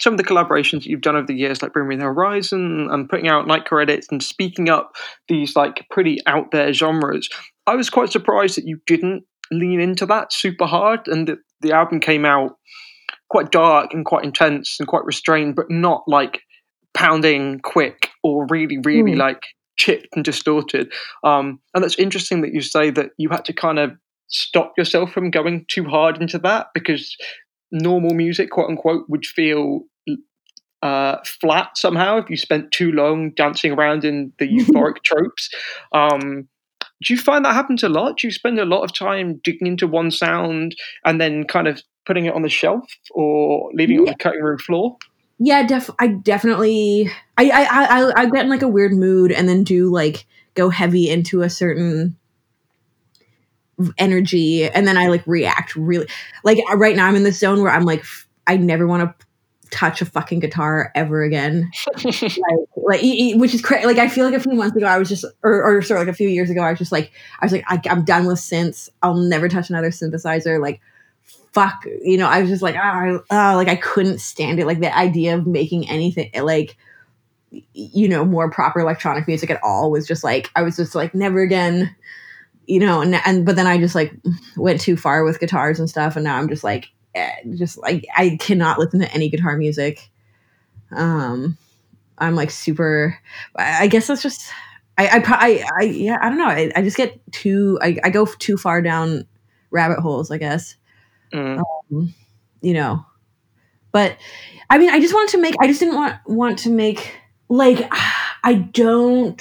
some 0.00 0.14
of 0.14 0.18
the 0.18 0.24
collaborations 0.24 0.82
that 0.82 0.86
you've 0.86 1.00
done 1.00 1.16
over 1.16 1.26
the 1.26 1.34
years, 1.34 1.60
like 1.62 1.72
Bring 1.72 1.88
Me 1.88 1.96
the 1.96 2.04
Horizon 2.04 2.88
and 2.90 3.08
putting 3.08 3.28
out 3.28 3.46
Nightcore 3.46 3.82
edits 3.82 4.06
and 4.10 4.22
speaking 4.22 4.68
up 4.68 4.94
these 5.28 5.56
like 5.56 5.86
pretty 5.90 6.18
out 6.26 6.50
there 6.52 6.72
genres, 6.72 7.28
I 7.66 7.74
was 7.74 7.90
quite 7.90 8.10
surprised 8.12 8.56
that 8.56 8.66
you 8.66 8.80
didn't 8.86 9.24
lean 9.50 9.80
into 9.80 10.06
that 10.06 10.32
super 10.32 10.66
hard 10.66 11.08
and 11.08 11.26
that 11.28 11.38
the 11.60 11.72
album 11.72 12.00
came 12.00 12.24
out 12.24 12.56
quite 13.30 13.50
dark 13.50 13.92
and 13.92 14.04
quite 14.04 14.24
intense 14.24 14.76
and 14.78 14.88
quite 14.88 15.04
restrained, 15.04 15.56
but 15.56 15.70
not 15.70 16.02
like 16.06 16.42
pounding 16.94 17.60
quick 17.60 18.10
or 18.22 18.46
really, 18.50 18.78
really 18.78 19.12
Mm. 19.12 19.18
like 19.18 19.42
chipped 19.76 20.08
and 20.14 20.24
distorted. 20.24 20.92
Um, 21.24 21.60
and 21.74 21.82
that's 21.84 21.98
interesting 21.98 22.40
that 22.42 22.52
you 22.52 22.60
say 22.60 22.90
that 22.90 23.10
you 23.18 23.28
had 23.28 23.44
to 23.46 23.52
kind 23.52 23.78
of 23.78 23.92
stop 24.28 24.72
yourself 24.76 25.12
from 25.12 25.30
going 25.30 25.64
too 25.68 25.84
hard 25.84 26.20
into 26.20 26.38
that 26.38 26.68
because 26.74 27.16
normal 27.70 28.14
music, 28.14 28.50
quote 28.50 28.70
unquote, 28.70 29.04
would 29.08 29.26
feel 29.26 29.82
uh, 30.82 31.16
flat 31.24 31.76
somehow 31.76 32.18
if 32.18 32.30
you 32.30 32.36
spent 32.36 32.70
too 32.72 32.92
long 32.92 33.30
dancing 33.30 33.72
around 33.72 34.04
in 34.04 34.32
the 34.38 34.48
euphoric 34.48 35.02
tropes. 35.04 35.50
Um, 35.92 36.48
do 37.04 37.14
you 37.14 37.18
find 37.18 37.44
that 37.44 37.54
happens 37.54 37.82
a 37.82 37.88
lot? 37.88 38.18
Do 38.18 38.26
you 38.26 38.32
spend 38.32 38.58
a 38.58 38.64
lot 38.64 38.82
of 38.82 38.92
time 38.92 39.40
digging 39.44 39.68
into 39.68 39.86
one 39.86 40.10
sound 40.10 40.74
and 41.04 41.20
then 41.20 41.44
kind 41.44 41.68
of 41.68 41.80
putting 42.06 42.26
it 42.26 42.34
on 42.34 42.42
the 42.42 42.48
shelf 42.48 42.84
or 43.12 43.70
leaving 43.72 43.96
it 43.96 44.00
on 44.00 44.04
the 44.06 44.14
cutting 44.16 44.42
room 44.42 44.58
floor? 44.58 44.96
yeah, 45.38 45.64
def- 45.66 45.90
I 45.98 46.08
definitely, 46.08 47.10
I, 47.36 47.50
I, 47.50 47.66
I, 47.70 48.12
I 48.22 48.26
get 48.26 48.44
in 48.44 48.50
like 48.50 48.62
a 48.62 48.68
weird 48.68 48.92
mood 48.92 49.30
and 49.30 49.48
then 49.48 49.62
do 49.62 49.90
like 49.90 50.26
go 50.54 50.68
heavy 50.68 51.08
into 51.08 51.42
a 51.42 51.50
certain 51.50 52.16
energy 53.96 54.68
and 54.68 54.86
then 54.86 54.96
I 54.96 55.06
like 55.08 55.26
react 55.26 55.76
really 55.76 56.06
like 56.44 56.58
right 56.74 56.96
now 56.96 57.06
I'm 57.06 57.16
in 57.16 57.22
this 57.22 57.38
zone 57.38 57.62
where 57.62 57.70
I'm 57.70 57.84
like 57.84 58.04
I 58.46 58.56
never 58.56 58.86
want 58.86 59.18
to 59.18 59.26
touch 59.70 60.00
a 60.00 60.06
fucking 60.06 60.40
guitar 60.40 60.90
ever 60.94 61.22
again. 61.22 61.70
Like, 62.04 63.02
like 63.02 63.02
which 63.38 63.54
is 63.54 63.60
crazy 63.60 63.86
like 63.86 63.98
I 63.98 64.08
feel 64.08 64.24
like 64.24 64.34
a 64.34 64.40
few 64.40 64.54
months 64.54 64.74
ago 64.74 64.86
I 64.86 64.96
was 64.96 65.08
just 65.08 65.24
or, 65.42 65.62
or 65.62 65.82
sorry 65.82 66.00
like 66.00 66.08
a 66.08 66.14
few 66.14 66.28
years 66.28 66.48
ago 66.48 66.62
I 66.62 66.70
was 66.70 66.78
just 66.78 66.92
like 66.92 67.12
I 67.40 67.44
was 67.44 67.52
like 67.52 67.64
I, 67.68 67.80
I'm 67.90 68.04
done 68.04 68.26
with 68.26 68.38
synths. 68.38 68.88
I'll 69.02 69.14
never 69.14 69.48
touch 69.48 69.68
another 69.68 69.90
synthesizer. 69.90 70.60
Like 70.60 70.80
fuck 71.52 71.84
you 72.02 72.16
know 72.16 72.26
I 72.26 72.40
was 72.40 72.48
just 72.48 72.62
like 72.62 72.76
ah, 72.78 73.18
ah 73.30 73.54
like 73.56 73.68
I 73.68 73.76
couldn't 73.76 74.20
stand 74.20 74.58
it. 74.58 74.66
Like 74.66 74.80
the 74.80 74.96
idea 74.96 75.36
of 75.36 75.46
making 75.46 75.88
anything 75.88 76.30
like 76.42 76.76
you 77.50 78.08
know 78.08 78.24
more 78.24 78.50
proper 78.50 78.80
electronic 78.80 79.26
music 79.26 79.50
at 79.50 79.62
all 79.62 79.90
was 79.90 80.06
just 80.06 80.24
like 80.24 80.50
I 80.56 80.62
was 80.62 80.76
just 80.76 80.94
like 80.94 81.14
never 81.14 81.40
again 81.40 81.94
you 82.68 82.78
know 82.78 83.00
and 83.00 83.14
and 83.26 83.44
but 83.44 83.56
then 83.56 83.66
I 83.66 83.78
just 83.78 83.94
like 83.94 84.14
went 84.56 84.80
too 84.80 84.96
far 84.96 85.24
with 85.24 85.40
guitars 85.40 85.80
and 85.80 85.90
stuff 85.90 86.14
and 86.14 86.24
now 86.24 86.36
I'm 86.36 86.48
just 86.48 86.62
like 86.62 86.90
eh, 87.14 87.32
just 87.56 87.78
like 87.78 88.06
I 88.16 88.36
cannot 88.38 88.78
listen 88.78 89.00
to 89.00 89.12
any 89.12 89.28
guitar 89.28 89.56
music 89.56 90.10
um 90.92 91.58
I'm 92.16 92.36
like 92.36 92.50
super 92.50 93.18
I, 93.56 93.84
I 93.84 93.86
guess 93.88 94.06
that's 94.06 94.22
just 94.22 94.50
I, 94.98 95.06
I, 95.06 95.22
I, 95.24 95.64
I, 95.78 95.82
yeah, 95.84 96.18
I 96.20 96.28
don't 96.28 96.38
know. 96.38 96.48
I, 96.48 96.72
I 96.74 96.82
just 96.82 96.96
get 96.96 97.20
too, 97.30 97.78
I, 97.80 97.98
I 98.02 98.10
go 98.10 98.26
too 98.26 98.56
far 98.56 98.82
down 98.82 99.26
rabbit 99.70 100.00
holes, 100.00 100.32
I 100.32 100.38
guess. 100.38 100.74
Mm. 101.32 101.62
Um, 101.92 102.14
you 102.60 102.74
know, 102.74 103.06
but 103.92 104.16
I 104.68 104.76
mean, 104.76 104.90
I 104.90 104.98
just 104.98 105.14
wanted 105.14 105.30
to 105.32 105.40
make, 105.40 105.54
I 105.60 105.68
just 105.68 105.78
didn't 105.78 105.94
want, 105.94 106.16
want 106.26 106.58
to 106.60 106.70
make, 106.70 107.14
like, 107.48 107.88
I 108.42 108.54
don't, 108.54 109.40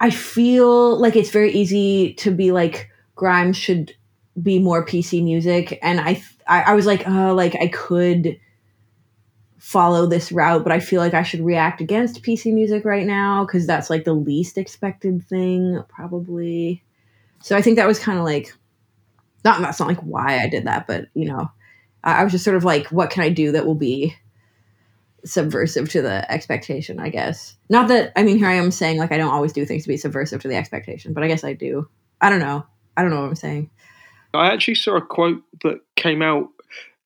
I 0.00 0.10
feel 0.10 0.98
like 0.98 1.16
it's 1.16 1.30
very 1.30 1.52
easy 1.52 2.14
to 2.14 2.30
be 2.30 2.52
like, 2.52 2.90
Grimes 3.14 3.56
should 3.56 3.94
be 4.40 4.58
more 4.58 4.84
PC 4.84 5.22
music. 5.22 5.78
And 5.82 6.00
I, 6.00 6.22
I, 6.46 6.62
I 6.62 6.74
was 6.74 6.86
like, 6.86 7.06
oh, 7.06 7.34
like 7.34 7.54
I 7.60 7.68
could, 7.68 8.38
follow 9.64 10.04
this 10.04 10.30
route, 10.30 10.62
but 10.62 10.72
I 10.72 10.78
feel 10.78 11.00
like 11.00 11.14
I 11.14 11.22
should 11.22 11.40
react 11.40 11.80
against 11.80 12.22
PC 12.22 12.52
music 12.52 12.84
right 12.84 13.06
now 13.06 13.46
because 13.46 13.66
that's 13.66 13.88
like 13.88 14.04
the 14.04 14.12
least 14.12 14.58
expected 14.58 15.26
thing, 15.26 15.82
probably. 15.88 16.84
So 17.40 17.56
I 17.56 17.62
think 17.62 17.76
that 17.76 17.86
was 17.86 17.98
kind 17.98 18.18
of 18.18 18.26
like, 18.26 18.54
not 19.42 19.62
that's 19.62 19.80
not 19.80 19.88
like 19.88 20.00
why 20.00 20.38
I 20.38 20.50
did 20.50 20.66
that, 20.66 20.86
but 20.86 21.06
you 21.14 21.24
know, 21.24 21.50
I, 22.04 22.20
I 22.20 22.24
was 22.24 22.32
just 22.32 22.44
sort 22.44 22.58
of 22.58 22.64
like, 22.64 22.88
what 22.88 23.08
can 23.08 23.22
I 23.22 23.30
do 23.30 23.52
that 23.52 23.64
will 23.64 23.74
be 23.74 24.14
subversive 25.24 25.88
to 25.90 26.02
the 26.02 26.30
expectation? 26.30 27.00
I 27.00 27.08
guess 27.08 27.56
not 27.70 27.88
that 27.88 28.12
I 28.16 28.22
mean 28.22 28.38
here 28.38 28.48
I 28.48 28.54
am 28.54 28.70
saying 28.70 28.98
like 28.98 29.12
I 29.12 29.16
don't 29.16 29.32
always 29.32 29.52
do 29.52 29.64
things 29.64 29.82
to 29.84 29.88
be 29.88 29.96
subversive 29.96 30.42
to 30.42 30.48
the 30.48 30.56
expectation, 30.56 31.12
but 31.12 31.22
I 31.24 31.28
guess 31.28 31.44
I 31.44 31.52
do. 31.54 31.88
I 32.20 32.30
don't 32.30 32.40
know. 32.40 32.64
I 32.96 33.02
don't 33.02 33.10
know 33.10 33.20
what 33.20 33.28
I'm 33.28 33.34
saying. 33.34 33.70
I 34.32 34.52
actually 34.52 34.74
saw 34.74 34.96
a 34.96 35.00
quote 35.00 35.42
that 35.62 35.80
came 35.96 36.22
out 36.22 36.48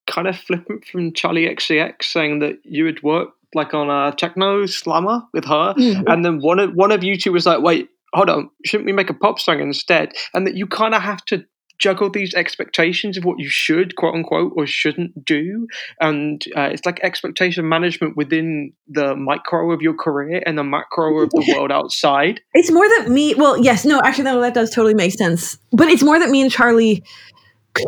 kind 0.07 0.27
of 0.27 0.37
flippant 0.37 0.85
from 0.87 1.13
Charli 1.13 1.47
XCX 1.51 2.03
saying 2.05 2.39
that 2.39 2.59
you 2.65 2.87
had 2.87 3.03
worked 3.03 3.33
like 3.55 3.75
on 3.75 3.89
a 3.91 4.15
techno 4.15 4.67
slammer 4.67 5.23
with 5.33 5.45
her, 5.47 5.75
Mhm. 5.75 6.05
and 6.07 6.25
then 6.25 6.41
one 6.41 6.59
of 6.59 6.75
one 6.75 6.93
of 6.93 7.03
you 7.05 7.17
two 7.17 7.33
was 7.33 7.47
like, 7.47 7.61
"Wait, 7.63 7.89
hold 8.15 8.29
on, 8.31 8.51
shouldn't 8.65 8.87
we 8.87 8.93
make 8.93 9.11
a 9.11 9.15
pop 9.15 9.39
song 9.39 9.61
instead?" 9.61 10.13
And 10.35 10.47
that 10.47 10.55
you 10.55 10.67
kind 10.67 10.95
of 10.95 11.03
have 11.03 11.25
to 11.27 11.45
juggle 11.79 12.11
these 12.11 12.35
expectations 12.35 13.17
of 13.17 13.25
what 13.25 13.39
you 13.39 13.49
should 13.49 13.97
quote 13.97 14.15
unquote 14.15 14.53
or 14.57 14.67
shouldn't 14.67 15.25
do 15.25 15.67
and 16.01 16.45
uh, 16.57 16.63
it's 16.73 16.85
like 16.85 17.01
expectation 17.03 17.69
management 17.69 18.17
within 18.17 18.73
the 18.89 19.15
micro 19.15 19.71
of 19.73 19.81
your 19.81 19.95
career 19.95 20.43
and 20.47 20.59
the 20.59 20.65
macro 20.65 21.23
of 21.23 21.31
the 21.31 21.55
world 21.55 21.71
outside 21.71 22.41
It's 22.55 22.71
more 22.71 22.89
that 22.89 23.09
me. 23.09 23.35
Well, 23.35 23.57
yes, 23.59 23.85
no, 23.85 24.01
actually, 24.01 24.25
no, 24.25 24.41
that 24.41 24.55
does 24.55 24.71
totally 24.71 24.95
make 24.95 25.13
sense. 25.13 25.59
But 25.73 25.89
it's 25.89 26.03
more 26.03 26.19
that 26.19 26.31
me 26.31 26.43
and 26.43 26.51
Charli 26.51 27.05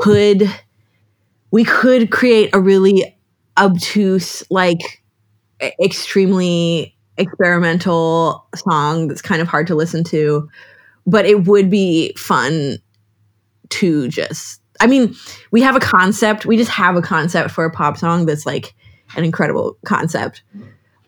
could, 0.01 0.43
we 1.51 1.65
could 1.65 2.11
create 2.11 2.55
a 2.55 2.61
really 2.61 3.17
obtuse, 3.59 4.43
like 4.51 5.03
extremely 5.83 6.97
experimental 7.19 8.47
song 8.55 9.09
that's 9.09 9.23
kind 9.23 9.43
of 9.43 9.49
hard 9.49 9.67
to 9.67 9.75
listen 9.75 10.05
to, 10.05 10.49
but 11.07 11.27
it 11.27 11.47
would 11.47 11.69
be 11.69 12.15
fun 12.17 12.79
to 13.71 14.09
just. 14.09 14.61
I 14.81 14.87
mean, 14.87 15.15
we 15.51 15.61
have 15.61 15.77
a 15.77 15.81
concept. 15.81 16.47
We 16.47 16.57
just 16.57 16.71
have 16.71 16.97
a 16.97 17.03
concept 17.03 17.51
for 17.51 17.65
a 17.65 17.71
pop 17.71 17.99
song 17.99 18.27
that's 18.27 18.47
like 18.47 18.75
an 19.17 19.25
incredible 19.25 19.77
concept. 19.85 20.43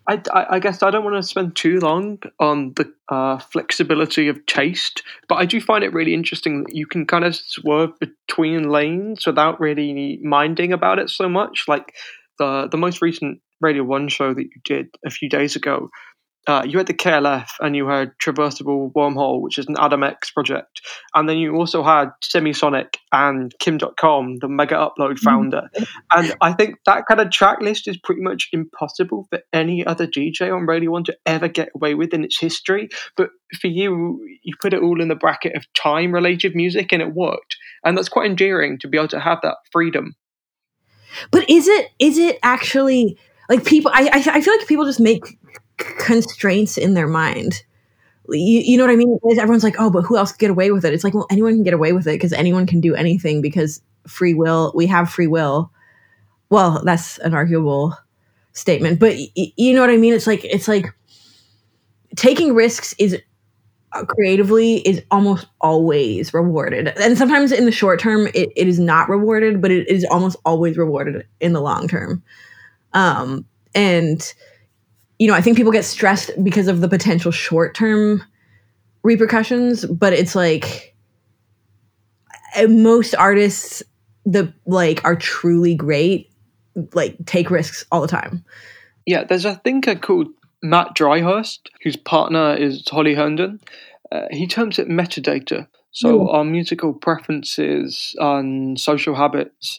I, 0.08 0.20
I, 0.50 0.58
guess 0.58 0.82
I 0.82 0.90
don't 0.90 1.04
want 1.04 1.16
to 1.16 1.22
spend 1.22 1.54
too 1.54 1.78
long 1.78 2.18
on 2.40 2.72
the 2.74 2.92
uh, 3.08 3.38
flexibility 3.38 4.28
of 4.28 4.44
taste, 4.46 5.02
but 5.28 5.36
I 5.36 5.46
do 5.46 5.60
find 5.60 5.84
it 5.84 5.92
really 5.92 6.12
interesting 6.12 6.64
that 6.64 6.74
you 6.74 6.86
can 6.86 7.06
kind 7.06 7.24
of 7.24 7.36
swerve 7.36 7.92
between 8.00 8.68
lanes 8.68 9.24
without 9.26 9.60
really 9.60 10.18
minding 10.22 10.72
about 10.72 10.98
it 10.98 11.08
so 11.08 11.28
much. 11.28 11.66
Like 11.68 11.94
the 12.38 12.68
the 12.68 12.76
most 12.76 13.00
recent 13.00 13.40
Radio 13.60 13.84
One 13.84 14.08
show 14.08 14.34
that 14.34 14.42
you 14.42 14.60
did 14.64 14.88
a 15.06 15.10
few 15.10 15.28
days 15.28 15.54
ago, 15.54 15.88
uh, 16.48 16.64
you 16.66 16.78
had 16.78 16.88
the 16.88 16.94
KLF 16.94 17.48
and 17.60 17.76
you 17.76 17.86
had 17.86 18.12
Traversable 18.18 18.92
Wormhole, 18.92 19.40
which 19.40 19.58
is 19.58 19.66
an 19.68 19.76
Adam 19.78 20.02
X 20.02 20.30
project, 20.30 20.80
and 21.14 21.28
then 21.28 21.36
you 21.38 21.54
also 21.54 21.82
had 21.84 22.10
Semisonic 22.22 22.96
and 23.12 23.54
Kim 23.60 23.78
Dotcom, 23.78 24.40
the 24.40 24.48
Megaupload 24.48 25.18
founder. 25.18 25.70
And 26.10 26.34
I 26.40 26.52
think 26.52 26.76
that 26.86 27.06
kind 27.06 27.20
of 27.20 27.30
track 27.30 27.60
list 27.60 27.86
is 27.86 27.96
pretty 27.96 28.22
much 28.22 28.48
impossible 28.52 29.26
for 29.30 29.40
any 29.52 29.86
other 29.86 30.06
DJ 30.06 30.54
on 30.54 30.66
Radio 30.66 30.90
1 30.90 31.04
to 31.04 31.16
ever 31.26 31.48
get 31.48 31.68
away 31.74 31.94
with 31.94 32.12
in 32.12 32.24
its 32.24 32.40
history. 32.40 32.88
But 33.16 33.30
for 33.60 33.68
you, 33.68 34.20
you 34.42 34.54
put 34.60 34.74
it 34.74 34.82
all 34.82 35.00
in 35.00 35.08
the 35.08 35.14
bracket 35.14 35.54
of 35.54 35.64
time 35.74 36.12
related 36.12 36.56
music 36.56 36.92
and 36.92 37.02
it 37.02 37.14
worked. 37.14 37.56
And 37.84 37.96
that's 37.96 38.08
quite 38.08 38.28
endearing 38.28 38.78
to 38.80 38.88
be 38.88 38.98
able 38.98 39.08
to 39.08 39.20
have 39.20 39.38
that 39.42 39.56
freedom. 39.70 40.16
But 41.30 41.48
is 41.48 41.68
it 41.68 41.90
is 41.98 42.18
it 42.18 42.38
actually 42.42 43.18
like 43.48 43.64
people? 43.64 43.90
I 43.94 44.08
I, 44.12 44.36
I 44.36 44.40
feel 44.40 44.56
like 44.56 44.66
people 44.66 44.86
just 44.86 45.00
make 45.00 45.22
constraints 45.98 46.78
in 46.78 46.94
their 46.94 47.08
mind. 47.08 47.62
You, 48.28 48.60
you 48.64 48.76
know 48.78 48.84
what 48.84 48.92
I 48.92 48.96
mean? 48.96 49.18
Everyone's 49.38 49.64
like, 49.64 49.76
oh, 49.78 49.90
but 49.90 50.02
who 50.02 50.16
else 50.16 50.32
could 50.32 50.38
get 50.40 50.50
away 50.50 50.70
with 50.70 50.84
it? 50.84 50.94
It's 50.94 51.04
like, 51.04 51.14
well, 51.14 51.26
anyone 51.30 51.54
can 51.54 51.64
get 51.64 51.74
away 51.74 51.92
with 51.92 52.06
it 52.06 52.12
because 52.14 52.32
anyone 52.32 52.66
can 52.66 52.80
do 52.80 52.94
anything 52.94 53.42
because 53.42 53.82
free 54.06 54.34
will. 54.34 54.72
We 54.74 54.86
have 54.86 55.10
free 55.10 55.26
will. 55.26 55.70
Well, 56.50 56.82
that's 56.84 57.18
an 57.18 57.34
arguable 57.34 57.96
statement, 58.52 59.00
but 59.00 59.14
y- 59.36 59.52
you 59.56 59.74
know 59.74 59.80
what 59.80 59.90
I 59.90 59.96
mean? 59.96 60.14
It's 60.14 60.26
like 60.26 60.44
it's 60.44 60.68
like 60.68 60.94
taking 62.16 62.54
risks 62.54 62.94
is 62.98 63.18
uh, 63.92 64.04
creatively 64.04 64.78
is 64.78 65.02
almost 65.10 65.46
always 65.60 66.32
rewarded 66.34 66.88
and 66.98 67.16
sometimes 67.18 67.52
in 67.52 67.64
the 67.66 67.72
short 67.72 68.00
term 68.00 68.26
it, 68.28 68.50
it 68.56 68.68
is 68.68 68.78
not 68.78 69.08
rewarded 69.08 69.60
but 69.62 69.70
it 69.70 69.88
is 69.88 70.04
almost 70.10 70.36
always 70.44 70.76
rewarded 70.78 71.26
in 71.40 71.52
the 71.52 71.60
long 71.60 71.88
term 71.88 72.22
um, 72.94 73.44
and 73.74 74.34
you 75.22 75.28
know 75.28 75.34
i 75.34 75.40
think 75.40 75.56
people 75.56 75.70
get 75.72 75.84
stressed 75.84 76.32
because 76.42 76.66
of 76.66 76.80
the 76.80 76.88
potential 76.88 77.30
short 77.30 77.76
term 77.76 78.20
repercussions 79.04 79.86
but 79.86 80.12
it's 80.12 80.34
like 80.34 80.96
uh, 82.56 82.66
most 82.66 83.14
artists 83.14 83.84
the 84.24 84.52
like 84.66 85.00
are 85.04 85.14
truly 85.14 85.76
great 85.76 86.28
like 86.92 87.16
take 87.26 87.50
risks 87.50 87.84
all 87.92 88.00
the 88.00 88.08
time 88.08 88.44
Yeah, 89.06 89.24
there's 89.24 89.44
a 89.44 89.56
thinker 89.64 89.94
called 89.96 90.28
Mat 90.62 90.94
Dryhurst, 90.94 91.58
whose 91.82 91.96
partner 91.96 92.54
is 92.54 92.86
Holly 92.88 93.14
Herndon. 93.14 93.58
Uh, 94.12 94.26
he 94.30 94.46
terms 94.46 94.78
it 94.78 94.88
metadata. 94.88 95.66
So 95.90 96.08
Mm. 96.20 96.34
our 96.34 96.44
musical 96.44 96.94
preferences 96.94 98.14
and 98.18 98.78
social 98.80 99.14
habits 99.14 99.78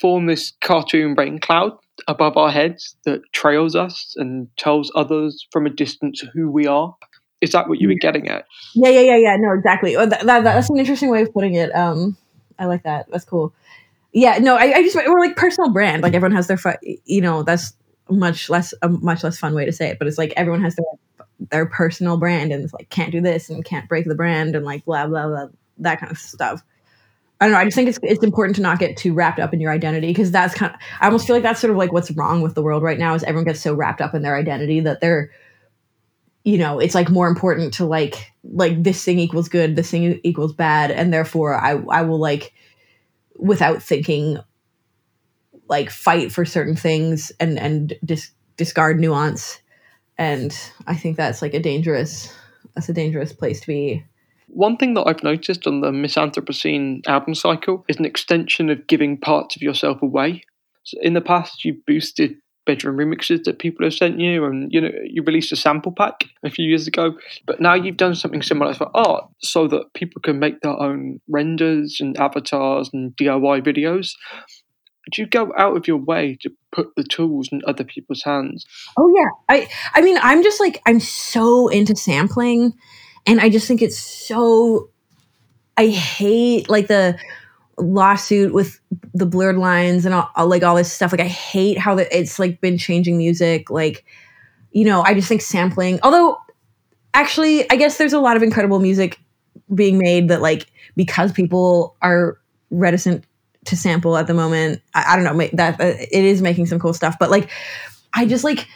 form 0.00 0.26
this 0.26 0.52
cartoon 0.64 1.14
brain 1.14 1.38
cloud 1.38 1.72
above 2.08 2.36
our 2.36 2.50
heads 2.50 2.96
that 3.04 3.20
trails 3.32 3.76
us 3.76 4.14
and 4.16 4.48
tells 4.56 4.90
others 4.94 5.46
from 5.52 5.66
a 5.66 5.70
distance 5.70 6.22
who 6.32 6.50
we 6.50 6.66
are. 6.66 6.94
Is 7.40 7.52
that 7.52 7.68
what 7.68 7.80
you 7.80 7.88
were 7.88 7.94
getting 7.94 8.28
at? 8.28 8.44
Yeah, 8.74 8.90
yeah, 8.90 9.00
yeah, 9.00 9.16
yeah. 9.16 9.36
No, 9.38 9.52
exactly. 9.52 9.96
That, 9.96 10.10
that, 10.24 10.44
that's 10.44 10.70
an 10.70 10.78
interesting 10.78 11.10
way 11.10 11.22
of 11.22 11.32
putting 11.32 11.54
it. 11.54 11.74
Um, 11.74 12.16
I 12.58 12.66
like 12.66 12.84
that. 12.84 13.06
That's 13.10 13.24
cool. 13.24 13.52
Yeah, 14.12 14.38
no, 14.38 14.56
I, 14.56 14.74
I 14.74 14.82
just 14.82 14.94
we're 14.94 15.20
like 15.20 15.36
personal 15.36 15.70
brand. 15.70 16.02
Like 16.02 16.14
everyone 16.14 16.36
has 16.36 16.46
their, 16.46 16.58
fu- 16.58 16.98
you 17.04 17.20
know, 17.20 17.42
that's 17.42 17.74
much 18.10 18.50
less 18.50 18.74
a 18.82 18.88
much 18.88 19.24
less 19.24 19.38
fun 19.38 19.54
way 19.54 19.64
to 19.64 19.72
say 19.72 19.88
it. 19.88 19.98
But 19.98 20.06
it's 20.06 20.18
like 20.18 20.32
everyone 20.36 20.62
has 20.62 20.76
their 20.76 20.84
their 21.50 21.66
personal 21.66 22.16
brand, 22.16 22.52
and 22.52 22.62
it's 22.62 22.72
like 22.72 22.90
can't 22.90 23.10
do 23.10 23.20
this 23.20 23.48
and 23.48 23.64
can't 23.64 23.88
break 23.88 24.06
the 24.06 24.14
brand, 24.14 24.54
and 24.54 24.64
like 24.64 24.84
blah 24.84 25.06
blah 25.06 25.26
blah 25.26 25.46
that 25.78 25.98
kind 25.98 26.12
of 26.12 26.18
stuff. 26.18 26.62
I 27.42 27.46
don't 27.46 27.54
know. 27.54 27.58
I 27.58 27.64
just 27.64 27.74
think 27.74 27.88
it's 27.88 27.98
it's 28.04 28.22
important 28.22 28.54
to 28.56 28.62
not 28.62 28.78
get 28.78 28.96
too 28.96 29.12
wrapped 29.12 29.40
up 29.40 29.52
in 29.52 29.60
your 29.60 29.72
identity 29.72 30.06
because 30.06 30.30
that's 30.30 30.54
kind 30.54 30.72
of. 30.72 30.80
I 31.00 31.06
almost 31.06 31.26
feel 31.26 31.34
like 31.34 31.42
that's 31.42 31.60
sort 31.60 31.72
of 31.72 31.76
like 31.76 31.92
what's 31.92 32.12
wrong 32.12 32.40
with 32.40 32.54
the 32.54 32.62
world 32.62 32.84
right 32.84 33.00
now 33.00 33.14
is 33.14 33.24
everyone 33.24 33.46
gets 33.46 33.60
so 33.60 33.74
wrapped 33.74 34.00
up 34.00 34.14
in 34.14 34.22
their 34.22 34.36
identity 34.36 34.78
that 34.78 35.00
they're 35.00 35.32
you 36.44 36.56
know 36.56 36.78
it's 36.78 36.94
like 36.94 37.10
more 37.10 37.26
important 37.26 37.74
to 37.74 37.84
like 37.84 38.30
like 38.44 38.80
this 38.84 39.04
thing 39.04 39.18
equals 39.18 39.48
good 39.48 39.74
this 39.74 39.90
thing 39.90 40.20
equals 40.22 40.52
bad 40.52 40.92
and 40.92 41.12
therefore 41.12 41.54
i 41.54 41.72
i 41.90 42.02
will 42.02 42.18
like 42.18 42.52
without 43.36 43.82
thinking 43.82 44.38
like 45.68 45.90
fight 45.90 46.30
for 46.32 46.44
certain 46.44 46.76
things 46.76 47.32
and 47.40 47.58
and 47.58 47.94
dis- 48.04 48.30
discard 48.56 49.00
nuance 49.00 49.60
and 50.16 50.56
i 50.86 50.94
think 50.94 51.16
that's 51.16 51.42
like 51.42 51.54
a 51.54 51.60
dangerous 51.60 52.32
that's 52.74 52.88
a 52.88 52.94
dangerous 52.94 53.32
place 53.32 53.60
to 53.60 53.66
be 53.66 54.04
One 54.52 54.76
thing 54.76 54.92
that 54.94 55.04
I've 55.06 55.22
noticed 55.22 55.66
on 55.66 55.80
the 55.80 55.90
Miss 55.90 56.16
Anthropocene 56.16 57.06
album 57.06 57.34
cycle 57.34 57.86
is 57.88 57.96
an 57.96 58.04
extension 58.04 58.68
of 58.68 58.86
giving 58.86 59.18
parts 59.18 59.56
of 59.56 59.62
yourself 59.62 60.02
away. 60.02 60.44
So 60.84 60.98
in 61.00 61.14
the 61.14 61.22
past, 61.22 61.64
you've 61.64 61.84
boosted 61.86 62.36
bedroom 62.66 62.98
remixes 62.98 63.44
that 63.44 63.58
people 63.58 63.86
have 63.86 63.94
sent 63.94 64.20
you, 64.20 64.44
and 64.44 64.70
you 64.70 64.82
know 64.82 64.90
you 65.04 65.22
released 65.22 65.52
a 65.52 65.56
sample 65.56 65.90
pack 65.90 66.24
a 66.44 66.50
few 66.50 66.68
years 66.68 66.86
ago. 66.86 67.14
But 67.46 67.62
now 67.62 67.72
you've 67.72 67.96
done 67.96 68.14
something 68.14 68.42
similar 68.42 68.74
for 68.74 68.94
art, 68.94 69.24
so 69.40 69.66
that 69.68 69.94
people 69.94 70.20
can 70.20 70.38
make 70.38 70.60
their 70.60 70.78
own 70.78 71.20
renders 71.28 71.96
and 71.98 72.14
avatars 72.18 72.90
and 72.92 73.16
DIY 73.16 73.64
videos. 73.64 74.10
do 75.12 75.22
you 75.22 75.26
go 75.26 75.50
out 75.56 75.78
of 75.78 75.88
your 75.88 75.96
way 75.96 76.36
to 76.42 76.50
put 76.72 76.88
the 76.94 77.04
tools 77.04 77.48
in 77.50 77.62
other 77.66 77.84
people's 77.84 78.22
hands? 78.22 78.66
Oh 78.98 79.10
yeah. 79.16 79.30
I 79.48 79.68
I 79.94 80.02
mean, 80.02 80.18
I'm 80.20 80.42
just 80.42 80.60
like 80.60 80.82
I'm 80.86 81.00
so 81.00 81.68
into 81.68 81.96
sampling 81.96 82.74
and 83.26 83.40
I 83.40 83.48
just 83.48 83.66
think 83.68 83.82
it's 83.82 83.98
so 83.98 84.90
I 85.76 85.88
hate 85.88 86.68
like 86.68 86.88
the 86.88 87.18
lawsuit 87.78 88.52
with 88.52 88.80
the 89.14 89.26
blurred 89.26 89.56
lines 89.56 90.04
and 90.04 90.14
all, 90.14 90.30
like 90.46 90.62
all 90.62 90.76
this 90.76 90.92
stuff. 90.92 91.12
Like 91.12 91.20
I 91.20 91.28
hate 91.28 91.78
how 91.78 91.94
that 91.96 92.08
it's 92.16 92.38
like 92.38 92.60
been 92.60 92.78
changing 92.78 93.16
music. 93.16 93.70
Like, 93.70 94.04
you 94.72 94.84
know, 94.84 95.02
I 95.02 95.14
just 95.14 95.28
think 95.28 95.40
sampling. 95.40 95.98
Although, 96.02 96.38
actually, 97.14 97.68
I 97.70 97.76
guess 97.76 97.98
there's 97.98 98.12
a 98.12 98.20
lot 98.20 98.36
of 98.36 98.42
incredible 98.42 98.80
music 98.80 99.18
being 99.74 99.98
made 99.98 100.28
that 100.28 100.42
like 100.42 100.66
because 100.96 101.32
people 101.32 101.96
are 102.02 102.38
reticent 102.70 103.24
to 103.66 103.76
sample 103.76 104.16
at 104.16 104.26
the 104.26 104.34
moment. 104.34 104.80
I, 104.94 105.04
I 105.12 105.16
don't 105.16 105.24
know 105.24 105.48
that 105.54 105.80
uh, 105.80 105.84
it 105.84 106.24
is 106.24 106.42
making 106.42 106.66
some 106.66 106.78
cool 106.78 106.94
stuff, 106.94 107.16
but 107.18 107.30
like 107.30 107.50
I 108.12 108.26
just 108.26 108.44
like 108.44 108.66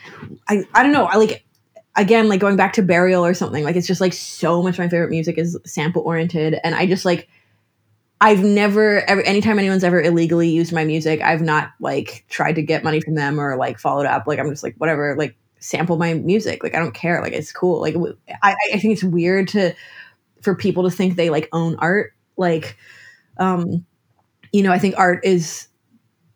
I 0.49 0.65
I 0.75 0.83
don't 0.83 0.93
know. 0.93 1.05
I 1.05 1.17
like 1.17 1.45
again 1.97 2.29
like 2.29 2.41
going 2.41 2.57
back 2.57 2.73
to 2.75 2.83
burial 2.83 3.25
or 3.25 3.35
something 3.35 3.65
like 3.65 3.77
it's 3.77 3.87
just 3.87 4.01
like 4.01 4.13
so 4.13 4.63
much 4.63 4.79
my 4.79 4.89
favorite 4.89 5.11
music 5.11 5.39
is 5.39 5.59
sample 5.65 6.03
oriented 6.03 6.59
and 6.63 6.75
i 6.75 6.87
just 6.87 7.05
like 7.05 7.29
i've 8.21 8.43
never 8.43 9.01
ever 9.09 9.23
anytime 9.23 9.59
anyone's 9.59 9.85
ever 9.85 10.01
illegally 10.01 10.49
used 10.49 10.73
my 10.73 10.85
music 10.85 11.21
i've 11.23 11.43
not 11.43 11.71
like 11.81 12.25
tried 12.29 12.55
to 12.55 12.63
get 12.63 12.85
money 12.85 13.01
from 13.01 13.15
them 13.15 13.39
or 13.39 13.57
like 13.57 13.79
followed 13.79 14.07
up. 14.07 14.27
Like 14.27 14.39
i'm 14.39 14.49
just 14.51 14.63
like 14.63 14.75
whatever 14.77 15.15
like 15.17 15.37
sample 15.59 15.97
my 15.97 16.15
music. 16.15 16.63
Like 16.63 16.75
i 16.75 16.79
don't 16.79 16.95
care. 16.95 17.21
Like 17.21 17.33
it's 17.33 17.53
cool. 17.53 17.81
Like 17.81 17.97
I, 18.43 18.55
I 18.75 18.79
think 18.79 18.93
it's 18.93 19.05
weird 19.05 19.49
to 19.49 19.75
for 20.43 20.55
people 20.55 20.85
to 20.85 20.91
think 20.91 21.17
they 21.17 21.31
like 21.31 21.49
own 21.53 21.77
art. 21.79 22.13
Like 22.37 22.77
um 23.39 23.85
you 24.53 24.63
know 24.63 24.73
i 24.73 24.79
think 24.79 24.95
art 24.97 25.25
is 25.25 25.69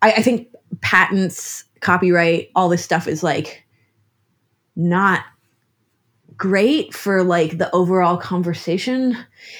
i, 0.01 0.11
I 0.11 0.21
think 0.21 0.49
patents 0.81 1.63
copyright 1.79 2.51
all 2.55 2.69
this 2.69 2.83
stuff 2.83 3.07
is 3.07 3.23
like 3.23 3.65
not 4.75 5.23
great 6.41 6.91
for 6.91 7.23
like 7.23 7.59
the 7.59 7.69
overall 7.69 8.17
conversation. 8.17 9.15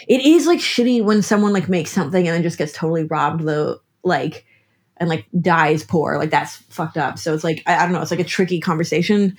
It 0.07 0.19
is 0.21 0.47
like 0.47 0.57
shitty 0.57 1.03
when 1.03 1.21
someone 1.21 1.53
like 1.53 1.69
makes 1.69 1.91
something 1.91 2.27
and 2.27 2.33
then 2.33 2.41
just 2.41 2.57
gets 2.57 2.73
totally 2.73 3.03
robbed 3.03 3.43
the 3.43 3.79
like 4.03 4.47
and 4.97 5.07
like 5.07 5.27
dies 5.39 5.83
poor. 5.83 6.17
Like 6.17 6.31
that's 6.31 6.55
fucked 6.55 6.97
up. 6.97 7.19
So 7.19 7.35
it's 7.35 7.43
like 7.43 7.61
I, 7.67 7.75
I 7.75 7.83
don't 7.83 7.91
know, 7.91 8.01
it's 8.01 8.09
like 8.09 8.19
a 8.19 8.23
tricky 8.23 8.59
conversation. 8.59 9.37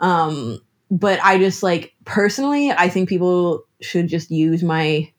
Um 0.00 0.60
but 0.90 1.20
I 1.22 1.36
just 1.36 1.62
like 1.62 1.92
personally 2.06 2.70
I 2.70 2.88
think 2.88 3.10
people 3.10 3.64
should 3.82 4.08
just 4.08 4.30
use 4.30 4.62
my 4.62 5.12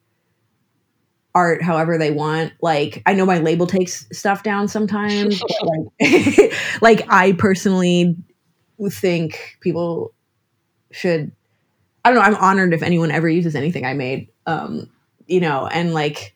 art 1.36 1.62
however 1.62 1.98
they 1.98 2.10
want. 2.10 2.52
Like 2.60 3.00
I 3.06 3.14
know 3.14 3.24
my 3.24 3.38
label 3.38 3.68
takes 3.68 4.08
stuff 4.10 4.42
down 4.42 4.66
sometimes. 4.66 5.40
like, 6.00 6.52
like 6.82 7.06
I 7.08 7.30
personally 7.38 8.16
think 8.90 9.56
people 9.60 10.12
should 10.90 11.30
I 12.04 12.10
don't 12.10 12.18
know, 12.18 12.24
I'm 12.24 12.36
honored 12.36 12.72
if 12.72 12.82
anyone 12.82 13.10
ever 13.10 13.28
uses 13.28 13.54
anything 13.54 13.84
I 13.84 13.94
made. 13.94 14.28
Um, 14.46 14.88
you 15.26 15.40
know, 15.40 15.66
and 15.66 15.94
like 15.94 16.34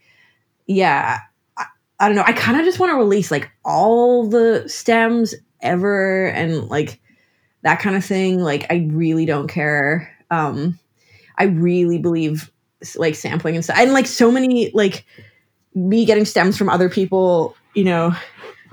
yeah, 0.67 1.19
I, 1.59 1.65
I 2.01 2.09
don't 2.09 2.17
know. 2.17 2.25
I 2.27 2.33
kind 2.33 2.59
of 2.59 2.65
just 2.65 2.79
want 2.79 2.91
to 2.93 2.97
release 2.97 3.31
like 3.31 3.51
all 3.65 4.27
the 4.27 4.65
stems 4.67 5.35
ever 5.61 6.27
and 6.29 6.69
like 6.69 7.01
that 7.63 7.81
kind 7.81 7.97
of 7.97 8.05
thing. 8.05 8.41
Like 8.41 8.67
I 8.71 8.89
really 8.91 9.27
don't 9.27 9.49
care. 9.49 10.17
Um 10.31 10.79
I 11.39 11.45
really 11.45 11.99
believe 11.99 12.51
like 12.97 13.15
sampling 13.15 13.57
and 13.57 13.65
stuff. 13.65 13.79
And 13.79 13.93
like 13.93 14.07
so 14.07 14.31
many 14.31 14.71
like 14.73 15.05
me 15.75 16.05
getting 16.05 16.25
stems 16.25 16.57
from 16.57 16.69
other 16.69 16.89
people, 16.89 17.57
you 17.75 17.85
know, 17.85 18.15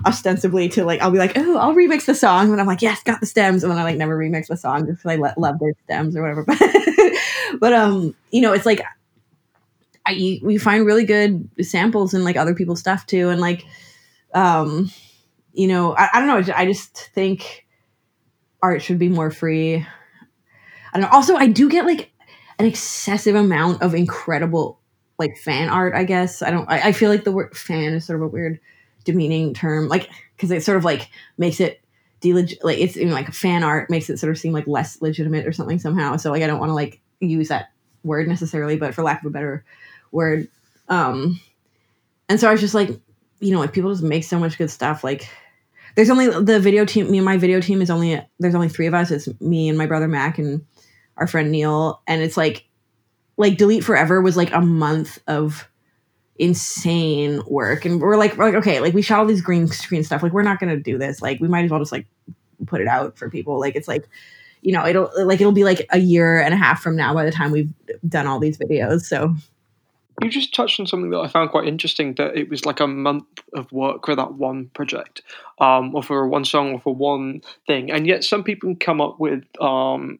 ostensibly 0.05 0.69
to 0.69 0.85
like 0.85 1.01
I'll 1.01 1.11
be 1.11 1.17
like, 1.17 1.37
oh, 1.37 1.57
I'll 1.57 1.75
remix 1.75 2.05
the 2.05 2.15
song, 2.15 2.51
and 2.51 2.59
I'm 2.59 2.67
like, 2.67 2.81
yes, 2.81 3.03
got 3.03 3.19
the 3.19 3.25
stems, 3.25 3.63
and 3.63 3.71
then 3.71 3.79
I 3.79 3.83
like 3.83 3.97
never 3.97 4.17
remix 4.17 4.47
the 4.47 4.57
song 4.57 4.85
just 4.85 5.03
because 5.03 5.11
I 5.11 5.15
le- 5.15 5.33
love 5.37 5.59
their 5.59 5.73
stems 5.83 6.15
or 6.15 6.21
whatever. 6.21 6.43
But 6.43 6.59
but 7.59 7.73
um, 7.73 8.15
you 8.31 8.41
know, 8.41 8.53
it's 8.53 8.65
like 8.65 8.81
I 10.05 10.39
we 10.43 10.57
find 10.57 10.85
really 10.85 11.05
good 11.05 11.49
samples 11.61 12.13
in 12.13 12.23
like 12.23 12.37
other 12.37 12.55
people's 12.55 12.79
stuff 12.79 13.05
too, 13.05 13.29
and 13.29 13.41
like 13.41 13.65
um, 14.33 14.91
you 15.53 15.67
know, 15.67 15.95
I, 15.95 16.09
I 16.13 16.19
don't 16.19 16.27
know, 16.27 16.53
I 16.55 16.65
just 16.65 16.97
think 17.13 17.65
art 18.61 18.81
should 18.81 18.99
be 18.99 19.09
more 19.09 19.31
free. 19.31 19.75
I 19.75 20.99
don't 20.99 21.01
know. 21.01 21.15
Also, 21.15 21.35
I 21.35 21.47
do 21.47 21.69
get 21.69 21.85
like 21.85 22.11
an 22.59 22.65
excessive 22.65 23.35
amount 23.35 23.81
of 23.81 23.95
incredible 23.95 24.79
like 25.17 25.37
fan 25.37 25.69
art. 25.69 25.93
I 25.95 26.03
guess 26.03 26.41
I 26.41 26.51
don't. 26.51 26.69
I, 26.69 26.89
I 26.89 26.91
feel 26.91 27.09
like 27.09 27.23
the 27.23 27.31
word 27.31 27.55
fan 27.55 27.93
is 27.93 28.05
sort 28.05 28.19
of 28.19 28.23
a 28.23 28.27
weird 28.27 28.59
demeaning 29.03 29.53
term 29.53 29.87
like 29.87 30.09
because 30.35 30.51
it 30.51 30.63
sort 30.63 30.77
of 30.77 30.85
like 30.85 31.09
makes 31.37 31.59
it 31.59 31.81
deleg- 32.21 32.63
like 32.63 32.77
it's 32.77 32.95
know, 32.95 33.13
like 33.13 33.33
fan 33.33 33.63
art 33.63 33.89
makes 33.89 34.09
it 34.09 34.17
sort 34.17 34.31
of 34.31 34.37
seem 34.37 34.53
like 34.53 34.67
less 34.67 35.01
legitimate 35.01 35.47
or 35.47 35.51
something 35.51 35.79
somehow. 35.79 36.17
So 36.17 36.31
like 36.31 36.43
i 36.43 36.47
don't 36.47 36.59
want 36.59 36.69
to 36.69 36.75
like 36.75 36.99
use 37.19 37.49
that 37.49 37.71
word 38.03 38.27
necessarily 38.27 38.77
but 38.77 38.95
for 38.95 39.03
lack 39.03 39.21
of 39.21 39.27
a 39.27 39.29
better 39.29 39.63
word 40.11 40.47
um 40.89 41.39
and 42.27 42.39
so 42.39 42.49
i 42.49 42.51
was 42.51 42.59
just 42.59 42.73
like 42.73 42.89
you 43.39 43.51
know 43.51 43.59
like 43.59 43.73
people 43.73 43.91
just 43.91 44.01
make 44.01 44.23
so 44.23 44.39
much 44.39 44.57
good 44.57 44.71
stuff 44.71 45.03
like 45.03 45.29
there's 45.95 46.09
only 46.09 46.27
the 46.27 46.59
video 46.59 46.85
team 46.85 47.09
me 47.11 47.17
and 47.17 47.25
my 47.25 47.37
video 47.37 47.59
team 47.59 47.81
is 47.81 47.89
only 47.89 48.21
there's 48.39 48.55
only 48.55 48.69
three 48.69 48.87
of 48.87 48.93
us. 48.93 49.11
It's 49.11 49.27
me 49.41 49.69
and 49.69 49.77
my 49.77 49.85
brother 49.85 50.07
mac 50.07 50.37
and 50.37 50.65
our 51.17 51.27
friend 51.27 51.51
neil. 51.51 52.01
And 52.07 52.21
it's 52.21 52.37
like 52.37 52.65
like 53.37 53.57
delete 53.57 53.83
forever 53.83 54.21
was 54.21 54.37
like 54.37 54.53
a 54.53 54.61
month 54.61 55.19
of 55.27 55.67
insane 56.37 57.41
work. 57.47 57.85
And 57.85 58.01
we're 58.01 58.17
like 58.17 58.37
we're 58.37 58.45
like 58.45 58.55
okay 58.55 58.79
like 58.79 58.93
we 58.93 59.01
shot 59.01 59.19
all 59.19 59.25
these 59.25 59.41
green 59.41 59.67
screen 59.67 60.03
stuff. 60.03 60.23
Like 60.23 60.33
we're 60.33 60.43
not 60.43 60.59
gonna 60.59 60.77
do 60.77 60.97
this. 60.97 61.21
Like 61.21 61.39
we 61.39 61.47
might 61.47 61.65
as 61.65 61.71
well 61.71 61.79
just 61.79 61.91
like 61.91 62.07
put 62.65 62.81
it 62.81 62.87
out 62.87 63.17
for 63.17 63.29
people. 63.29 63.59
Like 63.59 63.75
it's 63.75 63.87
like 63.87 64.07
you 64.61 64.71
know 64.71 64.85
it'll 64.85 65.09
like 65.25 65.41
it'll 65.41 65.51
be 65.51 65.63
like 65.63 65.85
a 65.91 65.99
year 65.99 66.39
and 66.39 66.53
a 66.53 66.57
half 66.57 66.81
from 66.81 66.95
now 66.95 67.13
by 67.13 67.25
the 67.25 67.31
time 67.31 67.51
we've 67.51 67.73
done 68.07 68.27
all 68.27 68.39
these 68.39 68.57
videos 68.57 69.01
so. 69.01 69.35
You 70.21 70.29
just 70.29 70.53
touched 70.53 70.79
on 70.79 70.85
something 70.85 71.09
that 71.11 71.19
I 71.19 71.27
found 71.27 71.49
quite 71.49 71.67
interesting 71.67 72.13
that 72.15 72.37
it 72.37 72.47
was 72.47 72.63
like 72.63 72.79
a 72.79 72.85
month 72.85 73.25
of 73.55 73.71
work 73.71 74.05
for 74.05 74.15
that 74.15 74.35
one 74.35 74.69
project, 74.75 75.23
um, 75.57 75.95
or 75.95 76.03
for 76.03 76.27
one 76.27 76.45
song, 76.45 76.73
or 76.73 76.79
for 76.79 76.93
one 76.93 77.41
thing, 77.65 77.89
and 77.89 78.05
yet 78.05 78.23
some 78.23 78.43
people 78.43 78.75
come 78.79 79.01
up 79.01 79.19
with 79.19 79.43
um, 79.59 80.19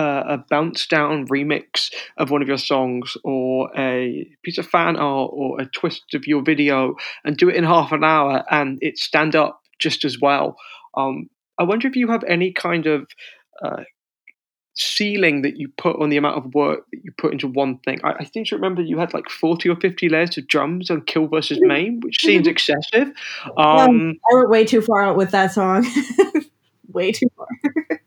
a, 0.00 0.34
a 0.34 0.44
bounce 0.48 0.86
down 0.86 1.26
remix 1.28 1.92
of 2.16 2.30
one 2.30 2.42
of 2.42 2.48
your 2.48 2.58
songs, 2.58 3.16
or 3.24 3.70
a 3.76 4.26
piece 4.42 4.58
of 4.58 4.66
fan 4.66 4.96
art, 4.96 5.30
or 5.32 5.60
a 5.60 5.66
twist 5.66 6.14
of 6.14 6.26
your 6.26 6.42
video, 6.42 6.94
and 7.24 7.36
do 7.36 7.48
it 7.48 7.56
in 7.56 7.64
half 7.64 7.92
an 7.92 8.04
hour, 8.04 8.44
and 8.50 8.78
it 8.80 8.98
stand 8.98 9.36
up 9.36 9.62
just 9.78 10.04
as 10.04 10.20
well. 10.20 10.56
Um, 10.96 11.28
I 11.58 11.64
wonder 11.64 11.86
if 11.88 11.96
you 11.96 12.08
have 12.08 12.24
any 12.24 12.52
kind 12.52 12.86
of 12.86 13.06
uh, 13.62 13.84
ceiling 14.74 15.42
that 15.42 15.56
you 15.56 15.68
put 15.76 16.00
on 16.00 16.08
the 16.08 16.16
amount 16.16 16.38
of 16.38 16.54
work 16.54 16.86
that 16.92 17.00
you 17.04 17.12
put 17.18 17.32
into 17.32 17.46
one 17.46 17.78
thing. 17.78 18.00
I, 18.02 18.14
I 18.20 18.24
seem 18.24 18.44
to 18.46 18.54
remember 18.54 18.82
you 18.82 18.98
had 18.98 19.12
like 19.12 19.28
40 19.28 19.68
or 19.68 19.76
50 19.76 20.08
layers 20.08 20.38
of 20.38 20.46
drums 20.46 20.90
on 20.90 21.02
Kill 21.02 21.26
versus 21.26 21.58
Maim, 21.60 22.00
which 22.00 22.20
seems 22.20 22.46
excessive. 22.46 23.08
Um, 23.56 24.18
i 24.30 24.34
went 24.34 24.50
way 24.50 24.64
too 24.64 24.80
far 24.80 25.04
out 25.04 25.16
with 25.16 25.30
that 25.32 25.52
song 25.52 25.86
way 26.92 27.12
too 27.12 27.28
far 27.36 27.46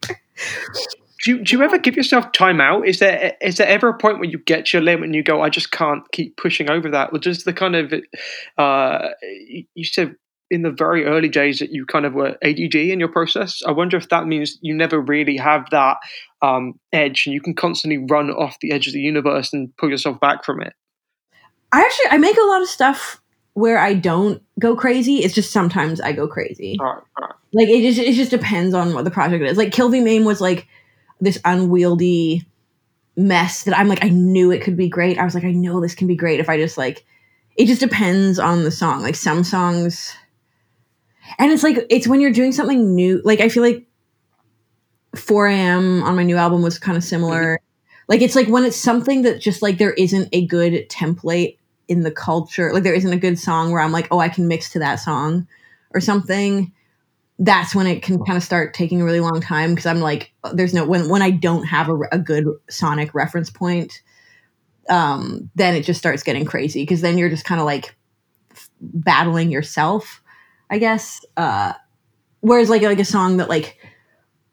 do, 1.24 1.32
you, 1.32 1.44
do 1.44 1.56
you 1.58 1.64
ever 1.64 1.78
give 1.78 1.96
yourself 1.96 2.32
time 2.32 2.60
out? 2.60 2.88
Is 2.88 3.00
there 3.00 3.34
is 3.42 3.58
there 3.58 3.68
ever 3.68 3.90
a 3.90 3.98
point 3.98 4.20
where 4.20 4.30
you 4.30 4.38
get 4.40 4.66
to 4.68 4.78
your 4.78 4.84
limit 4.84 5.06
and 5.06 5.16
you 5.16 5.24
go, 5.24 5.42
I 5.42 5.50
just 5.50 5.72
can't 5.72 6.04
keep 6.12 6.38
pushing 6.38 6.70
over 6.70 6.90
that? 6.90 7.10
Or 7.14 7.20
does 7.20 7.44
the 7.44 7.54
kind 7.54 7.76
of, 7.76 7.94
uh, 8.58 9.10
you 9.74 9.84
said 9.86 10.16
in 10.52 10.62
the 10.62 10.72
very 10.72 11.06
early 11.06 11.30
days 11.30 11.60
that 11.60 11.72
you 11.72 11.86
kind 11.86 12.06
of 12.06 12.14
were 12.14 12.38
ADD 12.44 12.76
in 12.76 13.00
your 13.00 13.10
process. 13.10 13.62
I 13.66 13.72
wonder 13.72 13.98
if 13.98 14.10
that 14.10 14.28
means 14.28 14.60
you 14.62 14.76
never 14.76 15.02
really 15.02 15.36
have 15.38 15.68
that 15.72 15.98
um, 16.44 16.74
edge 16.92 17.26
and 17.26 17.34
you 17.34 17.42
can 17.42 17.56
constantly 17.56 18.06
run 18.10 18.30
off 18.30 18.58
the 18.62 18.72
edge 18.72 18.86
of 18.86 18.94
the 18.94 19.00
universe 19.00 19.52
and 19.52 19.76
pull 19.78 19.90
yourself 19.90 20.20
back 20.20 20.44
from 20.46 20.62
it. 20.62 20.74
i 21.72 21.80
actually 21.82 22.06
i 22.12 22.18
make 22.18 22.38
a 22.38 22.46
lot 22.48 22.62
of 22.62 22.68
stuff 22.68 23.20
where 23.54 23.80
i 23.80 23.94
don't 23.94 24.44
go 24.60 24.76
crazy 24.76 25.18
it's 25.24 25.34
just 25.34 25.52
sometimes 25.52 26.00
i 26.02 26.12
go 26.12 26.28
crazy 26.28 26.78
All 26.80 26.86
right, 26.86 27.04
all 27.18 27.28
right. 27.28 27.36
like 27.54 27.70
it 27.70 27.82
just 27.82 27.98
it 28.00 28.14
just 28.14 28.30
depends 28.32 28.74
on 28.76 28.94
what 28.94 29.06
the 29.06 29.12
project 29.12 29.44
is. 29.44 29.58
Like 29.58 29.72
Kill 29.72 29.90
V 29.90 30.02
Maim 30.02 30.24
was 30.26 30.42
like 30.42 30.68
this 31.24 31.40
unwieldy 31.46 32.46
mess 33.16 33.64
that 33.64 33.78
I'm 33.78 33.88
like 33.88 34.04
I 34.04 34.10
knew 34.10 34.52
it 34.52 34.62
could 34.62 34.78
be 34.78 34.90
great. 34.90 35.18
I 35.18 35.24
was 35.24 35.36
like 35.36 35.46
I 35.46 35.52
know 35.52 35.80
this 35.80 35.96
can 35.96 36.08
be 36.08 36.16
great 36.16 36.40
if 36.40 36.50
I 36.50 36.58
just 36.58 36.78
like 36.78 37.06
it 37.56 37.66
just 37.66 37.80
depends 37.80 38.40
on 38.40 38.64
the 38.64 38.72
song. 38.72 39.02
Like 39.02 39.16
some 39.16 39.44
songs 39.44 40.16
and 41.40 41.52
it's 41.52 41.64
like 41.64 41.86
it's 41.90 42.08
when 42.08 42.22
you're 42.22 42.32
doing 42.32 42.52
something 42.52 42.94
new. 42.96 43.22
Like 43.24 43.40
I 43.40 43.50
feel 43.50 43.64
like 43.64 43.88
4 45.16 45.48
a.m. 45.48 46.04
on 46.04 46.16
my 46.16 46.24
new 46.24 46.38
album 46.38 46.62
was 46.62 46.80
kind 46.80 46.98
of 46.98 47.04
similar. 47.04 47.56
Mm-hmm. 47.56 48.04
Like 48.10 48.22
it's 48.22 48.36
like 48.36 48.48
when 48.48 48.66
it's 48.66 48.78
something 48.78 49.22
that 49.22 49.40
just 49.40 49.62
like 49.62 49.78
there 49.78 49.94
isn't 49.94 50.30
a 50.34 50.46
good 50.46 50.90
template 50.90 51.58
in 51.88 52.02
the 52.02 52.12
culture. 52.12 52.74
Like 52.74 52.84
there 52.84 52.94
isn't 52.94 53.14
a 53.14 53.18
good 53.18 53.40
song 53.40 53.72
where 53.72 53.82
I'm 53.82 53.92
like, 53.92 54.08
oh, 54.12 54.20
I 54.20 54.30
can 54.30 54.48
mix 54.48 54.72
to 54.72 54.80
that 54.80 54.96
song 54.96 55.48
or 55.94 56.02
something 56.02 56.74
that's 57.40 57.74
when 57.76 57.88
it 57.88 58.04
can 58.04 58.24
kind 58.24 58.38
of 58.38 58.44
start 58.44 58.74
taking 58.74 59.02
a 59.02 59.06
really 59.06 59.20
long 59.20 59.42
time 59.42 59.72
because 59.72 59.86
I'm 59.86 60.00
like, 60.00 60.34
there's 60.54 60.74
no 60.74 60.86
when 60.86 61.10
when 61.10 61.22
I 61.22 61.32
don't 61.32 61.66
have 61.66 61.90
a, 61.90 62.00
a 62.12 62.20
good 62.20 62.46
sonic 62.70 63.14
reference 63.14 63.50
point, 63.50 64.02
um, 64.90 65.50
then 65.56 65.76
it 65.76 65.84
just 65.84 66.00
starts 66.00 66.24
getting 66.24 66.46
crazy 66.46 66.84
because 66.84 67.02
then 67.02 67.18
you're 67.18 67.30
just 67.30 67.46
kind 67.46 67.60
of 67.60 67.66
like 67.66 67.96
f- 68.52 68.70
battling 68.82 69.52
yourself. 69.52 70.22
I 70.70 70.78
guess. 70.80 71.24
Uh, 71.38 71.74
whereas 72.42 72.70
like 72.70 72.82
like 72.82 73.00
a 73.00 73.06
song 73.06 73.38
that 73.38 73.50
like 73.50 73.78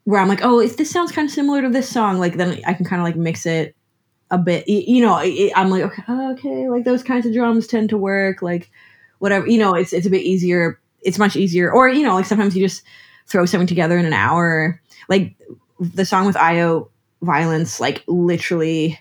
where 0.03 0.19
I'm 0.19 0.27
like, 0.27 0.43
oh, 0.43 0.59
if 0.59 0.77
this 0.77 0.89
sounds 0.89 1.11
kind 1.11 1.27
of 1.27 1.33
similar 1.33 1.61
to 1.61 1.69
this 1.69 1.89
song, 1.89 2.19
like 2.19 2.37
then 2.37 2.59
I 2.65 2.73
can 2.73 2.85
kind 2.85 3.01
of 3.01 3.05
like 3.05 3.15
mix 3.15 3.45
it 3.45 3.75
a 4.31 4.37
bit. 4.37 4.67
You 4.67 5.01
know, 5.01 5.19
it, 5.21 5.53
I'm 5.55 5.69
like, 5.69 5.83
okay, 5.83 6.03
okay, 6.09 6.69
like 6.69 6.85
those 6.85 7.03
kinds 7.03 7.25
of 7.25 7.33
drums 7.33 7.67
tend 7.67 7.89
to 7.89 7.97
work. 7.97 8.41
Like 8.41 8.71
whatever, 9.19 9.47
you 9.47 9.59
know, 9.59 9.75
it's 9.75 9.93
it's 9.93 10.07
a 10.07 10.09
bit 10.09 10.23
easier. 10.23 10.80
It's 11.01 11.19
much 11.19 11.35
easier. 11.35 11.71
Or 11.71 11.89
you 11.89 12.03
know, 12.03 12.15
like 12.15 12.25
sometimes 12.25 12.55
you 12.55 12.63
just 12.65 12.83
throw 13.27 13.45
something 13.45 13.67
together 13.67 13.97
in 13.97 14.05
an 14.05 14.13
hour. 14.13 14.81
Like 15.09 15.35
the 15.79 16.05
song 16.05 16.25
with 16.25 16.35
i_o 16.35 16.89
Violence, 17.21 17.79
like 17.79 18.03
literally, 18.07 18.99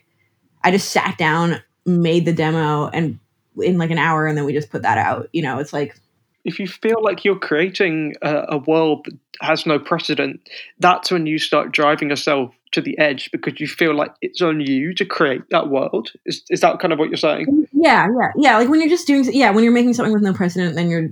I 0.63 0.71
just 0.71 0.91
sat 0.91 1.17
down, 1.17 1.63
made 1.87 2.27
the 2.27 2.33
demo, 2.33 2.89
and 2.89 3.19
in 3.59 3.79
like 3.79 3.91
an 3.91 3.99
hour, 3.99 4.27
and 4.27 4.37
then 4.37 4.45
we 4.45 4.53
just 4.53 4.71
put 4.71 4.83
that 4.83 4.99
out. 4.99 5.29
You 5.33 5.43
know, 5.43 5.59
it's 5.59 5.73
like 5.73 5.97
If 6.45 6.59
you 6.59 6.67
feel 6.67 7.03
like 7.03 7.25
you're 7.25 7.39
creating 7.39 8.15
a, 8.23 8.45
a 8.51 8.59
world 8.59 9.07
that 9.07 9.19
has 9.41 9.65
no 9.65 9.79
precedent, 9.79 10.41
that's 10.79 11.11
when 11.11 11.27
you 11.27 11.39
start 11.39 11.73
driving 11.73 12.11
yourself 12.11 12.55
to 12.73 12.81
the 12.81 12.97
edge 12.99 13.31
because 13.33 13.59
you 13.59 13.67
feel 13.67 13.95
like 13.95 14.15
it's 14.21 14.41
on 14.41 14.61
you 14.61 14.95
to 14.95 15.05
create 15.05 15.43
that 15.51 15.71
world. 15.71 16.13
Is, 16.27 16.43
is 16.51 16.61
that 16.61 16.79
kind 16.79 16.93
of 16.93 16.99
what 16.99 17.09
you're 17.09 17.17
saying? 17.17 17.67
yeah 17.73 18.07
yeah 18.19 18.33
yeah 18.37 18.59
like 18.59 18.69
when 18.69 18.81
you're 18.81 18.89
just 18.89 19.07
doing 19.07 19.25
yeah 19.33 19.51
when 19.51 19.65
you're 19.65 19.73
making 19.73 19.95
something 19.95 20.13
with 20.13 20.23
no 20.23 20.33
precedent 20.33 20.75
then 20.75 20.89
you're 20.91 21.09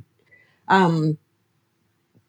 um 0.68 1.16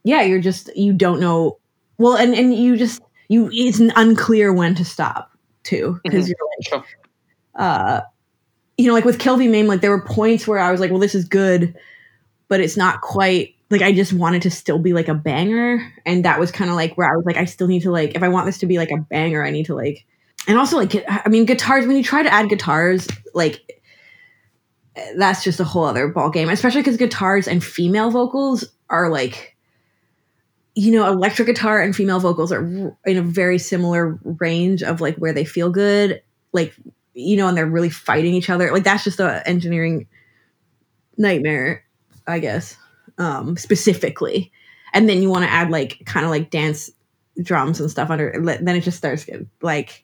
yeah 0.04 0.22
you're 0.22 0.40
just 0.42 0.76
you 0.76 0.94
don't 0.94 1.20
know 1.20 1.58
well 1.98 2.16
and 2.16 2.34
and 2.34 2.54
you 2.54 2.78
just 2.78 3.02
you 3.28 3.50
it's 3.52 3.80
unclear 3.96 4.54
when 4.54 4.76
to 4.76 4.86
stop 4.86 5.32
too 5.64 6.00
because 6.04 6.26
Mhm. 6.26 6.30
you're 6.30 6.48
like 6.58 6.68
Sure. 6.68 6.86
uh 7.56 8.02
you 8.78 8.88
know 8.88 8.94
like 8.94 9.06
with 9.06 9.22
v 9.22 9.48
mame 9.48 9.68
like 9.68 9.82
there 9.82 9.92
were 9.92 10.02
points 10.04 10.48
where 10.48 10.60
i 10.60 10.72
was 10.72 10.80
like 10.80 10.90
well 10.92 11.00
this 11.00 11.16
is 11.16 11.26
good 11.26 11.76
but 12.48 12.60
it's 12.60 12.78
not 12.78 13.02
quite 13.02 13.56
like 13.70 13.82
i 13.82 13.92
just 13.92 14.14
wanted 14.14 14.42
to 14.42 14.50
still 14.50 14.80
be 14.80 14.94
like 14.94 15.08
a 15.08 15.14
banger 15.14 15.92
and 16.06 16.24
that 16.26 16.40
was 16.40 16.52
kind 16.52 16.70
of 16.70 16.76
like 16.76 16.98
where 16.98 17.12
i 17.12 17.16
was 17.16 17.26
like 17.26 17.38
i 17.38 17.46
still 17.46 17.68
need 17.68 17.82
to 17.82 17.92
like 17.92 18.16
if 18.16 18.24
i 18.24 18.30
want 18.30 18.46
this 18.46 18.58
to 18.58 18.66
be 18.66 18.78
like 18.78 18.90
a 18.92 18.98
banger 19.10 19.44
i 19.46 19.52
need 19.52 19.66
to 19.66 19.76
like 19.76 20.06
and 20.48 20.58
also 20.58 20.78
like 20.78 20.96
i 21.10 21.28
mean 21.28 21.46
guitars 21.46 21.86
when 21.86 21.98
you 21.98 22.04
try 22.04 22.24
to 22.24 22.34
add 22.34 22.50
guitars 22.50 23.08
like 23.34 23.79
that's 25.18 25.44
just 25.44 25.60
a 25.60 25.64
whole 25.64 25.86
other 25.86 26.08
ball 26.08 26.30
game 26.30 26.50
especially 26.50 26.82
because 26.82 26.98
guitars 26.98 27.48
and 27.48 27.64
female 27.64 28.12
vocals 28.12 28.66
are 28.90 29.10
like 29.10 29.56
you 30.76 30.92
know 30.92 31.08
electric 31.08 31.48
guitar 31.48 31.82
and 31.82 31.96
female 31.96 32.20
vocals 32.20 32.52
are 32.52 32.96
in 33.06 33.18
a 33.18 33.22
very 33.22 33.58
similar 33.58 34.20
range 34.24 34.84
of 34.84 35.02
like 35.02 35.16
where 35.16 35.34
they 35.34 35.46
feel 35.46 35.70
good 35.70 36.22
like 36.54 36.74
you 37.14 37.38
know 37.38 37.48
and 37.48 37.58
they're 37.58 37.66
really 37.66 37.90
fighting 37.90 38.34
each 38.34 38.50
other. 38.50 38.72
Like 38.72 38.84
that's 38.84 39.04
just 39.04 39.20
a 39.20 39.48
engineering 39.48 40.08
nightmare 41.18 41.84
i 42.28 42.40
guess 42.40 42.78
um 43.18 43.58
specifically. 43.58 44.52
And 44.94 45.08
then 45.08 45.22
you 45.22 45.30
want 45.30 45.44
to 45.44 45.52
add 45.52 45.70
like 45.70 46.02
kind 46.06 46.26
of 46.26 46.32
like 46.32 46.50
dance 46.50 46.90
drums 47.42 47.80
and 47.80 47.92
stuff 47.92 48.10
under 48.10 48.34
then 48.62 48.76
it 48.76 48.82
just 48.82 48.98
starts 48.98 49.26
getting 49.26 49.50
like 49.62 50.04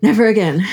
never 0.00 0.26
again 0.26 0.64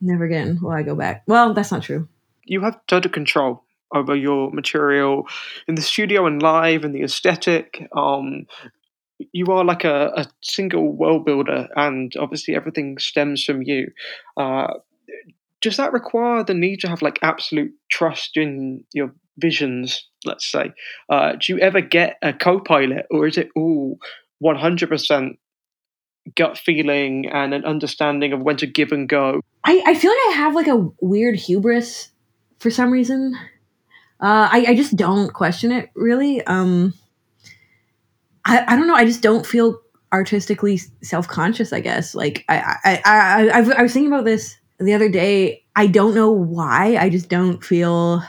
never 0.00 0.24
again 0.24 0.58
will 0.62 0.72
i 0.72 0.82
go 0.82 0.94
back 0.94 1.22
well 1.26 1.54
that's 1.54 1.72
not 1.72 1.82
true 1.82 2.08
You 2.44 2.62
have 2.62 2.80
total 2.86 3.10
control 3.10 3.62
over 3.94 4.16
your 4.16 4.50
material 4.50 5.26
in 5.68 5.74
the 5.74 5.82
studio 5.82 6.26
and 6.26 6.42
live 6.42 6.84
and 6.84 6.94
the 6.94 7.02
aesthetic. 7.02 7.86
Um, 7.96 8.46
you 9.32 9.46
are 9.46 9.64
like 9.64 9.84
a, 9.84 10.12
a 10.16 10.26
single 10.42 10.92
world 10.96 11.24
builder, 11.24 11.68
and 11.76 12.12
obviously 12.16 12.54
everything 12.56 12.98
stems 12.98 13.44
from 13.44 13.62
you. 13.62 13.92
Uh, 14.36 14.68
does 15.60 15.76
that 15.76 15.92
require 15.92 16.42
the 16.42 16.54
need 16.54 16.80
to 16.80 16.88
have 16.88 17.02
like 17.02 17.18
absolute 17.22 17.72
trust 17.90 18.36
in 18.36 18.84
your 18.94 19.12
visions? 19.38 20.08
Let's 20.24 20.50
say, 20.50 20.72
uh, 21.08 21.32
do 21.32 21.52
you 21.52 21.58
ever 21.60 21.80
get 21.80 22.16
a 22.22 22.32
co-pilot, 22.32 23.06
or 23.10 23.26
is 23.26 23.36
it 23.36 23.50
all 23.54 23.98
one 24.38 24.56
hundred 24.56 24.88
percent 24.88 25.38
gut 26.36 26.58
feeling 26.58 27.28
and 27.28 27.54
an 27.54 27.64
understanding 27.64 28.32
of 28.32 28.40
when 28.40 28.56
to 28.58 28.66
give 28.66 28.92
and 28.92 29.08
go? 29.08 29.40
I, 29.64 29.82
I 29.86 29.94
feel 29.94 30.10
like 30.10 30.34
I 30.34 30.38
have 30.38 30.54
like 30.54 30.68
a 30.68 30.88
weird 31.00 31.36
hubris 31.36 32.10
for 32.58 32.70
some 32.70 32.90
reason. 32.90 33.34
Uh, 34.20 34.48
I, 34.52 34.64
I 34.68 34.74
just 34.74 34.96
don't 34.96 35.32
question 35.32 35.72
it 35.72 35.90
really. 35.94 36.42
Um, 36.42 36.94
I, 38.44 38.64
I 38.66 38.76
don't 38.76 38.86
know. 38.86 38.94
I 38.94 39.04
just 39.04 39.22
don't 39.22 39.46
feel 39.46 39.80
artistically 40.12 40.78
self 41.02 41.28
conscious. 41.28 41.72
I 41.72 41.80
guess 41.80 42.14
like 42.14 42.44
I 42.48 42.76
I, 42.84 43.02
I 43.04 43.48
I 43.48 43.78
I 43.78 43.82
was 43.82 43.92
thinking 43.92 44.12
about 44.12 44.24
this 44.24 44.56
the 44.78 44.94
other 44.94 45.08
day. 45.08 45.64
I 45.76 45.86
don't 45.86 46.14
know 46.14 46.30
why. 46.30 46.96
I 46.96 47.08
just 47.08 47.28
don't 47.28 47.62
feel. 47.64 48.22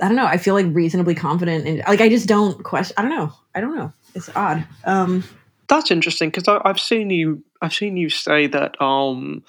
I 0.00 0.06
don't 0.08 0.16
know. 0.16 0.26
I 0.26 0.36
feel 0.36 0.54
like 0.54 0.66
reasonably 0.70 1.14
confident 1.14 1.66
and 1.66 1.82
like 1.86 2.00
I 2.00 2.08
just 2.08 2.28
don't 2.28 2.62
question. 2.64 2.94
I 2.96 3.02
don't 3.02 3.10
know. 3.10 3.32
I 3.54 3.60
don't 3.60 3.76
know. 3.76 3.92
It's 4.14 4.28
odd. 4.34 4.66
Um, 4.84 5.24
That's 5.72 5.90
interesting 5.90 6.28
because 6.28 6.60
I've 6.66 6.78
seen 6.78 7.08
you. 7.08 7.44
I've 7.62 7.72
seen 7.72 7.96
you 7.96 8.10
say 8.10 8.46
that. 8.46 8.76
Um, 8.78 9.42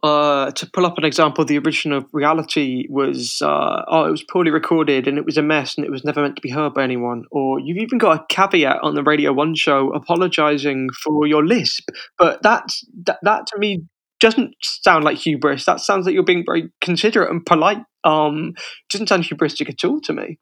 uh, 0.00 0.52
to 0.52 0.70
pull 0.72 0.86
up 0.86 0.96
an 0.96 1.04
example, 1.04 1.44
the 1.44 1.58
original 1.58 2.04
reality 2.12 2.86
was 2.88 3.42
uh, 3.42 3.82
oh, 3.88 4.04
it 4.04 4.12
was 4.12 4.22
poorly 4.22 4.52
recorded 4.52 5.08
and 5.08 5.18
it 5.18 5.24
was 5.24 5.36
a 5.36 5.42
mess 5.42 5.76
and 5.76 5.84
it 5.84 5.90
was 5.90 6.04
never 6.04 6.22
meant 6.22 6.36
to 6.36 6.42
be 6.42 6.50
heard 6.50 6.74
by 6.74 6.84
anyone. 6.84 7.24
Or 7.32 7.58
you've 7.58 7.78
even 7.78 7.98
got 7.98 8.20
a 8.20 8.24
caveat 8.28 8.78
on 8.84 8.94
the 8.94 9.02
Radio 9.02 9.32
One 9.32 9.56
show 9.56 9.92
apologising 9.92 10.90
for 11.02 11.26
your 11.26 11.44
lisp, 11.44 11.88
but 12.16 12.40
that's 12.44 12.84
that, 13.04 13.18
that 13.22 13.48
to 13.48 13.58
me 13.58 13.82
doesn't 14.20 14.54
sound 14.62 15.02
like 15.02 15.18
hubris. 15.18 15.64
That 15.64 15.80
sounds 15.80 16.06
like 16.06 16.14
you're 16.14 16.22
being 16.22 16.44
very 16.46 16.70
considerate 16.80 17.28
and 17.28 17.44
polite. 17.44 17.82
Um, 18.04 18.54
doesn't 18.88 19.08
sound 19.08 19.24
hubristic 19.24 19.68
at 19.68 19.84
all 19.84 20.00
to 20.02 20.12
me. 20.12 20.38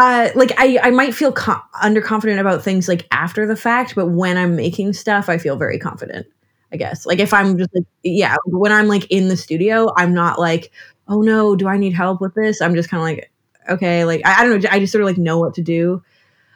Uh 0.00 0.30
like 0.34 0.52
i 0.58 0.78
i 0.82 0.90
might 0.90 1.14
feel 1.14 1.30
co- 1.30 1.60
underconfident 1.82 2.40
about 2.40 2.62
things 2.62 2.88
like 2.88 3.06
after 3.10 3.46
the 3.46 3.56
fact 3.56 3.94
but 3.94 4.06
when 4.06 4.36
i'm 4.38 4.56
making 4.56 4.92
stuff 4.92 5.28
i 5.28 5.36
feel 5.36 5.56
very 5.56 5.78
confident 5.78 6.26
i 6.72 6.76
guess 6.76 7.04
like 7.04 7.18
if 7.18 7.34
i'm 7.34 7.58
just 7.58 7.70
like 7.74 7.84
yeah 8.02 8.36
when 8.46 8.72
i'm 8.72 8.88
like 8.88 9.06
in 9.10 9.28
the 9.28 9.36
studio 9.36 9.92
i'm 9.96 10.14
not 10.14 10.38
like 10.38 10.72
oh 11.08 11.20
no 11.20 11.54
do 11.54 11.68
i 11.68 11.76
need 11.76 11.92
help 11.92 12.20
with 12.20 12.34
this 12.34 12.62
i'm 12.62 12.74
just 12.74 12.88
kind 12.88 13.00
of 13.00 13.04
like 13.04 13.30
okay 13.68 14.04
like 14.06 14.22
I, 14.24 14.40
I 14.40 14.44
don't 14.44 14.62
know 14.62 14.68
i 14.70 14.78
just 14.78 14.90
sort 14.90 15.02
of 15.02 15.06
like 15.06 15.18
know 15.18 15.38
what 15.38 15.54
to 15.54 15.62
do 15.62 16.02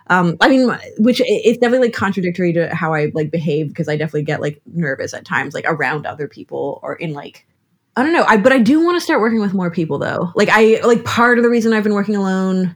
um 0.06 0.36
i 0.40 0.48
mean 0.48 0.70
which 0.98 1.20
it's 1.24 1.58
definitely 1.58 1.88
like 1.88 1.94
contradictory 1.94 2.52
to 2.54 2.74
how 2.74 2.94
i 2.94 3.10
like 3.14 3.30
behave 3.30 3.68
because 3.68 3.88
i 3.88 3.96
definitely 3.96 4.22
get 4.22 4.40
like 4.40 4.60
nervous 4.72 5.12
at 5.12 5.26
times 5.26 5.52
like 5.52 5.66
around 5.68 6.06
other 6.06 6.28
people 6.28 6.80
or 6.82 6.94
in 6.94 7.12
like 7.12 7.46
I 7.96 8.02
don't 8.02 8.12
know. 8.12 8.24
I 8.26 8.38
but 8.38 8.50
I 8.50 8.58
do 8.58 8.84
want 8.84 8.96
to 8.96 9.00
start 9.00 9.20
working 9.20 9.40
with 9.40 9.54
more 9.54 9.70
people 9.70 10.00
though. 10.00 10.32
Like 10.34 10.48
I 10.50 10.80
like 10.84 11.04
part 11.04 11.38
of 11.38 11.44
the 11.44 11.48
reason 11.48 11.72
I've 11.72 11.84
been 11.84 11.94
working 11.94 12.16
alone 12.16 12.74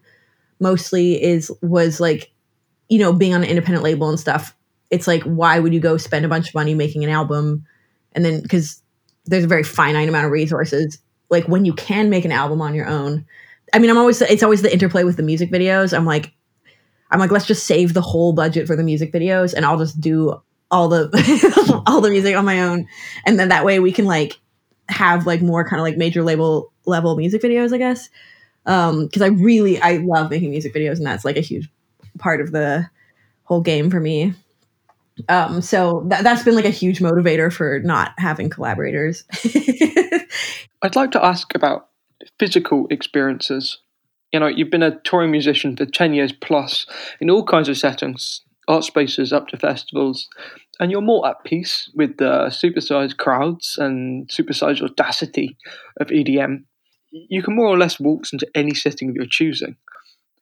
mostly 0.61 1.22
is 1.22 1.52
was 1.62 2.00
like 2.00 2.30
you 2.88 2.98
know 2.98 3.12
being 3.12 3.34
on 3.34 3.42
an 3.42 3.48
independent 3.48 3.84
label 3.84 4.09
and 4.09 4.20
stuff. 4.20 4.54
It's 4.90 5.06
like 5.06 5.22
why 5.22 5.59
would 5.59 5.74
you 5.74 5.80
go 5.80 5.96
spend 5.96 6.24
a 6.24 6.28
bunch 6.28 6.48
of 6.48 6.54
money 6.54 6.74
making 6.74 7.04
an 7.04 7.11
album 7.11 7.66
and 8.12 8.24
then 8.24 8.42
because 8.42 8.82
there's 9.26 9.44
a 9.44 9.48
very 9.48 9.62
finite 9.62 10.09
amount 10.09 10.26
of 10.26 10.32
resources. 10.32 10.98
Like 11.30 11.46
when 11.46 11.64
you 11.64 11.74
can 11.74 12.11
make 12.11 12.24
an 12.24 12.32
album 12.32 12.61
on 12.61 12.74
your 12.74 12.86
own. 12.86 13.26
I 13.74 13.78
mean, 13.78 13.90
I'm 13.90 13.98
always 13.98 14.22
it's 14.22 14.42
always 14.42 14.62
the 14.62 14.72
interplay 14.72 15.04
with 15.04 15.16
the 15.16 15.22
music 15.22 15.50
videos. 15.50 15.96
I'm 15.96 16.06
like 16.06 16.32
I'm 17.11 17.18
like 17.18 17.30
let's 17.30 17.46
just 17.46 17.66
save 17.66 17.94
the 17.94 18.00
whole 18.00 18.32
budget 18.32 18.66
for 18.66 18.76
the 18.76 18.82
music 18.82 19.12
videos 19.12 19.54
and 19.54 19.64
I'll 19.64 19.78
just 19.78 20.00
do 20.00 20.40
all 20.70 20.88
the 20.88 21.82
all 21.86 22.00
the 22.00 22.11
music 22.11 22.36
on 22.36 22.44
my 22.44 22.62
own 22.62 22.86
and 23.24 23.38
then 23.38 23.48
that 23.48 23.64
way 23.64 23.80
we 23.80 23.90
can 23.90 24.04
like 24.04 24.38
have 24.88 25.26
like 25.26 25.40
more 25.40 25.66
kind 25.66 25.80
of 25.80 25.84
like 25.84 25.96
major 25.96 26.22
label 26.22 26.72
level 26.86 27.16
music 27.16 27.42
videos, 27.42 27.72
I 27.72 27.78
guess. 27.78 28.09
Um, 28.68 29.06
because 29.06 29.22
I 29.22 29.28
really 29.28 29.80
I 29.80 29.96
love 29.96 30.30
making 30.30 30.50
music 30.50 30.74
videos, 30.74 30.98
and 30.98 31.06
that's 31.06 31.24
like 31.24 31.36
a 31.36 31.40
huge 31.40 31.68
part 32.18 32.40
of 32.40 32.52
the 32.52 32.88
whole 33.44 33.62
game 33.62 33.90
for 33.90 33.98
me. 33.98 34.34
Um, 35.28 35.60
so 35.62 36.04
that 36.06 36.22
that's 36.22 36.44
been 36.44 36.54
like 36.54 36.64
a 36.64 36.70
huge 36.70 37.00
motivator 37.00 37.52
for 37.52 37.80
not 37.80 38.12
having 38.18 38.50
collaborators. 38.50 39.24
I'd 40.82 40.94
like 40.94 41.10
to 41.12 41.24
ask 41.24 41.54
about 41.54 41.88
physical 42.38 42.86
experiences. 42.90 43.78
You 44.32 44.40
know, 44.40 44.46
you've 44.46 44.70
been 44.70 44.82
a 44.82 45.00
touring 45.00 45.30
musician 45.30 45.76
for 45.76 45.86
10 45.86 46.12
years 46.12 46.32
plus 46.32 46.86
in 47.20 47.30
all 47.30 47.44
kinds 47.44 47.68
of 47.68 47.78
settings, 47.78 48.42
art 48.68 48.84
spaces 48.84 49.32
up 49.32 49.48
to 49.48 49.56
festivals, 49.56 50.28
and 50.78 50.92
you're 50.92 51.00
more 51.00 51.26
at 51.26 51.42
peace 51.44 51.90
with 51.94 52.18
the 52.18 52.46
supersized 52.50 53.16
crowds 53.16 53.76
and 53.78 54.28
supersized 54.28 54.82
audacity 54.82 55.56
of 55.98 56.08
EDM. 56.08 56.64
You 57.11 57.42
can 57.42 57.54
more 57.54 57.66
or 57.66 57.78
less 57.78 57.98
waltz 57.98 58.32
into 58.32 58.46
any 58.54 58.74
setting 58.74 59.11
of 59.11 59.16
your 59.16 59.26
choosing. 59.26 59.76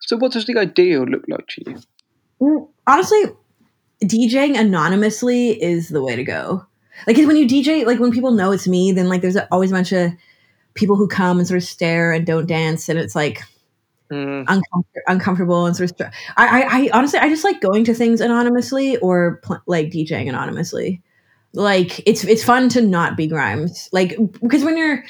So, 0.00 0.16
what 0.16 0.32
does 0.32 0.46
the 0.46 0.58
ideal 0.58 1.04
look 1.04 1.24
like 1.28 1.46
to 1.48 1.62
you? 2.40 2.68
Honestly, 2.86 3.22
DJing 4.04 4.58
anonymously 4.58 5.60
is 5.62 5.88
the 5.88 6.02
way 6.02 6.16
to 6.16 6.24
go. 6.24 6.66
Like 7.06 7.16
when 7.18 7.36
you 7.36 7.46
DJ, 7.46 7.84
like 7.84 7.98
when 7.98 8.12
people 8.12 8.30
know 8.32 8.52
it's 8.52 8.66
me, 8.68 8.92
then 8.92 9.08
like 9.08 9.20
there's 9.20 9.36
always 9.50 9.70
a 9.70 9.74
bunch 9.74 9.92
of 9.92 10.12
people 10.74 10.96
who 10.96 11.08
come 11.08 11.38
and 11.38 11.46
sort 11.46 11.58
of 11.58 11.68
stare 11.68 12.12
and 12.12 12.26
don't 12.26 12.46
dance, 12.46 12.88
and 12.88 12.98
it's 12.98 13.14
like 13.14 13.42
Mm, 14.10 14.44
uncomfort- 14.44 15.02
uncomfortable 15.08 15.66
and 15.66 15.76
sort 15.76 15.90
of. 15.90 15.96
Str- 15.96 16.16
I, 16.36 16.46
I, 16.46 16.78
I 16.78 16.90
honestly, 16.92 17.18
I 17.18 17.28
just 17.28 17.42
like 17.42 17.60
going 17.60 17.84
to 17.84 17.94
things 17.94 18.20
anonymously 18.20 18.96
or 18.98 19.40
pl- 19.42 19.62
like 19.66 19.90
DJing 19.90 20.28
anonymously. 20.28 21.02
Like 21.56 22.02
it's 22.06 22.22
it's 22.24 22.44
fun 22.44 22.68
to 22.68 22.82
not 22.82 23.16
be 23.16 23.26
Grimes. 23.26 23.88
Like 23.90 24.16
because 24.42 24.62
when 24.62 24.76
you're 24.76 25.04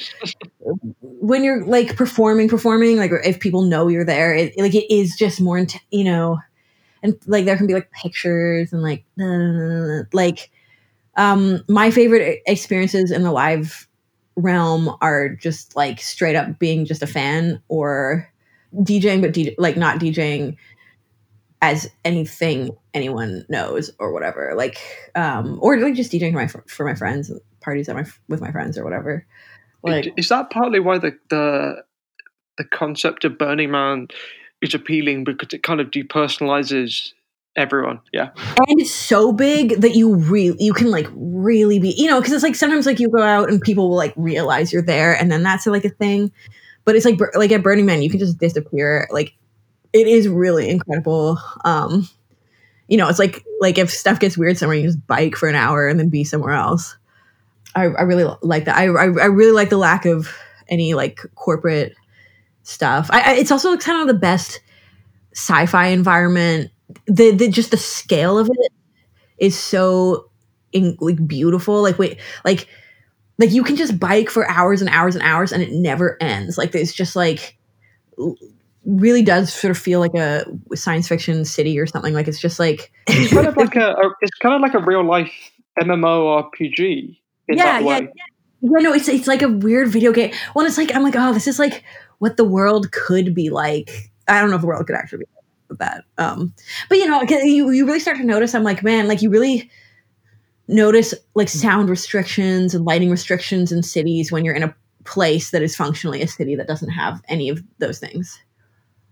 when 1.01 1.43
you're 1.43 1.67
like 1.67 1.97
performing 1.97 2.49
performing 2.49 2.97
like 2.97 3.11
if 3.25 3.41
people 3.41 3.63
know 3.63 3.89
you're 3.89 4.05
there, 4.05 4.33
it, 4.33 4.57
like 4.57 4.75
it 4.75 4.93
is 4.93 5.17
just 5.17 5.41
more 5.41 5.59
int- 5.59 5.81
you 5.91 6.05
know 6.05 6.39
and 7.03 7.19
like 7.27 7.45
there 7.45 7.57
can 7.57 7.67
be 7.67 7.75
like 7.75 7.91
pictures 7.91 8.73
and 8.73 8.83
like 8.83 9.05
like 10.13 10.51
um 11.17 11.63
my 11.69 11.91
favorite 11.91 12.43
experiences 12.47 13.11
in 13.11 13.23
the 13.25 13.33
live 13.33 13.89
realm 14.37 14.97
are 15.01 15.31
just 15.31 15.75
like 15.75 16.01
straight 16.01 16.37
up 16.37 16.59
being 16.61 16.85
just 16.85 17.03
a 17.03 17.07
fan 17.07 17.61
or 17.69 18.31
DJing 18.75 19.21
but 19.21 19.33
DJ, 19.33 19.55
like 19.59 19.77
not 19.77 19.99
DJing 19.99 20.57
as 21.63 21.91
anything 22.05 22.77
anyone 22.95 23.45
knows 23.49 23.91
or 23.99 24.13
whatever. 24.13 24.53
Like 24.57 24.79
um 25.15 25.59
or 25.63 25.79
like 25.79 25.95
just 25.95 26.13
DJing 26.13 26.33
for 26.33 26.59
my 26.59 26.65
for 26.67 26.85
my 26.85 26.95
friends 26.95 27.31
parties 27.61 27.89
at 27.89 27.97
my 27.97 28.05
with 28.29 28.41
my 28.41 28.53
friends 28.53 28.79
or 28.79 28.85
whatever. 28.85 29.27
Like 29.83 30.13
is 30.17 30.29
that 30.29 30.51
partly 30.51 30.81
why 30.81 30.99
the 30.99 31.19
the 31.31 31.85
the 32.59 32.65
concept 32.65 33.25
of 33.25 33.39
Burning 33.39 33.71
Man 33.71 34.09
is 34.61 34.75
appealing? 34.75 35.25
Because 35.25 35.53
it 35.53 35.63
kind 35.63 35.81
of 35.81 35.91
depersonalizes 35.91 37.13
everyone 37.57 37.99
yeah. 38.13 38.31
And 38.69 38.81
it's 38.81 38.91
so 38.93 39.33
big 39.33 39.81
that 39.81 39.95
you 39.97 40.15
really 40.15 40.57
you 40.63 40.75
can 40.75 40.91
like 40.91 41.07
really 41.15 41.79
be 41.79 41.95
you 41.97 42.07
know 42.07 42.21
because 42.21 42.33
it's 42.33 42.43
like 42.43 42.55
sometimes 42.55 42.85
like 42.85 43.01
you 43.01 43.09
go 43.09 43.23
out 43.23 43.49
and 43.49 43.61
people 43.61 43.89
will 43.89 43.97
like 43.97 44.13
realize 44.17 44.73
you're 44.73 44.83
there 44.83 45.17
and 45.17 45.33
then 45.33 45.43
that's 45.43 45.67
like 45.67 45.85
a 45.85 45.91
thing. 45.91 46.33
But 46.85 46.97
it's 46.97 47.05
like 47.05 47.19
like 47.35 47.51
at 47.53 47.63
burning 47.63 47.87
man 47.87 48.03
you 48.03 48.11
can 48.11 48.21
just 48.21 48.39
disappear 48.39 49.09
like 49.11 49.35
it 49.97 50.07
is 50.07 50.29
really 50.29 50.69
incredible. 50.69 51.39
Um 51.65 52.09
you 52.89 52.97
know 52.97 53.09
it's 53.09 53.19
like 53.19 53.45
like 53.61 53.79
if 53.79 53.91
stuff 53.91 54.21
gets 54.21 54.39
weird 54.39 54.57
somewhere 54.57 54.77
you 54.77 54.87
just 54.87 55.07
bike 55.07 55.37
for 55.37 55.49
an 55.49 55.55
hour 55.55 55.89
and 55.89 55.99
then 55.99 56.09
be 56.09 56.25
somewhere 56.25 56.53
else. 56.53 56.97
I, 57.75 57.85
I 57.85 58.03
really 58.03 58.25
like 58.43 58.65
that. 58.65 58.77
I, 58.77 58.87
I, 58.87 59.05
I 59.05 59.27
really 59.27 59.53
like 59.53 59.69
the 59.69 59.77
lack 59.77 60.07
of 60.07 60.35
any 60.69 60.95
like 60.95 61.21
corporate 61.35 61.95
stuff. 62.63 63.09
I, 63.13 63.21
I 63.21 63.35
it's 63.35 63.51
also 63.51 63.77
kind 63.77 64.01
of 64.01 64.09
the 64.09 64.19
best 64.19 64.61
sci-fi 65.33 65.89
environment. 65.89 66.71
The, 67.07 67.33
the 67.33 67.49
just 67.49 67.73
the 67.73 67.77
scale 67.77 68.39
of 68.39 68.49
it 68.49 68.73
is 69.39 69.59
so 69.59 70.31
in, 70.73 70.97
like 71.01 71.27
beautiful. 71.27 71.83
Like 71.83 71.99
wait 71.99 72.19
like 72.45 72.69
like 73.39 73.51
you 73.51 73.63
can 73.63 73.77
just 73.77 74.01
bike 74.01 74.31
for 74.31 74.49
hours 74.49 74.81
and 74.81 74.91
hours 74.91 75.15
and 75.15 75.23
hours 75.23 75.53
and 75.53 75.63
it 75.63 75.73
never 75.73 76.17
ends. 76.23 76.57
Like 76.57 76.75
it's 76.75 76.95
just 76.95 77.15
like 77.17 77.59
really 78.87 79.23
does 79.23 79.53
sort 79.53 79.71
of 79.71 79.79
feel 79.79 80.01
like 80.01 80.15
a 80.15 80.47
science 80.75 81.09
fiction 81.09 81.45
city 81.45 81.79
or 81.79 81.87
something 81.87 82.15
like 82.15 82.29
it's 82.29 82.41
just 82.41 82.59
like 82.61 82.93
it's 83.09 83.33
kind 83.33 83.47
of 83.47 83.57
like 83.57 83.75
a, 83.75 83.91
a, 83.91 84.11
it's 84.21 84.37
kind 84.39 84.55
of 84.55 84.61
like 84.61 84.75
a 84.75 84.79
real 84.79 85.05
life 85.05 85.33
MMORPG 85.81 87.19
in 87.49 87.57
yeah, 87.57 87.65
that 87.65 87.85
way. 87.85 87.99
Yeah, 87.99 88.09
yeah, 88.61 88.79
no, 88.81 88.93
it's 88.93 89.09
it's 89.09 89.27
like 89.27 89.43
a 89.43 89.49
weird 89.49 89.89
video 89.89 90.13
game. 90.13 90.33
Well, 90.55 90.67
it's 90.67 90.79
like 90.79 90.95
I'm 90.95 91.03
like, 91.03 91.15
oh, 91.17 91.33
this 91.33 91.47
is 91.47 91.59
like 91.59 91.85
what 92.19 92.37
the 92.37 92.45
world 92.45 92.93
could 92.93 93.35
be 93.35 93.51
like. 93.51 94.13
I 94.29 94.41
don't 94.41 94.51
know 94.51 94.57
if 94.57 94.63
the 94.63 94.67
world 94.67 94.87
could 94.87 94.97
actually 94.97 95.19
be 95.19 95.25
like 95.71 95.79
that. 95.79 96.05
Um, 96.19 96.55
but 96.89 96.99
you 96.99 97.07
know, 97.07 97.23
you 97.23 97.71
you 97.71 97.87
really 97.87 98.01
start 98.01 98.17
to 98.19 98.25
notice. 98.25 98.55
I'm 98.55 98.65
like, 98.65 98.83
man, 98.83 99.09
like 99.09 99.21
you 99.21 99.31
really 99.31 99.71
notice 100.69 101.15
like 101.35 101.49
sound 101.49 101.89
restrictions 101.89 102.75
and 102.75 102.85
lighting 102.85 103.11
restrictions 103.11 103.71
in 103.71 103.83
cities 103.83 104.33
when 104.33 104.45
you're 104.45 104.55
in 104.55 104.63
a 104.63 104.75
place 105.05 105.51
that 105.51 105.63
is 105.63 105.77
functionally 105.77 106.23
a 106.23 106.27
city 106.27 106.57
that 106.57 106.67
doesn't 106.67 106.91
have 106.91 107.23
any 107.29 107.49
of 107.49 107.63
those 107.79 107.99
things. 107.99 108.39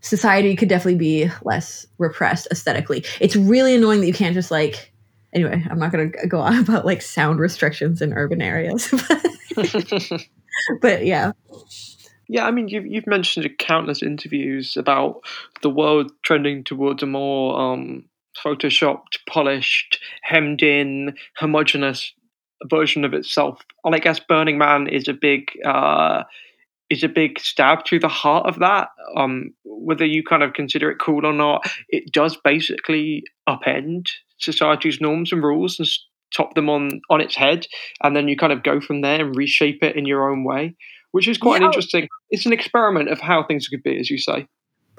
Society 0.05 0.55
could 0.55 0.69
definitely 0.69 0.99
be 0.99 1.31
less 1.43 1.85
repressed 1.97 2.47
aesthetically. 2.51 3.03
It's 3.19 3.35
really 3.35 3.75
annoying 3.75 4.01
that 4.01 4.07
you 4.07 4.13
can't 4.13 4.35
just 4.35 4.51
like 4.51 4.91
anyway, 5.35 5.63
I'm 5.69 5.77
not 5.77 5.91
going 5.91 6.11
to 6.11 6.27
go 6.27 6.39
on 6.39 6.57
about 6.59 6.85
like 6.85 7.01
sound 7.01 7.39
restrictions 7.39 8.01
in 8.01 8.13
urban 8.13 8.41
areas. 8.41 8.89
but 10.81 11.05
yeah. 11.05 11.33
Yeah, 12.27 12.47
I 12.47 12.51
mean, 12.51 12.69
you've, 12.69 12.87
you've 12.87 13.05
mentioned 13.05 13.45
in 13.45 13.53
countless 13.59 14.01
interviews 14.01 14.75
about 14.77 15.21
the 15.61 15.69
world 15.69 16.11
trending 16.23 16.63
towards 16.63 17.03
a 17.03 17.05
more 17.05 17.59
um, 17.59 18.05
photoshopped, 18.43 19.19
polished, 19.29 19.99
hemmed 20.23 20.63
in, 20.63 21.15
homogenous 21.37 22.13
version 22.67 23.05
of 23.05 23.13
itself. 23.13 23.61
And 23.83 23.93
I 23.93 23.99
guess 23.99 24.19
Burning 24.19 24.57
Man 24.57 24.87
is 24.87 25.07
a 25.07 25.13
big 25.13 25.51
uh, 25.63 26.23
is 26.89 27.03
a 27.03 27.09
big 27.09 27.39
stab 27.39 27.85
through 27.85 27.99
the 27.99 28.07
heart 28.07 28.47
of 28.47 28.59
that. 28.59 28.89
Um, 29.15 29.51
whether 29.63 30.05
you 30.05 30.23
kind 30.23 30.43
of 30.43 30.53
consider 30.53 30.89
it 30.91 30.99
cool 30.99 31.25
or 31.25 31.33
not, 31.33 31.69
it 31.89 32.11
does 32.11 32.37
basically 32.43 33.23
upend 33.47 34.05
society's 34.37 35.01
norms 35.01 35.31
and 35.31 35.43
rules 35.43 35.79
and 35.79 35.87
top 36.35 36.53
them 36.55 36.69
on 36.69 37.01
on 37.09 37.21
its 37.21 37.35
head, 37.35 37.67
and 38.03 38.15
then 38.15 38.27
you 38.27 38.35
kind 38.35 38.53
of 38.53 38.63
go 38.63 38.81
from 38.81 39.01
there 39.01 39.25
and 39.25 39.35
reshape 39.35 39.83
it 39.83 39.95
in 39.95 40.05
your 40.05 40.29
own 40.29 40.43
way, 40.43 40.75
which 41.11 41.27
is 41.27 41.37
quite 41.37 41.61
yeah. 41.61 41.67
an 41.67 41.71
interesting. 41.71 42.07
It's 42.29 42.45
an 42.45 42.53
experiment 42.53 43.09
of 43.09 43.19
how 43.19 43.43
things 43.43 43.67
could 43.67 43.83
be, 43.83 43.99
as 43.99 44.09
you 44.09 44.17
say. 44.17 44.47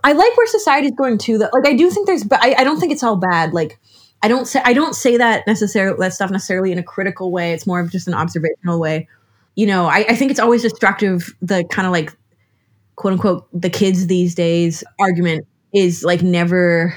I 0.04 0.12
like 0.12 0.36
where 0.36 0.46
society's 0.46 0.92
going 0.96 1.18
to. 1.18 1.38
That 1.38 1.50
like 1.52 1.66
I 1.66 1.76
do 1.76 1.90
think 1.90 2.06
there's, 2.06 2.24
but 2.24 2.42
I, 2.42 2.54
I 2.58 2.64
don't 2.64 2.78
think 2.78 2.92
it's 2.92 3.02
all 3.02 3.16
bad. 3.16 3.52
Like 3.52 3.78
I 4.22 4.28
don't 4.28 4.46
say 4.46 4.60
I 4.64 4.72
don't 4.72 4.94
say 4.94 5.16
that 5.16 5.46
necessarily 5.46 5.96
that 6.00 6.14
stuff 6.14 6.30
necessarily 6.30 6.72
in 6.72 6.78
a 6.78 6.82
critical 6.82 7.30
way. 7.32 7.52
It's 7.52 7.66
more 7.66 7.80
of 7.80 7.90
just 7.90 8.08
an 8.08 8.14
observational 8.14 8.80
way. 8.80 9.08
You 9.56 9.66
know, 9.66 9.86
I, 9.86 10.06
I 10.08 10.14
think 10.14 10.30
it's 10.30 10.40
always 10.40 10.62
destructive. 10.62 11.34
The 11.42 11.64
kind 11.70 11.86
of 11.86 11.92
like 11.92 12.16
quote 12.94 13.14
unquote 13.14 13.48
the 13.52 13.70
kids 13.70 14.06
these 14.06 14.34
days 14.34 14.84
argument 15.00 15.46
is 15.74 16.04
like 16.04 16.22
never 16.22 16.96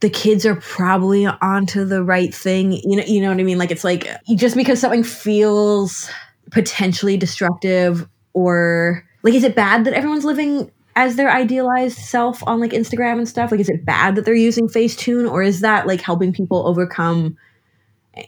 the 0.00 0.10
kids 0.10 0.44
are 0.44 0.56
probably 0.56 1.26
onto 1.26 1.84
the 1.84 2.02
right 2.02 2.34
thing. 2.34 2.72
You 2.72 2.96
know, 2.96 3.04
you 3.04 3.20
know 3.22 3.30
what 3.30 3.40
I 3.40 3.44
mean? 3.44 3.58
Like 3.58 3.70
it's 3.70 3.84
like 3.84 4.06
just 4.36 4.54
because 4.56 4.80
something 4.80 5.02
feels 5.02 6.10
potentially 6.50 7.16
destructive 7.16 8.06
or 8.34 9.02
like 9.22 9.34
is 9.34 9.44
it 9.44 9.56
bad 9.56 9.84
that 9.84 9.94
everyone's 9.94 10.24
living 10.24 10.70
as 10.96 11.16
their 11.16 11.30
idealized 11.30 11.98
self 11.98 12.42
on 12.46 12.60
like 12.60 12.72
Instagram 12.72 13.18
and 13.18 13.28
stuff? 13.28 13.50
Like, 13.50 13.60
is 13.60 13.68
it 13.68 13.84
bad 13.84 14.14
that 14.16 14.24
they're 14.24 14.34
using 14.34 14.68
Facetune, 14.68 15.30
or 15.30 15.42
is 15.42 15.60
that 15.60 15.86
like 15.86 16.00
helping 16.00 16.32
people 16.32 16.66
overcome 16.66 17.36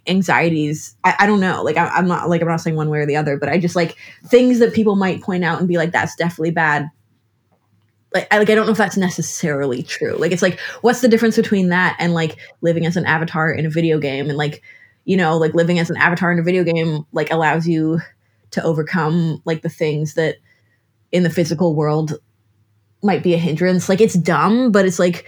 anxieties? 0.07 0.97
I, 1.05 1.15
I 1.21 1.27
don't 1.27 1.41
know. 1.41 1.63
Like, 1.63 1.77
I, 1.77 1.89
I'm 1.89 2.07
not 2.07 2.29
like 2.29 2.43
I'm 2.43 2.49
not 2.49 2.61
saying 2.61 2.77
one 2.77 2.91
way 2.91 2.99
or 2.99 3.07
the 3.07 3.17
other, 3.17 3.37
but 3.37 3.49
I 3.49 3.59
just 3.59 3.77
like 3.77 3.97
things 4.27 4.59
that 4.59 4.75
people 4.75 4.97
might 4.97 5.23
point 5.23 5.45
out 5.45 5.59
and 5.59 5.69
be 5.69 5.77
like, 5.77 5.93
"That's 5.93 6.17
definitely 6.17 6.53
bad." 6.53 6.91
Like, 8.13 8.29
I 8.31 8.39
like 8.39 8.51
I 8.51 8.55
don't 8.55 8.67
know 8.67 8.73
if 8.73 8.79
that's 8.79 8.97
necessarily 8.97 9.83
true. 9.83 10.17
Like, 10.17 10.33
it's 10.33 10.43
like, 10.43 10.59
what's 10.81 11.01
the 11.01 11.09
difference 11.09 11.37
between 11.37 11.69
that 11.69 11.97
and 11.99 12.15
like 12.15 12.37
living 12.61 12.87
as 12.87 12.97
an 12.97 13.07
avatar 13.07 13.51
in 13.51 13.67
a 13.67 13.71
video 13.71 13.99
game 13.99 14.29
and 14.29 14.39
like, 14.39 14.63
you 15.05 15.17
know, 15.17 15.37
like 15.37 15.55
living 15.55 15.79
as 15.79 15.91
an 15.91 15.97
avatar 15.97 16.33
in 16.33 16.39
a 16.39 16.43
video 16.43 16.65
game 16.65 17.05
like 17.13 17.31
allows 17.31 17.67
you 17.67 18.01
to 18.53 18.63
overcome 18.63 19.43
like 19.45 19.63
the 19.63 19.69
things 19.69 20.15
that 20.15 20.37
in 21.13 21.23
the 21.23 21.31
physical 21.31 21.75
world 21.75 22.15
might 23.03 23.23
be 23.23 23.35
a 23.35 23.39
hindrance. 23.39 23.89
Like 23.89 24.01
it's 24.01 24.15
dumb, 24.15 24.73
but 24.73 24.85
it's 24.85 24.99
like 24.99 25.27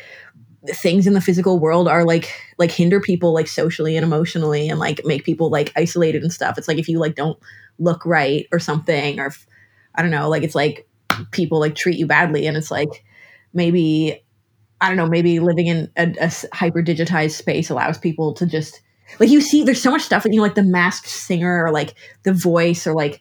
things 0.66 1.06
in 1.06 1.12
the 1.12 1.20
physical 1.20 1.58
world 1.58 1.86
are 1.86 2.04
like 2.04 2.32
like 2.58 2.70
hinder 2.70 3.00
people 3.00 3.32
like 3.32 3.46
socially 3.46 3.96
and 3.96 4.04
emotionally 4.04 4.68
and 4.68 4.78
like 4.78 5.00
make 5.04 5.24
people 5.24 5.50
like 5.50 5.72
isolated 5.76 6.22
and 6.22 6.32
stuff. 6.32 6.58
It's 6.58 6.68
like 6.68 6.78
if 6.78 6.88
you 6.88 6.98
like 6.98 7.14
don't 7.14 7.38
look 7.78 8.04
right 8.04 8.46
or 8.50 8.58
something 8.58 9.20
or 9.20 9.26
if, 9.26 9.46
I 9.94 10.02
don't 10.02 10.10
know, 10.10 10.28
like 10.28 10.42
it's 10.42 10.54
like 10.54 10.88
people 11.30 11.60
like 11.60 11.74
treat 11.74 11.98
you 11.98 12.06
badly 12.06 12.46
and 12.46 12.56
it's 12.56 12.70
like 12.70 13.04
maybe 13.52 14.24
I 14.80 14.88
don't 14.88 14.96
know, 14.96 15.08
maybe 15.08 15.40
living 15.40 15.66
in 15.66 15.90
a, 15.96 16.14
a 16.20 16.32
hyper 16.54 16.82
digitized 16.82 17.32
space 17.32 17.70
allows 17.70 17.98
people 17.98 18.34
to 18.34 18.46
just 18.46 18.80
like 19.18 19.30
you 19.30 19.40
see 19.40 19.62
there's 19.62 19.82
so 19.82 19.90
much 19.90 20.02
stuff 20.02 20.22
that 20.22 20.32
you 20.32 20.36
know 20.36 20.42
like 20.42 20.54
the 20.54 20.62
masked 20.62 21.08
singer 21.08 21.64
or 21.64 21.72
like 21.72 21.94
the 22.24 22.32
voice 22.32 22.86
or 22.86 22.94
like 22.94 23.20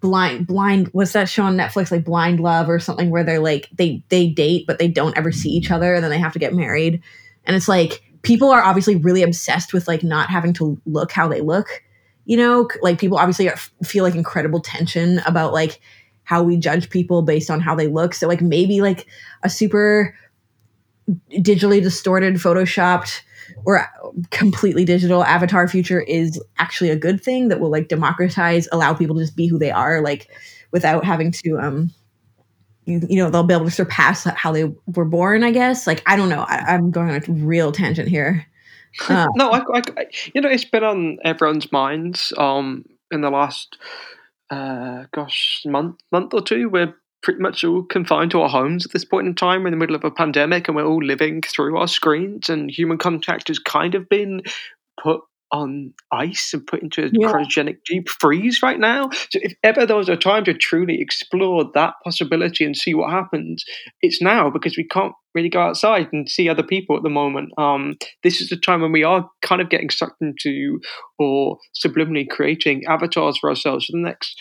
blind 0.00 0.46
blind 0.46 0.90
was 0.92 1.12
that 1.12 1.28
show 1.28 1.44
on 1.44 1.56
netflix? 1.56 1.90
Like 1.90 2.04
blind 2.04 2.40
love 2.40 2.68
or 2.68 2.78
something 2.78 3.10
where 3.10 3.24
they're 3.24 3.40
like 3.40 3.68
they 3.72 4.02
they 4.08 4.28
date 4.28 4.66
but 4.66 4.78
they 4.78 4.88
don't 4.88 5.16
ever 5.16 5.32
see 5.32 5.50
each 5.50 5.70
other 5.70 5.94
and 5.94 6.02
then 6.02 6.10
they 6.10 6.18
have 6.18 6.32
to 6.32 6.38
get 6.38 6.54
married. 6.54 7.02
And 7.44 7.56
it's 7.56 7.68
like 7.68 8.02
people 8.22 8.50
are 8.50 8.62
obviously 8.62 8.96
really 8.96 9.22
obsessed 9.22 9.72
with 9.72 9.86
like 9.86 10.02
not 10.02 10.30
having 10.30 10.52
to 10.54 10.80
look 10.86 11.12
how 11.12 11.28
they 11.28 11.40
look 11.40 11.82
you 12.26 12.36
know? 12.36 12.68
Like 12.82 12.98
people 12.98 13.16
obviously 13.16 13.48
are, 13.48 13.56
feel 13.84 14.04
like 14.04 14.14
incredible 14.14 14.60
tension 14.60 15.20
about 15.20 15.52
like 15.52 15.80
how 16.24 16.42
we 16.42 16.56
judge 16.56 16.90
people 16.90 17.22
based 17.22 17.50
on 17.50 17.60
how 17.60 17.74
they 17.74 17.86
look. 17.86 18.12
So 18.12 18.28
like 18.28 18.42
maybe 18.42 18.82
like 18.82 19.06
a 19.42 19.48
super 19.48 20.14
digitally 21.30 21.80
distorted 21.80 22.34
photoshopped 22.34 23.22
or 23.64 23.86
completely 24.30 24.84
digital. 24.84 25.24
Avatar 25.24 25.68
future 25.68 26.00
is 26.00 26.40
actually 26.58 26.90
a 26.90 26.96
good 26.96 27.22
thing 27.22 27.48
that 27.48 27.60
will 27.60 27.70
like 27.70 27.88
democratize 27.88 28.68
allow 28.72 28.94
people 28.94 29.16
to 29.16 29.22
just 29.22 29.36
be 29.36 29.46
who 29.46 29.58
they 29.58 29.70
are 29.70 30.00
like 30.00 30.28
without 30.72 31.04
having 31.04 31.30
to 31.30 31.58
um 31.58 31.90
you, 32.84 33.00
you 33.08 33.16
know 33.16 33.30
they'll 33.30 33.42
be 33.42 33.54
able 33.54 33.64
to 33.64 33.70
surpass 33.70 34.24
how 34.24 34.52
they 34.52 34.72
were 34.94 35.04
born 35.04 35.44
i 35.44 35.50
guess. 35.50 35.86
Like 35.86 36.02
i 36.06 36.16
don't 36.16 36.28
know. 36.28 36.44
I, 36.48 36.74
am 36.74 36.90
going 36.90 37.10
on 37.10 37.16
a 37.16 37.32
real 37.32 37.72
tangent 37.72 38.08
here. 38.08 38.46
Uh, 39.10 39.26
no 39.34 39.50
I, 39.50 39.60
I, 39.74 40.06
you 40.34 40.40
know 40.40 40.48
it's 40.48 40.64
been 40.64 40.82
on 40.82 41.18
everyone's 41.22 41.70
minds 41.70 42.32
um 42.38 42.82
in 43.10 43.20
the 43.20 43.28
last 43.28 43.76
uh 44.48 45.04
gosh 45.12 45.64
month 45.66 46.00
month 46.10 46.32
or 46.32 46.40
two. 46.40 46.70
Where 46.70 46.94
pretty 47.26 47.40
much 47.40 47.64
all 47.64 47.82
confined 47.82 48.30
to 48.30 48.40
our 48.40 48.48
homes 48.48 48.86
at 48.86 48.92
this 48.92 49.04
point 49.04 49.26
in 49.26 49.34
time. 49.34 49.62
We're 49.62 49.66
in 49.66 49.72
the 49.72 49.78
middle 49.78 49.96
of 49.96 50.04
a 50.04 50.12
pandemic 50.12 50.68
and 50.68 50.76
we're 50.76 50.86
all 50.86 51.02
living 51.04 51.42
through 51.42 51.76
our 51.76 51.88
screens, 51.88 52.48
and 52.48 52.70
human 52.70 52.98
contact 52.98 53.48
has 53.48 53.58
kind 53.58 53.96
of 53.96 54.08
been 54.08 54.42
put 55.02 55.20
on 55.50 55.92
ice 56.12 56.52
and 56.54 56.64
put 56.66 56.82
into 56.82 57.04
a 57.04 57.10
Yeah. 57.12 57.32
cryogenic 57.32 57.78
deep 57.84 58.08
freeze 58.08 58.62
right 58.62 58.78
now. 58.78 59.10
So 59.30 59.40
if 59.42 59.54
ever 59.64 59.86
there 59.86 59.96
was 59.96 60.08
a 60.08 60.16
time 60.16 60.44
to 60.44 60.54
truly 60.54 61.00
explore 61.00 61.68
that 61.74 61.94
possibility 62.04 62.64
and 62.64 62.76
see 62.76 62.94
what 62.94 63.10
happens, 63.10 63.64
it's 64.02 64.22
now 64.22 64.48
because 64.48 64.76
we 64.76 64.84
can't 64.84 65.12
really 65.34 65.48
go 65.48 65.60
outside 65.60 66.08
and 66.12 66.28
see 66.28 66.48
other 66.48 66.62
people 66.62 66.96
at 66.96 67.02
the 67.02 67.10
moment. 67.10 67.50
Um, 67.58 67.96
this 68.22 68.40
is 68.40 68.50
the 68.50 68.56
time 68.56 68.82
when 68.82 68.92
we 68.92 69.02
are 69.02 69.28
kind 69.42 69.60
of 69.60 69.68
getting 69.68 69.90
sucked 69.90 70.20
into 70.22 70.78
or 71.18 71.58
subliminally 71.84 72.28
creating 72.28 72.84
avatars 72.88 73.38
for 73.38 73.50
ourselves 73.50 73.86
for 73.86 73.92
the 73.92 74.02
next 74.02 74.40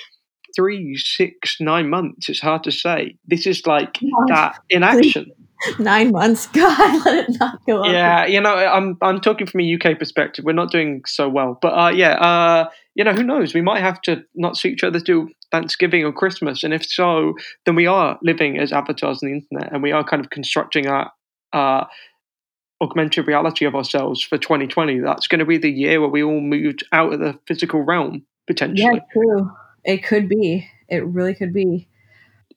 three, 0.56 0.98
six, 0.98 1.58
nine 1.60 1.90
months. 1.90 2.30
It's 2.30 2.40
hard 2.40 2.64
to 2.64 2.72
say. 2.72 3.18
This 3.28 3.46
is 3.46 3.66
like 3.66 4.00
that 4.28 4.60
in 4.70 4.84
action. 4.84 5.32
Nine 5.80 6.12
months. 6.12 6.48
God, 6.54 7.06
let 7.06 7.30
it 7.30 7.40
not 7.40 7.66
go 7.66 7.82
up. 7.82 7.92
Yeah, 7.92 8.26
you 8.26 8.42
know, 8.42 8.54
I'm 8.54 8.98
I'm 9.02 9.22
talking 9.22 9.48
from 9.48 9.62
a 9.62 9.76
UK 9.76 9.98
perspective. 9.98 10.46
We're 10.46 10.54
not 10.54 10.70
doing 10.70 11.02
so 11.08 11.30
well, 11.30 11.58
but 11.62 11.70
uh, 11.70 11.90
yeah, 11.90 12.14
uh, 12.16 12.70
you 12.94 13.04
know, 13.04 13.14
who 13.14 13.24
knows? 13.24 13.54
We 13.54 13.62
might 13.62 13.82
have 13.82 14.02
to 14.02 14.24
not 14.36 14.58
see 14.58 14.70
each 14.70 14.84
other 14.84 15.00
till 15.00 15.28
Thanksgiving 15.52 16.04
or 16.04 16.12
Christmas, 16.12 16.64
and 16.64 16.74
if 16.74 16.86
so, 16.86 17.34
then 17.66 17.76
we 17.76 17.88
are 17.88 18.20
living 18.22 18.60
as 18.60 18.72
avatars 18.74 19.24
on 19.24 19.30
the 19.30 19.36
internet, 19.36 19.74
and 19.74 19.82
we 19.82 19.92
are 19.92 20.04
kind 20.04 20.24
of 20.24 20.30
constructing 20.30 20.88
our 20.88 21.12
uh, 21.54 21.86
augmented 22.82 23.26
reality 23.26 23.66
of 23.66 23.76
ourselves 23.76 24.22
for 24.22 24.38
2020. 24.38 25.00
That's 25.00 25.28
going 25.28 25.40
to 25.40 25.46
be 25.46 25.58
the 25.58 25.72
year 25.72 26.00
where 26.02 26.10
we 26.10 26.22
all 26.22 26.42
moved 26.42 26.84
out 26.92 27.14
of 27.14 27.20
the 27.20 27.40
physical 27.48 27.82
realm 27.82 28.26
potentially. 28.48 28.96
Yeah, 28.96 29.00
true. 29.14 29.52
It 29.86 30.04
could 30.04 30.28
be. 30.28 30.70
It 30.90 31.06
really 31.06 31.34
could 31.36 31.54
be. 31.54 31.88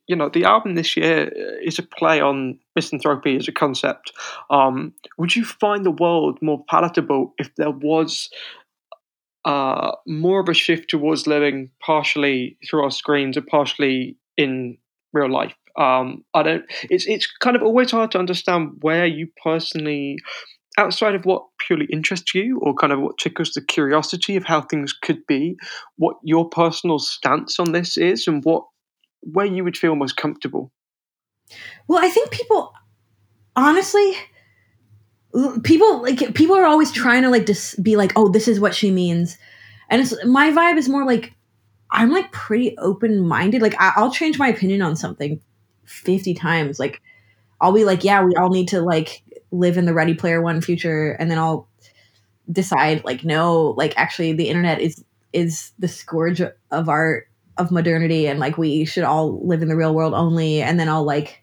you 0.08 0.16
know, 0.16 0.28
the 0.30 0.44
album 0.44 0.74
this 0.74 0.96
year 0.96 1.28
is 1.62 1.78
a 1.78 1.82
play 1.82 2.20
on 2.20 2.58
misanthropy 2.76 3.36
as 3.36 3.48
a 3.48 3.52
concept. 3.52 4.12
Um, 4.50 4.94
would 5.18 5.36
you 5.36 5.44
find 5.44 5.84
the 5.84 5.90
world 5.90 6.38
more 6.42 6.64
palatable 6.68 7.34
if 7.38 7.54
there 7.56 7.70
was 7.70 8.30
uh, 9.44 9.92
more 10.06 10.40
of 10.40 10.48
a 10.48 10.54
shift 10.54 10.90
towards 10.90 11.26
living 11.26 11.70
partially 11.80 12.58
through 12.68 12.84
our 12.84 12.90
screens 12.90 13.36
and 13.36 13.46
partially 13.46 14.16
in 14.36 14.78
real 15.12 15.30
life? 15.30 15.54
Um, 15.76 16.24
I 16.34 16.42
don't. 16.42 16.64
It's 16.90 17.06
it's 17.06 17.26
kind 17.40 17.54
of 17.54 17.62
always 17.62 17.92
hard 17.92 18.10
to 18.12 18.18
understand 18.18 18.78
where 18.80 19.06
you 19.06 19.28
personally, 19.42 20.18
outside 20.78 21.14
of 21.14 21.26
what 21.26 21.44
purely 21.58 21.86
interests 21.92 22.34
you, 22.34 22.58
or 22.60 22.74
kind 22.74 22.92
of 22.92 23.00
what 23.00 23.18
tickles 23.18 23.50
the 23.50 23.60
curiosity 23.60 24.36
of 24.36 24.44
how 24.44 24.62
things 24.62 24.94
could 24.94 25.26
be, 25.26 25.58
what 25.96 26.16
your 26.22 26.48
personal 26.48 26.98
stance 26.98 27.60
on 27.60 27.72
this 27.72 27.98
is, 27.98 28.26
and 28.26 28.42
what 28.44 28.64
where 29.20 29.46
you 29.46 29.64
would 29.64 29.76
feel 29.76 29.96
most 29.96 30.16
comfortable. 30.16 30.72
Well, 31.88 32.02
I 32.02 32.08
think 32.08 32.30
people, 32.30 32.72
honestly, 33.56 34.14
people 35.64 36.02
like 36.02 36.34
people 36.34 36.56
are 36.56 36.66
always 36.66 36.92
trying 36.92 37.22
to 37.22 37.28
like 37.28 37.46
just 37.46 37.82
be 37.82 37.96
like, 37.96 38.12
oh, 38.16 38.28
this 38.28 38.48
is 38.48 38.60
what 38.60 38.74
she 38.74 38.90
means, 38.90 39.36
and 39.90 40.00
it's 40.00 40.14
my 40.24 40.50
vibe 40.50 40.78
is 40.78 40.88
more 40.88 41.04
like 41.04 41.34
I'm 41.90 42.10
like 42.10 42.30
pretty 42.32 42.76
open 42.78 43.20
minded. 43.20 43.62
Like 43.62 43.74
I, 43.80 43.92
I'll 43.96 44.12
change 44.12 44.38
my 44.38 44.48
opinion 44.48 44.82
on 44.82 44.94
something 44.94 45.40
fifty 45.84 46.34
times. 46.34 46.78
Like 46.78 47.00
I'll 47.60 47.72
be 47.72 47.84
like, 47.84 48.04
yeah, 48.04 48.22
we 48.22 48.36
all 48.36 48.50
need 48.50 48.68
to 48.68 48.80
like 48.80 49.22
live 49.50 49.76
in 49.76 49.84
the 49.86 49.94
Ready 49.94 50.14
Player 50.14 50.40
One 50.42 50.60
future, 50.60 51.12
and 51.12 51.30
then 51.30 51.38
I'll 51.38 51.68
decide 52.50 53.04
like, 53.04 53.24
no, 53.24 53.74
like 53.76 53.94
actually, 53.96 54.32
the 54.32 54.48
internet 54.48 54.80
is 54.80 55.04
is 55.32 55.72
the 55.78 55.88
scourge 55.88 56.40
of 56.70 56.88
our 56.88 57.24
of 57.56 57.70
modernity, 57.70 58.26
and 58.26 58.38
like 58.40 58.56
we 58.58 58.84
should 58.84 59.04
all 59.04 59.44
live 59.46 59.62
in 59.62 59.68
the 59.68 59.76
real 59.76 59.94
world 59.94 60.14
only, 60.14 60.62
and 60.62 60.78
then 60.78 60.88
I'll 60.88 61.04
like 61.04 61.42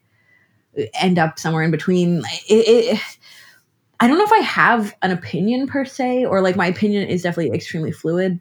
end 0.99 1.19
up 1.19 1.39
somewhere 1.39 1.63
in 1.63 1.71
between. 1.71 2.19
It, 2.49 2.95
it, 2.97 2.99
I 3.99 4.07
don't 4.07 4.17
know 4.17 4.25
if 4.25 4.31
I 4.31 4.39
have 4.39 4.95
an 5.01 5.11
opinion 5.11 5.67
per 5.67 5.85
se, 5.85 6.25
or 6.25 6.41
like 6.41 6.55
my 6.55 6.67
opinion 6.67 7.07
is 7.07 7.23
definitely 7.23 7.55
extremely 7.55 7.91
fluid. 7.91 8.39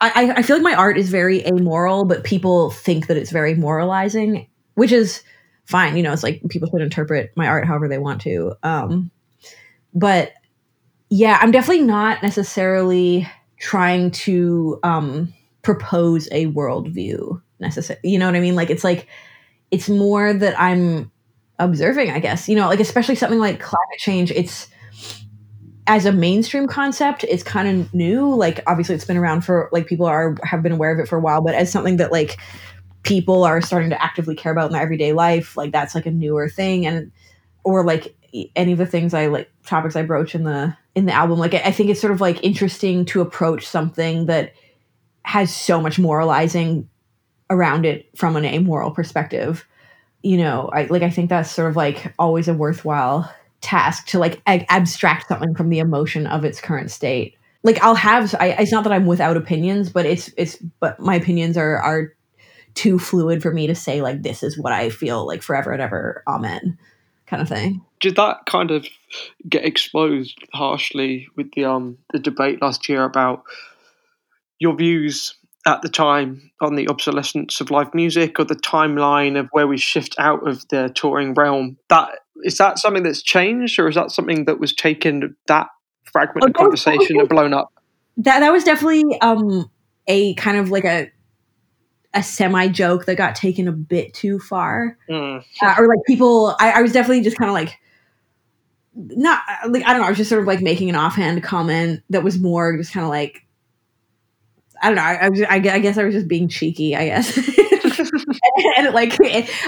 I, 0.00 0.10
I- 0.14 0.34
I 0.38 0.42
feel 0.42 0.56
like 0.56 0.62
my 0.62 0.74
art 0.74 0.98
is 0.98 1.10
very 1.10 1.44
amoral, 1.46 2.04
but 2.04 2.24
people 2.24 2.70
think 2.70 3.06
that 3.06 3.16
it's 3.16 3.30
very 3.30 3.54
moralizing, 3.54 4.48
which 4.74 4.92
is 4.92 5.22
fine. 5.68 5.96
You 5.98 6.02
know, 6.02 6.12
it's 6.12 6.22
like 6.22 6.42
people 6.48 6.68
should 6.70 6.80
interpret 6.80 7.30
my 7.36 7.46
art 7.46 7.66
however 7.66 7.88
they 7.88 7.98
want 7.98 8.22
to. 8.22 8.54
Um, 8.62 9.10
but 9.94 10.32
yeah, 11.10 11.38
I'm 11.40 11.50
definitely 11.50 11.84
not 11.84 12.22
necessarily 12.22 13.28
trying 13.60 14.10
to 14.12 14.80
um, 14.82 15.34
propose 15.62 16.26
a 16.32 16.46
worldview 16.46 17.40
necessarily. 17.60 18.10
You 18.10 18.18
know 18.18 18.26
what 18.26 18.34
I 18.34 18.40
mean? 18.40 18.56
Like 18.56 18.70
it's 18.70 18.82
like 18.82 19.08
it's 19.70 19.90
more 19.90 20.32
that 20.32 20.58
I'm 20.58 21.10
observing, 21.58 22.10
I 22.12 22.18
guess. 22.18 22.48
You 22.48 22.56
know, 22.56 22.68
like 22.68 22.80
especially 22.80 23.16
something 23.16 23.38
like 23.38 23.60
climate 23.60 23.98
change, 23.98 24.30
it's 24.30 24.68
as 25.86 26.06
a 26.06 26.12
mainstream 26.12 26.66
concept, 26.66 27.24
it's 27.24 27.42
kind 27.42 27.68
of 27.68 27.92
new. 27.92 28.34
Like 28.34 28.62
obviously 28.66 28.94
it's 28.94 29.04
been 29.04 29.18
around 29.18 29.42
for 29.42 29.68
like 29.70 29.86
people 29.86 30.06
are 30.06 30.34
have 30.44 30.62
been 30.62 30.72
aware 30.72 30.92
of 30.92 30.98
it 30.98 31.08
for 31.08 31.18
a 31.18 31.20
while, 31.20 31.42
but 31.42 31.54
as 31.54 31.70
something 31.70 31.98
that 31.98 32.10
like 32.10 32.38
people 33.08 33.44
are 33.44 33.60
starting 33.60 33.90
to 33.90 34.02
actively 34.02 34.34
care 34.34 34.52
about 34.52 34.66
in 34.66 34.72
their 34.72 34.82
everyday 34.82 35.12
life, 35.12 35.56
like 35.56 35.72
that's 35.72 35.94
like 35.94 36.06
a 36.06 36.10
newer 36.10 36.48
thing 36.48 36.86
and 36.86 37.10
or 37.64 37.84
like 37.84 38.14
any 38.54 38.72
of 38.72 38.78
the 38.78 38.86
things 38.86 39.14
I 39.14 39.26
like 39.26 39.50
topics 39.64 39.96
I 39.96 40.02
broach 40.02 40.34
in 40.34 40.44
the 40.44 40.76
in 40.94 41.06
the 41.06 41.12
album. 41.12 41.38
Like 41.38 41.54
I 41.54 41.72
think 41.72 41.90
it's 41.90 42.00
sort 42.00 42.12
of 42.12 42.20
like 42.20 42.42
interesting 42.44 43.04
to 43.06 43.20
approach 43.20 43.66
something 43.66 44.26
that 44.26 44.52
has 45.22 45.54
so 45.54 45.80
much 45.80 45.98
moralizing 45.98 46.88
around 47.50 47.86
it 47.86 48.08
from 48.16 48.36
an 48.36 48.44
amoral 48.44 48.90
perspective 48.90 49.66
you 50.22 50.36
know 50.36 50.68
i 50.72 50.84
like 50.84 51.02
i 51.02 51.10
think 51.10 51.30
that's 51.30 51.50
sort 51.50 51.70
of 51.70 51.76
like 51.76 52.12
always 52.18 52.48
a 52.48 52.54
worthwhile 52.54 53.32
task 53.60 54.06
to 54.06 54.18
like 54.18 54.40
ab- 54.46 54.64
abstract 54.68 55.28
something 55.28 55.54
from 55.54 55.68
the 55.68 55.78
emotion 55.78 56.26
of 56.26 56.44
its 56.44 56.60
current 56.60 56.90
state 56.90 57.36
like 57.62 57.82
i'll 57.82 57.94
have 57.94 58.34
I, 58.38 58.48
it's 58.58 58.72
not 58.72 58.84
that 58.84 58.92
i'm 58.92 59.06
without 59.06 59.36
opinions 59.36 59.90
but 59.90 60.06
it's 60.06 60.30
it's 60.36 60.56
but 60.80 60.98
my 61.00 61.14
opinions 61.14 61.56
are 61.56 61.78
are 61.78 62.12
too 62.78 62.98
fluid 62.98 63.42
for 63.42 63.52
me 63.52 63.66
to 63.66 63.74
say 63.74 64.00
like 64.02 64.22
this 64.22 64.42
is 64.42 64.56
what 64.56 64.72
i 64.72 64.88
feel 64.88 65.26
like 65.26 65.42
forever 65.42 65.72
and 65.72 65.82
ever 65.82 66.22
amen 66.28 66.78
kind 67.26 67.42
of 67.42 67.48
thing 67.48 67.84
Did 68.00 68.14
that 68.16 68.46
kind 68.46 68.70
of 68.70 68.86
get 69.48 69.64
exposed 69.64 70.38
harshly 70.54 71.28
with 71.36 71.50
the 71.54 71.64
um 71.64 71.98
the 72.12 72.20
debate 72.20 72.62
last 72.62 72.88
year 72.88 73.02
about 73.04 73.42
your 74.60 74.76
views 74.76 75.34
at 75.66 75.82
the 75.82 75.88
time 75.88 76.50
on 76.60 76.76
the 76.76 76.88
obsolescence 76.88 77.60
of 77.60 77.70
live 77.70 77.92
music 77.94 78.38
or 78.38 78.44
the 78.44 78.54
timeline 78.54 79.38
of 79.38 79.48
where 79.52 79.66
we 79.66 79.76
shift 79.76 80.14
out 80.18 80.46
of 80.48 80.66
the 80.68 80.90
touring 80.94 81.34
realm? 81.34 81.76
That 81.88 82.10
is 82.44 82.56
that 82.58 82.78
something 82.78 83.02
that's 83.02 83.22
changed, 83.22 83.78
or 83.78 83.88
is 83.88 83.96
that 83.96 84.10
something 84.10 84.44
that 84.46 84.60
was 84.60 84.72
taken 84.72 85.36
that 85.48 85.66
fragment 86.04 86.44
of 86.48 86.54
Oh, 86.56 86.62
no, 86.62 86.64
conversation 86.64 87.18
and 87.20 87.28
blown 87.28 87.52
up? 87.52 87.72
that 88.18 88.40
that 88.40 88.52
was 88.52 88.64
definitely 88.64 89.20
um 89.20 89.70
a 90.06 90.34
kind 90.34 90.56
of 90.56 90.70
like 90.70 90.84
a 90.84 91.10
a 92.14 92.22
semi 92.22 92.68
joke 92.68 93.04
that 93.06 93.16
got 93.16 93.34
taken 93.34 93.68
a 93.68 93.72
bit 93.72 94.14
too 94.14 94.38
far 94.38 94.96
Mm. 95.10 95.44
uh, 95.62 95.74
or 95.78 95.88
like 95.88 96.04
people 96.06 96.56
I, 96.58 96.72
I 96.72 96.82
was 96.82 96.92
definitely 96.92 97.22
just 97.22 97.36
kind 97.36 97.50
of 97.50 97.54
like 97.54 97.78
not 98.94 99.40
like 99.68 99.84
i 99.84 99.92
don't 99.92 99.98
know 100.00 100.06
i 100.06 100.08
was 100.08 100.16
just 100.18 100.30
sort 100.30 100.40
of 100.40 100.46
like 100.48 100.60
making 100.60 100.88
an 100.88 100.96
offhand 100.96 101.42
comment 101.42 102.02
that 102.10 102.24
was 102.24 102.38
more 102.38 102.76
just 102.76 102.92
kind 102.92 103.04
of 103.04 103.10
like 103.10 103.46
i 104.82 104.86
don't 104.88 104.96
know 104.96 105.02
i, 105.02 105.14
I, 105.14 105.28
was, 105.28 105.42
I, 105.42 105.56
I 105.56 105.78
guess 105.78 105.98
i 105.98 106.02
was 106.04 106.14
just 106.14 106.26
being 106.28 106.48
cheeky 106.48 106.96
i 106.96 107.04
guess 107.06 107.36
and, 107.36 107.98
and, 108.78 108.94
like 108.94 109.16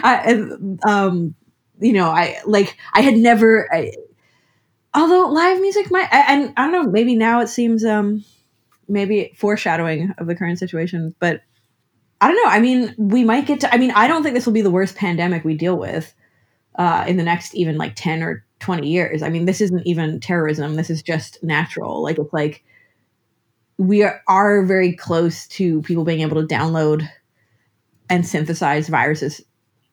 I, 0.03 0.23
and, 0.27 0.81
um 0.85 1.35
you 1.79 1.93
know 1.93 2.09
i 2.09 2.39
like 2.47 2.77
i 2.95 3.03
had 3.03 3.15
never 3.15 3.73
I, 3.73 3.93
although 4.95 5.29
live 5.29 5.61
music 5.61 5.91
might 5.91 6.09
I- 6.13 6.33
and 6.35 6.53
i 6.57 6.63
don't 6.69 6.73
know 6.73 6.91
maybe 6.91 7.15
now 7.15 7.41
it 7.41 7.49
seems 7.49 7.85
um 7.85 8.25
maybe 8.89 9.33
foreshadowing 9.37 10.13
of 10.19 10.27
the 10.27 10.35
current 10.35 10.59
situation 10.59 11.15
but 11.21 11.43
i 12.21 12.29
don't 12.29 12.37
know 12.37 12.51
i 12.51 12.61
mean 12.61 12.95
we 12.99 13.25
might 13.25 13.47
get 13.47 13.61
to 13.61 13.75
i 13.75 13.79
mean 13.79 13.91
i 13.93 14.07
don't 14.07 14.23
think 14.23 14.35
this 14.35 14.47
will 14.47 14.53
be 14.53 14.63
the 14.63 14.71
worst 14.71 14.97
pandemic 14.97 15.45
we 15.45 15.55
deal 15.55 15.77
with 15.77 16.15
uh, 16.77 17.05
in 17.07 17.17
the 17.17 17.23
next 17.23 17.55
even 17.55 17.77
like 17.77 17.95
10 17.95 18.23
or 18.23 18.45
20 18.61 18.89
years. 18.89 19.23
I 19.23 19.31
mean, 19.31 19.47
this 19.47 19.61
isn't 19.61 19.87
even 19.87 20.21
terrorism. 20.21 20.77
This 20.77 20.91
is 20.91 21.03
just 21.03 21.43
natural. 21.43 22.03
Like, 22.03 22.19
it's 22.19 22.33
like 22.33 22.63
we 23.79 24.03
are, 24.03 24.23
are 24.29 24.65
very 24.65 24.95
close 24.95 25.47
to 25.49 25.83
people 25.83 26.05
being 26.05 26.21
able 26.21 26.41
to 26.41 26.47
download 26.47 27.09
and 28.09 28.27
synthesize 28.27 28.89
viruses. 28.89 29.41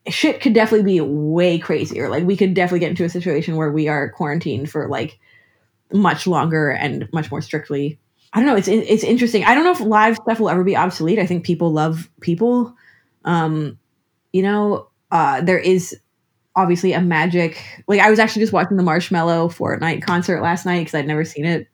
Shit 0.07 0.41
could 0.41 0.53
definitely 0.53 0.93
be 0.93 1.01
way 1.01 1.57
crazier. 1.57 2.09
Like, 2.09 2.25
we 2.25 2.37
could 2.37 2.53
definitely 2.53 2.79
get 2.79 2.91
into 2.91 3.05
a 3.05 3.09
situation 3.09 3.55
where 3.55 3.71
we 3.71 3.87
are 3.87 4.09
quarantined 4.09 4.69
for 4.69 4.87
like 4.87 5.19
much 5.91 6.27
longer 6.27 6.69
and 6.69 7.07
much 7.13 7.31
more 7.31 7.41
strictly. 7.41 7.99
I 8.33 8.39
don't 8.39 8.47
know. 8.47 8.55
It's 8.55 8.67
it's 8.67 9.03
interesting. 9.03 9.43
I 9.45 9.55
don't 9.55 9.63
know 9.63 9.71
if 9.71 9.79
live 9.79 10.15
stuff 10.17 10.39
will 10.39 10.49
ever 10.49 10.63
be 10.63 10.75
obsolete. 10.75 11.19
I 11.19 11.25
think 11.25 11.45
people 11.45 11.71
love 11.71 12.09
people. 12.21 12.75
Um, 13.25 13.79
you 14.33 14.43
know, 14.43 14.89
uh, 15.11 15.41
there 15.41 15.59
is 15.59 15.97
obviously 16.57 16.91
a 16.91 16.99
magic 16.99 17.63
like 17.87 17.99
i 17.99 18.09
was 18.09 18.17
actually 18.17 18.41
just 18.41 18.51
watching 18.51 18.77
the 18.77 18.83
Marshmello 18.83 19.47
fortnite 19.53 20.01
concert 20.01 20.41
last 20.41 20.65
night 20.65 20.79
because 20.79 20.95
i'd 20.95 21.05
never 21.05 21.23
seen 21.23 21.45
it 21.45 21.67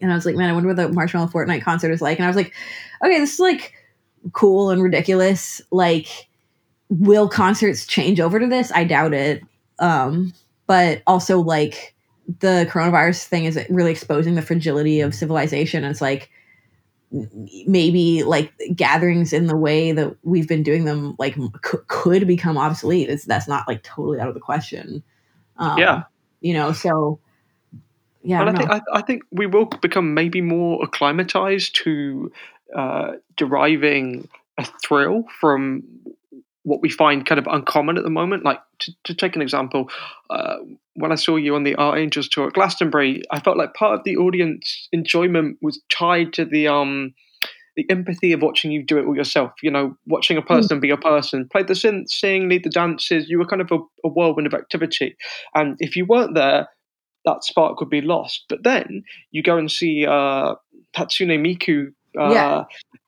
and 0.00 0.12
i 0.12 0.14
was 0.14 0.24
like 0.24 0.36
man 0.36 0.48
i 0.48 0.52
wonder 0.52 0.68
what 0.68 0.76
the 0.76 0.84
Marshmello 0.84 1.28
fortnite 1.30 1.62
concert 1.62 1.90
is 1.90 2.00
like 2.00 2.16
and 2.16 2.24
i 2.24 2.28
was 2.28 2.36
like 2.36 2.54
okay 3.04 3.18
this 3.18 3.34
is 3.34 3.40
like 3.40 3.72
cool 4.32 4.70
and 4.70 4.84
ridiculous 4.84 5.60
like 5.72 6.28
will 6.90 7.28
concerts 7.28 7.86
change 7.86 8.20
over 8.20 8.38
to 8.38 8.46
this 8.46 8.70
i 8.72 8.84
doubt 8.84 9.12
it 9.12 9.42
um 9.80 10.32
but 10.68 11.02
also 11.08 11.40
like 11.40 11.93
the 12.40 12.66
coronavirus 12.70 13.24
thing 13.24 13.44
is 13.44 13.58
really 13.68 13.90
exposing 13.90 14.34
the 14.34 14.42
fragility 14.42 15.00
of 15.00 15.14
civilization. 15.14 15.84
And 15.84 15.90
it's 15.90 16.00
like 16.00 16.30
maybe 17.66 18.22
like 18.24 18.52
gatherings 18.74 19.32
in 19.32 19.46
the 19.46 19.56
way 19.56 19.92
that 19.92 20.16
we've 20.22 20.48
been 20.48 20.62
doing 20.62 20.84
them 20.84 21.14
like 21.18 21.34
c- 21.34 21.78
could 21.86 22.26
become 22.26 22.58
obsolete. 22.58 23.08
It's 23.08 23.24
that's 23.24 23.48
not 23.48 23.68
like 23.68 23.82
totally 23.82 24.20
out 24.20 24.28
of 24.28 24.34
the 24.34 24.40
question. 24.40 25.02
Um, 25.56 25.78
yeah, 25.78 26.02
you 26.40 26.54
know, 26.54 26.72
so 26.72 27.20
yeah. 28.22 28.44
But 28.44 28.48
I, 28.48 28.50
I 28.50 28.56
think 28.56 28.70
I, 28.70 28.80
I, 28.98 29.02
think 29.02 29.22
we 29.30 29.46
will 29.46 29.66
become 29.66 30.14
maybe 30.14 30.40
more 30.40 30.82
acclimatized 30.82 31.76
to 31.84 32.32
uh, 32.74 33.12
deriving 33.36 34.28
a 34.58 34.64
thrill 34.82 35.24
from 35.40 35.84
what 36.64 36.80
we 36.80 36.90
find 36.90 37.24
kind 37.24 37.38
of 37.38 37.46
uncommon 37.46 37.96
at 37.96 38.04
the 38.04 38.10
moment. 38.10 38.44
Like 38.44 38.60
to, 38.80 38.92
to 39.04 39.14
take 39.14 39.36
an 39.36 39.42
example, 39.42 39.88
uh, 40.30 40.56
when 40.94 41.12
I 41.12 41.14
saw 41.14 41.36
you 41.36 41.54
on 41.54 41.62
the 41.62 41.76
Art 41.76 41.98
Angels 41.98 42.28
tour 42.28 42.48
at 42.48 42.54
Glastonbury, 42.54 43.22
I 43.30 43.40
felt 43.40 43.56
like 43.56 43.74
part 43.74 43.98
of 43.98 44.04
the 44.04 44.16
audience 44.16 44.88
enjoyment 44.90 45.58
was 45.62 45.80
tied 45.90 46.32
to 46.34 46.44
the 46.44 46.68
um 46.68 47.14
the 47.76 47.86
empathy 47.90 48.32
of 48.32 48.40
watching 48.40 48.70
you 48.70 48.84
do 48.84 48.98
it 48.98 49.04
all 49.04 49.16
yourself. 49.16 49.52
You 49.62 49.70
know, 49.70 49.96
watching 50.06 50.36
a 50.36 50.40
hmm. 50.40 50.46
person 50.46 50.78
mm. 50.78 50.82
be 50.82 50.90
a 50.90 50.96
person, 50.96 51.48
play 51.50 51.62
the 51.62 51.74
synth, 51.74 52.08
sing, 52.08 52.48
lead 52.48 52.64
the 52.64 52.70
dances. 52.70 53.28
You 53.28 53.38
were 53.38 53.46
kind 53.46 53.62
of 53.62 53.70
a, 53.70 53.78
a 54.04 54.08
whirlwind 54.08 54.46
of 54.46 54.54
activity, 54.54 55.16
and 55.54 55.76
if 55.80 55.96
you 55.96 56.06
weren't 56.06 56.34
there, 56.34 56.68
that 57.24 57.44
spark 57.44 57.80
would 57.80 57.90
be 57.90 58.00
lost. 58.00 58.44
But 58.48 58.62
then 58.62 59.02
you 59.32 59.42
go 59.42 59.58
and 59.58 59.70
see 59.70 60.06
uh, 60.06 60.54
Hatsune 60.96 61.40
Miku 61.40 61.92
uh, 62.18 62.32
yeah 62.32 62.64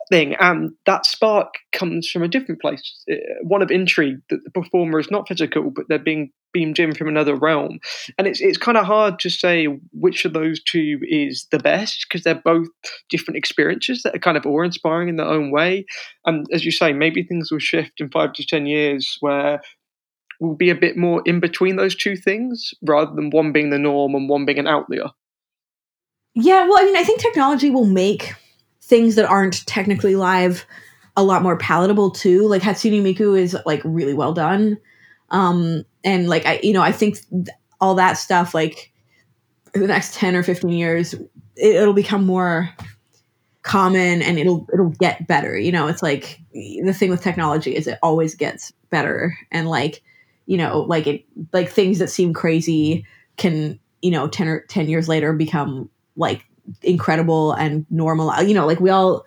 thing, 0.08 0.34
and 0.40 0.72
that 0.86 1.06
spark 1.06 1.54
comes 1.72 2.08
from 2.08 2.22
a 2.22 2.28
different 2.28 2.60
place, 2.60 3.04
uh, 3.10 3.16
one 3.42 3.62
of 3.62 3.70
intrigue 3.70 4.18
that 4.30 4.40
the 4.44 4.50
performer 4.50 4.98
is 4.98 5.10
not 5.10 5.28
physical, 5.28 5.70
but 5.70 5.86
they're 5.88 5.98
being 5.98 6.30
beamed 6.52 6.78
in 6.78 6.94
from 6.94 7.08
another 7.08 7.34
realm, 7.34 7.78
and 8.18 8.26
it's 8.26 8.40
it's 8.40 8.58
kind 8.58 8.78
of 8.78 8.86
hard 8.86 9.18
to 9.20 9.30
say 9.30 9.66
which 9.92 10.24
of 10.24 10.32
those 10.32 10.62
two 10.62 10.98
is 11.02 11.46
the 11.50 11.58
best 11.58 12.06
because 12.08 12.22
they're 12.22 12.42
both 12.44 12.68
different 13.10 13.36
experiences 13.36 14.02
that 14.02 14.14
are 14.14 14.20
kind 14.20 14.36
of 14.36 14.46
awe-inspiring 14.46 15.08
in 15.08 15.16
their 15.16 15.26
own 15.26 15.50
way, 15.50 15.84
and 16.24 16.46
as 16.52 16.64
you 16.64 16.70
say, 16.70 16.92
maybe 16.92 17.22
things 17.22 17.50
will 17.50 17.58
shift 17.58 18.00
in 18.00 18.08
five 18.10 18.32
to 18.32 18.46
ten 18.46 18.66
years 18.66 19.16
where 19.20 19.60
we'll 20.40 20.54
be 20.54 20.70
a 20.70 20.74
bit 20.74 20.96
more 20.96 21.22
in 21.24 21.40
between 21.40 21.76
those 21.76 21.94
two 21.94 22.16
things 22.16 22.74
rather 22.82 23.14
than 23.14 23.30
one 23.30 23.52
being 23.52 23.70
the 23.70 23.78
norm 23.78 24.14
and 24.14 24.28
one 24.28 24.44
being 24.44 24.58
an 24.58 24.66
outlier. 24.66 25.10
Yeah, 26.34 26.68
well, 26.68 26.78
I 26.78 26.84
mean, 26.84 26.96
I 26.96 27.04
think 27.04 27.20
technology 27.20 27.70
will 27.70 27.86
make 27.86 28.34
things 28.86 29.16
that 29.16 29.28
aren't 29.28 29.66
technically 29.66 30.14
live 30.14 30.64
a 31.16 31.24
lot 31.24 31.42
more 31.42 31.56
palatable 31.58 32.10
too. 32.10 32.46
Like 32.46 32.62
Hatsune 32.62 33.02
Miku 33.02 33.38
is 33.38 33.56
like 33.66 33.82
really 33.84 34.14
well 34.14 34.32
done. 34.32 34.78
Um, 35.30 35.84
and 36.04 36.28
like 36.28 36.46
I, 36.46 36.60
you 36.62 36.72
know, 36.72 36.82
I 36.82 36.92
think 36.92 37.18
th- 37.30 37.48
all 37.80 37.96
that 37.96 38.14
stuff, 38.14 38.54
like 38.54 38.92
the 39.72 39.88
next 39.88 40.14
10 40.14 40.36
or 40.36 40.44
15 40.44 40.70
years, 40.70 41.14
it, 41.14 41.26
it'll 41.56 41.94
become 41.94 42.24
more 42.24 42.70
common 43.62 44.22
and 44.22 44.38
it'll, 44.38 44.68
it'll 44.72 44.90
get 44.90 45.26
better. 45.26 45.58
You 45.58 45.72
know, 45.72 45.88
it's 45.88 46.02
like 46.02 46.40
the 46.52 46.94
thing 46.96 47.10
with 47.10 47.22
technology 47.22 47.74
is 47.74 47.88
it 47.88 47.98
always 48.04 48.36
gets 48.36 48.72
better. 48.90 49.36
And 49.50 49.68
like, 49.68 50.00
you 50.46 50.56
know, 50.56 50.82
like 50.82 51.08
it, 51.08 51.24
like 51.52 51.70
things 51.70 51.98
that 51.98 52.08
seem 52.08 52.32
crazy 52.32 53.04
can, 53.36 53.80
you 54.00 54.12
know, 54.12 54.28
10 54.28 54.46
or 54.46 54.60
10 54.60 54.88
years 54.88 55.08
later 55.08 55.32
become 55.32 55.90
like 56.14 56.46
incredible 56.82 57.52
and 57.52 57.86
normal. 57.90 58.42
You 58.42 58.54
know, 58.54 58.66
like 58.66 58.80
we 58.80 58.90
all 58.90 59.24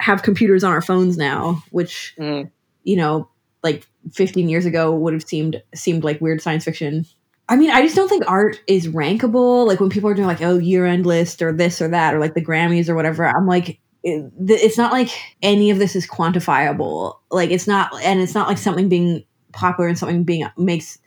have 0.00 0.22
computers 0.22 0.64
on 0.64 0.72
our 0.72 0.82
phones 0.82 1.16
now, 1.16 1.62
which 1.70 2.14
mm. 2.18 2.50
you 2.84 2.96
know, 2.96 3.28
like 3.62 3.86
15 4.12 4.48
years 4.48 4.66
ago 4.66 4.94
would 4.94 5.12
have 5.12 5.24
seemed 5.24 5.62
seemed 5.74 6.04
like 6.04 6.20
weird 6.20 6.40
science 6.40 6.64
fiction. 6.64 7.06
I 7.48 7.56
mean, 7.56 7.70
I 7.70 7.82
just 7.82 7.96
don't 7.96 8.08
think 8.08 8.24
art 8.28 8.60
is 8.66 8.88
rankable. 8.88 9.66
Like 9.66 9.80
when 9.80 9.88
people 9.88 10.10
are 10.10 10.14
doing 10.14 10.28
like, 10.28 10.42
oh, 10.42 10.58
year 10.58 10.84
end 10.84 11.06
list 11.06 11.40
or 11.40 11.52
this 11.52 11.80
or 11.80 11.88
that 11.88 12.14
or 12.14 12.20
like 12.20 12.34
the 12.34 12.44
Grammys 12.44 12.88
or 12.88 12.94
whatever, 12.94 13.24
I'm 13.24 13.46
like, 13.46 13.80
it, 14.02 14.30
it's 14.48 14.76
not 14.76 14.92
like 14.92 15.10
any 15.42 15.70
of 15.70 15.78
this 15.78 15.96
is 15.96 16.06
quantifiable. 16.06 17.16
Like 17.30 17.50
it's 17.50 17.66
not, 17.66 17.90
and 18.02 18.20
it's 18.20 18.34
not 18.34 18.48
like 18.48 18.58
something 18.58 18.90
being 18.90 19.24
popular 19.52 19.88
and 19.88 19.98
something 19.98 20.24
being 20.24 20.46
makes 20.58 20.98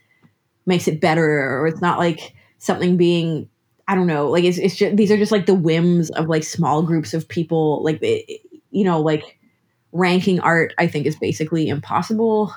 makes 0.66 0.88
it 0.88 1.02
better, 1.02 1.60
or 1.60 1.68
it's 1.68 1.82
not 1.82 2.00
like 2.00 2.34
something 2.58 2.98
being 2.98 3.50
I 3.92 3.96
don't 3.96 4.08
know, 4.08 4.30
like 4.30 4.46
it's 4.46 4.58
it's 4.58 4.78
just 4.78 4.96
these 4.96 5.12
are 5.12 5.18
just 5.18 5.34
like 5.34 5.48
the 5.48 5.54
whims 5.54 6.12
of 6.12 6.30
like 6.30 6.44
small 6.44 6.82
groups 6.82 7.14
of 7.14 7.28
people. 7.28 7.84
Like 7.84 8.00
it, 8.02 8.40
you 8.72 8.86
know, 8.86 9.02
like 9.02 9.38
ranking 9.92 10.40
art, 10.40 10.74
I 10.78 10.88
think 10.88 11.06
is 11.06 11.18
basically 11.18 11.68
impossible. 11.68 12.56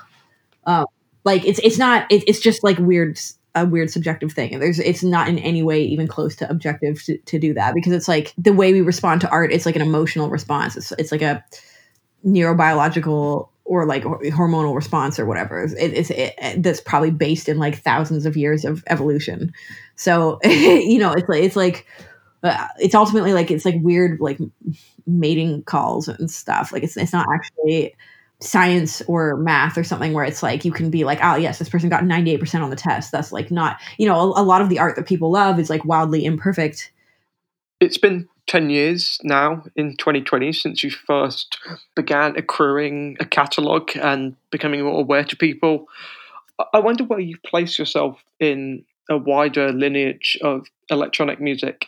Um, 0.65 0.85
like 1.25 1.43
it's 1.43 1.59
it's 1.59 1.77
not 1.77 2.09
it, 2.09 2.23
it's 2.25 2.39
just 2.39 2.63
like 2.63 2.77
weird 2.77 3.19
a 3.53 3.65
weird 3.65 3.89
subjective 3.89 4.31
thing 4.31 4.53
and 4.53 4.63
there's 4.63 4.79
it's 4.79 5.03
not 5.03 5.27
in 5.27 5.37
any 5.39 5.61
way 5.61 5.83
even 5.83 6.07
close 6.07 6.37
to 6.37 6.49
objective 6.49 7.03
to, 7.03 7.17
to 7.19 7.37
do 7.37 7.53
that 7.53 7.73
because 7.73 7.91
it's 7.91 8.07
like 8.07 8.33
the 8.37 8.53
way 8.53 8.71
we 8.71 8.81
respond 8.81 9.21
to 9.21 9.29
art 9.29 9.51
it's 9.51 9.65
like 9.65 9.77
an 9.77 9.81
emotional 9.81 10.29
response 10.29 10.75
it's, 10.75 10.91
it's 10.93 11.11
like 11.11 11.21
a 11.21 11.43
neurobiological 12.25 13.47
or 13.65 13.85
like 13.85 14.03
hormonal 14.03 14.75
response 14.75 15.19
or 15.19 15.25
whatever. 15.25 15.63
It, 15.63 15.93
it's 15.93 16.09
it, 16.11 16.63
that's 16.63 16.81
probably 16.81 17.11
based 17.11 17.49
in 17.49 17.57
like 17.57 17.81
thousands 17.81 18.25
of 18.25 18.37
years 18.37 18.63
of 18.63 18.83
evolution. 18.87 19.51
So 19.95 20.39
you 20.43 20.99
know, 20.99 21.11
it's 21.11 21.27
like 21.27 21.43
it's 21.43 21.55
like 21.55 21.87
uh, 22.43 22.67
it's 22.79 22.95
ultimately 22.95 23.33
like 23.33 23.51
it's 23.51 23.65
like 23.65 23.75
weird 23.81 24.19
like 24.19 24.39
mating 25.07 25.63
calls 25.63 26.07
and 26.07 26.29
stuff. 26.29 26.71
Like 26.71 26.83
it's 26.83 26.95
it's 26.95 27.13
not 27.13 27.27
actually 27.33 27.95
science 28.41 29.01
or 29.07 29.37
math 29.37 29.77
or 29.77 29.83
something 29.83 30.13
where 30.13 30.25
it's 30.25 30.43
like 30.43 30.65
you 30.65 30.71
can 30.71 30.89
be 30.89 31.05
like 31.05 31.19
oh 31.23 31.35
yes 31.35 31.57
this 31.57 31.69
person 31.69 31.87
got 31.87 32.03
98% 32.03 32.61
on 32.61 32.69
the 32.69 32.75
test 32.75 33.09
that's 33.09 33.31
like 33.31 33.49
not 33.49 33.79
you 33.97 34.05
know 34.05 34.33
a, 34.33 34.41
a 34.41 34.43
lot 34.43 34.61
of 34.61 34.67
the 34.67 34.77
art 34.77 34.97
that 34.97 35.07
people 35.07 35.31
love 35.31 35.57
is 35.57 35.69
like 35.69 35.85
wildly 35.85 36.25
imperfect 36.25 36.91
it's 37.79 37.97
been 37.97 38.27
10 38.47 38.69
years 38.69 39.19
now 39.23 39.63
in 39.75 39.97
2020 39.97 40.53
since 40.53 40.83
you 40.83 40.91
first 40.91 41.57
began 41.95 42.35
accruing 42.37 43.17
a 43.19 43.25
catalogue 43.25 43.91
and 43.95 44.35
becoming 44.51 44.83
more 44.83 44.99
aware 44.99 45.23
to 45.23 45.35
people. 45.35 45.87
I 46.73 46.79
wonder 46.79 47.03
where 47.03 47.19
you 47.19 47.37
place 47.45 47.79
yourself 47.79 48.23
in 48.39 48.85
a 49.09 49.17
wider 49.17 49.71
lineage 49.71 50.37
of 50.41 50.67
electronic 50.89 51.41
music, 51.41 51.85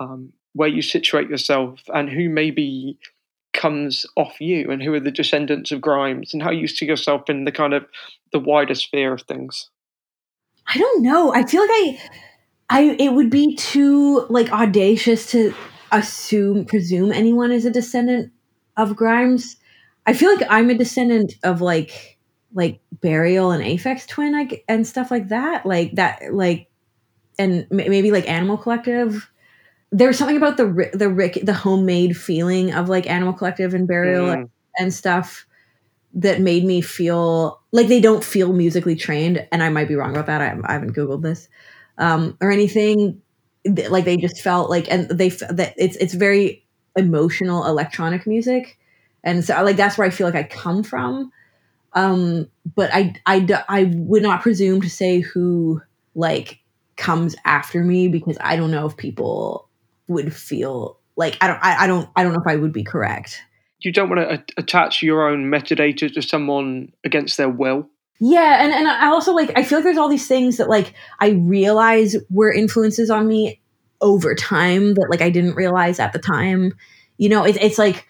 um, 0.00 0.32
where 0.52 0.68
you 0.68 0.82
situate 0.82 1.28
yourself 1.28 1.80
and 1.92 2.08
who 2.08 2.28
maybe 2.28 2.98
comes 3.52 4.06
off 4.16 4.40
you 4.40 4.70
and 4.70 4.82
who 4.82 4.92
are 4.94 5.00
the 5.00 5.10
descendants 5.10 5.70
of 5.70 5.80
Grimes 5.80 6.34
and 6.34 6.42
how 6.42 6.50
you 6.50 6.66
see 6.66 6.86
yourself 6.86 7.28
in 7.28 7.44
the 7.44 7.52
kind 7.52 7.72
of 7.72 7.86
the 8.32 8.38
wider 8.38 8.74
sphere 8.74 9.12
of 9.12 9.22
things. 9.22 9.70
I 10.66 10.78
don't 10.78 11.02
know. 11.02 11.32
I 11.32 11.44
feel 11.44 11.62
like 11.62 11.70
I 11.70 12.00
I 12.70 12.96
it 12.98 13.12
would 13.12 13.30
be 13.30 13.56
too 13.56 14.26
like 14.30 14.50
audacious 14.52 15.30
to 15.32 15.54
assume 15.92 16.64
presume 16.64 17.12
anyone 17.12 17.52
is 17.52 17.64
a 17.64 17.70
descendant 17.70 18.32
of 18.76 18.96
Grimes. 18.96 19.56
I 20.06 20.12
feel 20.12 20.34
like 20.34 20.46
I'm 20.50 20.70
a 20.70 20.74
descendant 20.74 21.34
of 21.42 21.60
like 21.60 22.18
like 22.52 22.80
Burial 23.00 23.50
and 23.50 23.62
Aphex 23.62 24.06
Twin 24.06 24.32
like 24.32 24.64
and 24.68 24.86
stuff 24.86 25.10
like 25.10 25.28
that. 25.28 25.66
Like 25.66 25.94
that 25.96 26.32
like 26.32 26.68
and 27.38 27.66
maybe 27.70 28.10
like 28.10 28.28
Animal 28.28 28.56
Collective. 28.56 29.30
There's 29.90 30.18
something 30.18 30.36
about 30.36 30.56
the 30.56 30.90
the 30.94 31.08
Rick 31.08 31.40
the 31.42 31.52
homemade 31.52 32.16
feeling 32.16 32.72
of 32.72 32.88
like 32.88 33.08
Animal 33.08 33.34
Collective 33.34 33.74
and 33.74 33.86
Burial 33.86 34.26
mm. 34.26 34.50
and 34.78 34.92
stuff 34.92 35.46
that 36.14 36.40
made 36.40 36.64
me 36.64 36.80
feel 36.80 37.60
like 37.72 37.88
they 37.88 38.00
don't 38.00 38.22
feel 38.24 38.52
musically 38.52 38.94
trained 38.94 39.46
and 39.50 39.62
i 39.62 39.68
might 39.68 39.88
be 39.88 39.96
wrong 39.96 40.12
about 40.12 40.26
that 40.26 40.40
i, 40.40 40.56
I 40.64 40.72
haven't 40.72 40.94
googled 40.94 41.22
this 41.22 41.48
um, 41.98 42.36
or 42.40 42.50
anything. 42.50 43.20
Like 43.64 44.04
they 44.04 44.16
just 44.16 44.42
felt 44.42 44.68
like, 44.68 44.90
and 44.90 45.08
they 45.08 45.30
that 45.30 45.74
it's 45.76 45.96
it's 45.96 46.14
very 46.14 46.64
emotional 46.96 47.66
electronic 47.66 48.26
music, 48.26 48.78
and 49.22 49.44
so 49.44 49.62
like 49.62 49.76
that's 49.76 49.96
where 49.96 50.06
I 50.06 50.10
feel 50.10 50.26
like 50.26 50.34
I 50.34 50.42
come 50.42 50.82
from. 50.82 51.32
Um, 51.94 52.48
but 52.74 52.90
I 52.92 53.14
I 53.24 53.64
I 53.68 53.84
would 53.94 54.22
not 54.22 54.42
presume 54.42 54.82
to 54.82 54.90
say 54.90 55.20
who 55.20 55.80
like 56.14 56.60
comes 56.96 57.34
after 57.44 57.82
me 57.82 58.08
because 58.08 58.36
I 58.40 58.56
don't 58.56 58.70
know 58.70 58.86
if 58.86 58.96
people 58.96 59.68
would 60.08 60.34
feel 60.34 60.98
like 61.16 61.36
I 61.40 61.46
don't 61.46 61.58
I, 61.62 61.84
I 61.84 61.86
don't 61.86 62.08
I 62.16 62.22
don't 62.22 62.32
know 62.32 62.40
if 62.40 62.46
I 62.46 62.56
would 62.56 62.72
be 62.72 62.84
correct. 62.84 63.42
You 63.80 63.92
don't 63.92 64.08
want 64.08 64.28
to 64.28 64.44
attach 64.56 65.02
your 65.02 65.28
own 65.28 65.44
metadata 65.50 66.12
to 66.14 66.22
someone 66.22 66.92
against 67.04 67.36
their 67.36 67.50
will. 67.50 67.88
Yeah, 68.20 68.62
and 68.62 68.72
and 68.72 68.88
I 68.88 69.08
also 69.08 69.32
like 69.34 69.52
I 69.56 69.64
feel 69.64 69.78
like 69.78 69.84
there's 69.84 69.98
all 69.98 70.08
these 70.08 70.28
things 70.28 70.56
that 70.58 70.68
like 70.68 70.94
I 71.18 71.30
realize 71.30 72.16
were 72.30 72.52
influences 72.52 73.10
on 73.10 73.26
me 73.26 73.60
over 74.00 74.34
time 74.34 74.94
that 74.94 75.08
like 75.10 75.20
I 75.20 75.30
didn't 75.30 75.54
realize 75.54 75.98
at 75.98 76.12
the 76.12 76.18
time. 76.18 76.72
You 77.18 77.28
know, 77.28 77.44
it's 77.44 77.58
it's 77.60 77.78
like 77.78 78.06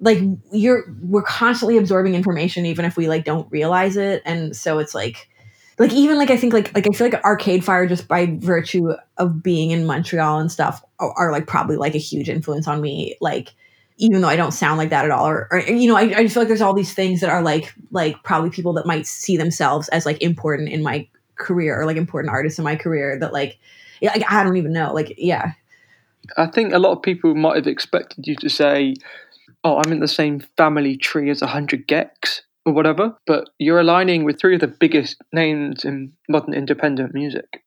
like 0.00 0.18
you're 0.52 0.84
we're 1.02 1.22
constantly 1.22 1.76
absorbing 1.76 2.14
information 2.14 2.66
even 2.66 2.84
if 2.84 2.96
we 2.96 3.08
like 3.08 3.24
don't 3.24 3.50
realize 3.50 3.96
it, 3.96 4.22
and 4.24 4.54
so 4.56 4.78
it's 4.78 4.94
like 4.94 5.28
like 5.78 5.92
even 5.92 6.18
like 6.18 6.30
I 6.30 6.36
think 6.36 6.52
like 6.52 6.72
like 6.74 6.86
I 6.88 6.96
feel 6.96 7.08
like 7.08 7.22
Arcade 7.24 7.64
Fire 7.64 7.86
just 7.86 8.06
by 8.06 8.36
virtue 8.38 8.92
of 9.16 9.42
being 9.42 9.72
in 9.72 9.86
Montreal 9.86 10.38
and 10.38 10.50
stuff 10.52 10.84
are, 11.00 11.12
are 11.12 11.32
like 11.32 11.46
probably 11.48 11.76
like 11.76 11.94
a 11.96 11.98
huge 11.98 12.28
influence 12.28 12.68
on 12.68 12.80
me. 12.80 13.16
Like 13.20 13.54
even 13.98 14.20
though 14.20 14.28
I 14.28 14.36
don't 14.36 14.52
sound 14.52 14.78
like 14.78 14.90
that 14.90 15.04
at 15.04 15.10
all, 15.10 15.26
or, 15.26 15.48
or 15.50 15.60
you 15.60 15.88
know, 15.88 15.96
I, 15.96 16.02
I 16.02 16.28
feel 16.28 16.42
like 16.42 16.48
there's 16.48 16.62
all 16.62 16.72
these 16.72 16.94
things 16.94 17.20
that 17.20 17.30
are 17.30 17.42
like 17.42 17.74
like 17.90 18.22
probably 18.22 18.50
people 18.50 18.72
that 18.74 18.86
might 18.86 19.06
see 19.06 19.36
themselves 19.36 19.88
as 19.88 20.06
like 20.06 20.22
important 20.22 20.68
in 20.68 20.82
my 20.82 21.06
career 21.34 21.80
or 21.80 21.84
like 21.84 21.96
important 21.96 22.32
artists 22.32 22.58
in 22.58 22.64
my 22.64 22.76
career 22.76 23.18
that 23.18 23.32
like, 23.32 23.58
like, 24.00 24.24
I 24.30 24.42
don't 24.44 24.56
even 24.56 24.72
know. 24.72 24.92
Like, 24.92 25.14
yeah. 25.18 25.52
I 26.36 26.46
think 26.46 26.72
a 26.72 26.78
lot 26.78 26.92
of 26.92 27.02
people 27.02 27.34
might 27.34 27.56
have 27.56 27.66
expected 27.66 28.26
you 28.26 28.36
to 28.36 28.48
say, 28.48 28.94
"Oh, 29.64 29.80
I'm 29.84 29.92
in 29.92 30.00
the 30.00 30.08
same 30.08 30.40
family 30.56 30.96
tree 30.96 31.30
as 31.30 31.42
a 31.42 31.46
hundred 31.46 31.86
gecs." 31.88 32.42
Or 32.66 32.74
whatever, 32.74 33.16
but 33.26 33.48
you're 33.58 33.80
aligning 33.80 34.24
with 34.24 34.38
three 34.38 34.54
of 34.54 34.60
the 34.60 34.66
biggest 34.66 35.16
names 35.32 35.86
in 35.86 36.12
modern 36.28 36.52
independent 36.52 37.14
music. 37.14 37.62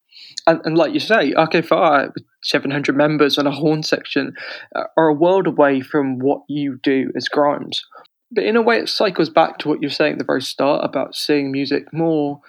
And, 0.46 0.62
and 0.64 0.78
like 0.78 0.94
you 0.94 1.00
say, 1.00 1.34
Arcade 1.34 1.68
Fire 1.68 2.14
700 2.44 2.96
members 2.96 3.38
and 3.38 3.48
a 3.48 3.52
horn 3.52 3.84
section 3.84 4.34
uh, 4.76 4.84
are 4.98 5.08
a 5.08 5.14
world 5.14 5.48
away 5.48 5.82
from 5.82 6.20
what 6.20 6.42
you 6.48 6.80
do 6.82 7.12
as 7.16 7.28
Grimes. 7.28 7.86
But 8.32 8.46
in 8.46 8.56
a 8.56 8.62
way, 8.62 8.80
it 8.80 8.90
cycles 8.90 9.30
back 9.30 9.58
to 9.60 9.68
what 9.68 9.82
you 9.82 9.88
were 9.88 9.94
saying 9.94 10.14
at 10.14 10.20
the 10.20 10.26
very 10.26 10.42
start 10.42 10.86
about 10.86 11.16
seeing 11.16 11.52
music 11.52 11.92
more 11.94 12.42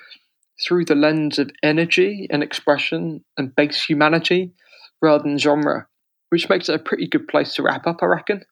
through 0.65 0.85
the 0.85 0.95
lens 0.95 1.39
of 1.39 1.51
energy 1.63 2.27
and 2.31 2.43
expression 2.43 3.25
and 3.37 3.55
base 3.55 3.85
humanity 3.85 4.53
rather 5.01 5.25
than 5.25 5.39
genre, 5.39 5.87
which 6.29 6.49
makes 6.49 6.69
it 6.69 6.77
a 6.77 6.79
pretty 6.79 7.09
good 7.09 7.27
place 7.27 7.55
to 7.55 7.63
wrap 7.63 7.87
up, 7.87 8.03
I 8.03 8.07
reckon. 8.07 8.45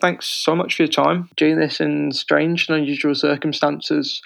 Thanks 0.00 0.26
so 0.26 0.54
much 0.54 0.76
for 0.76 0.82
your 0.82 0.92
time 0.92 1.30
doing 1.36 1.58
this 1.58 1.80
in 1.80 2.12
strange 2.12 2.68
and 2.68 2.78
unusual 2.78 3.14
circumstances 3.14 4.22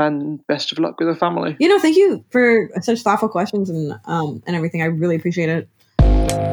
and 0.00 0.44
best 0.46 0.72
of 0.72 0.78
luck 0.78 0.98
with 0.98 1.08
the 1.08 1.14
family. 1.14 1.56
You 1.58 1.68
know, 1.68 1.78
thank 1.78 1.96
you 1.96 2.24
for 2.30 2.70
such 2.80 3.00
thoughtful 3.00 3.28
questions 3.28 3.70
and 3.70 3.98
um, 4.04 4.42
and 4.46 4.56
everything. 4.56 4.82
I 4.82 4.86
really 4.86 5.16
appreciate 5.16 5.48
it. 5.48 6.49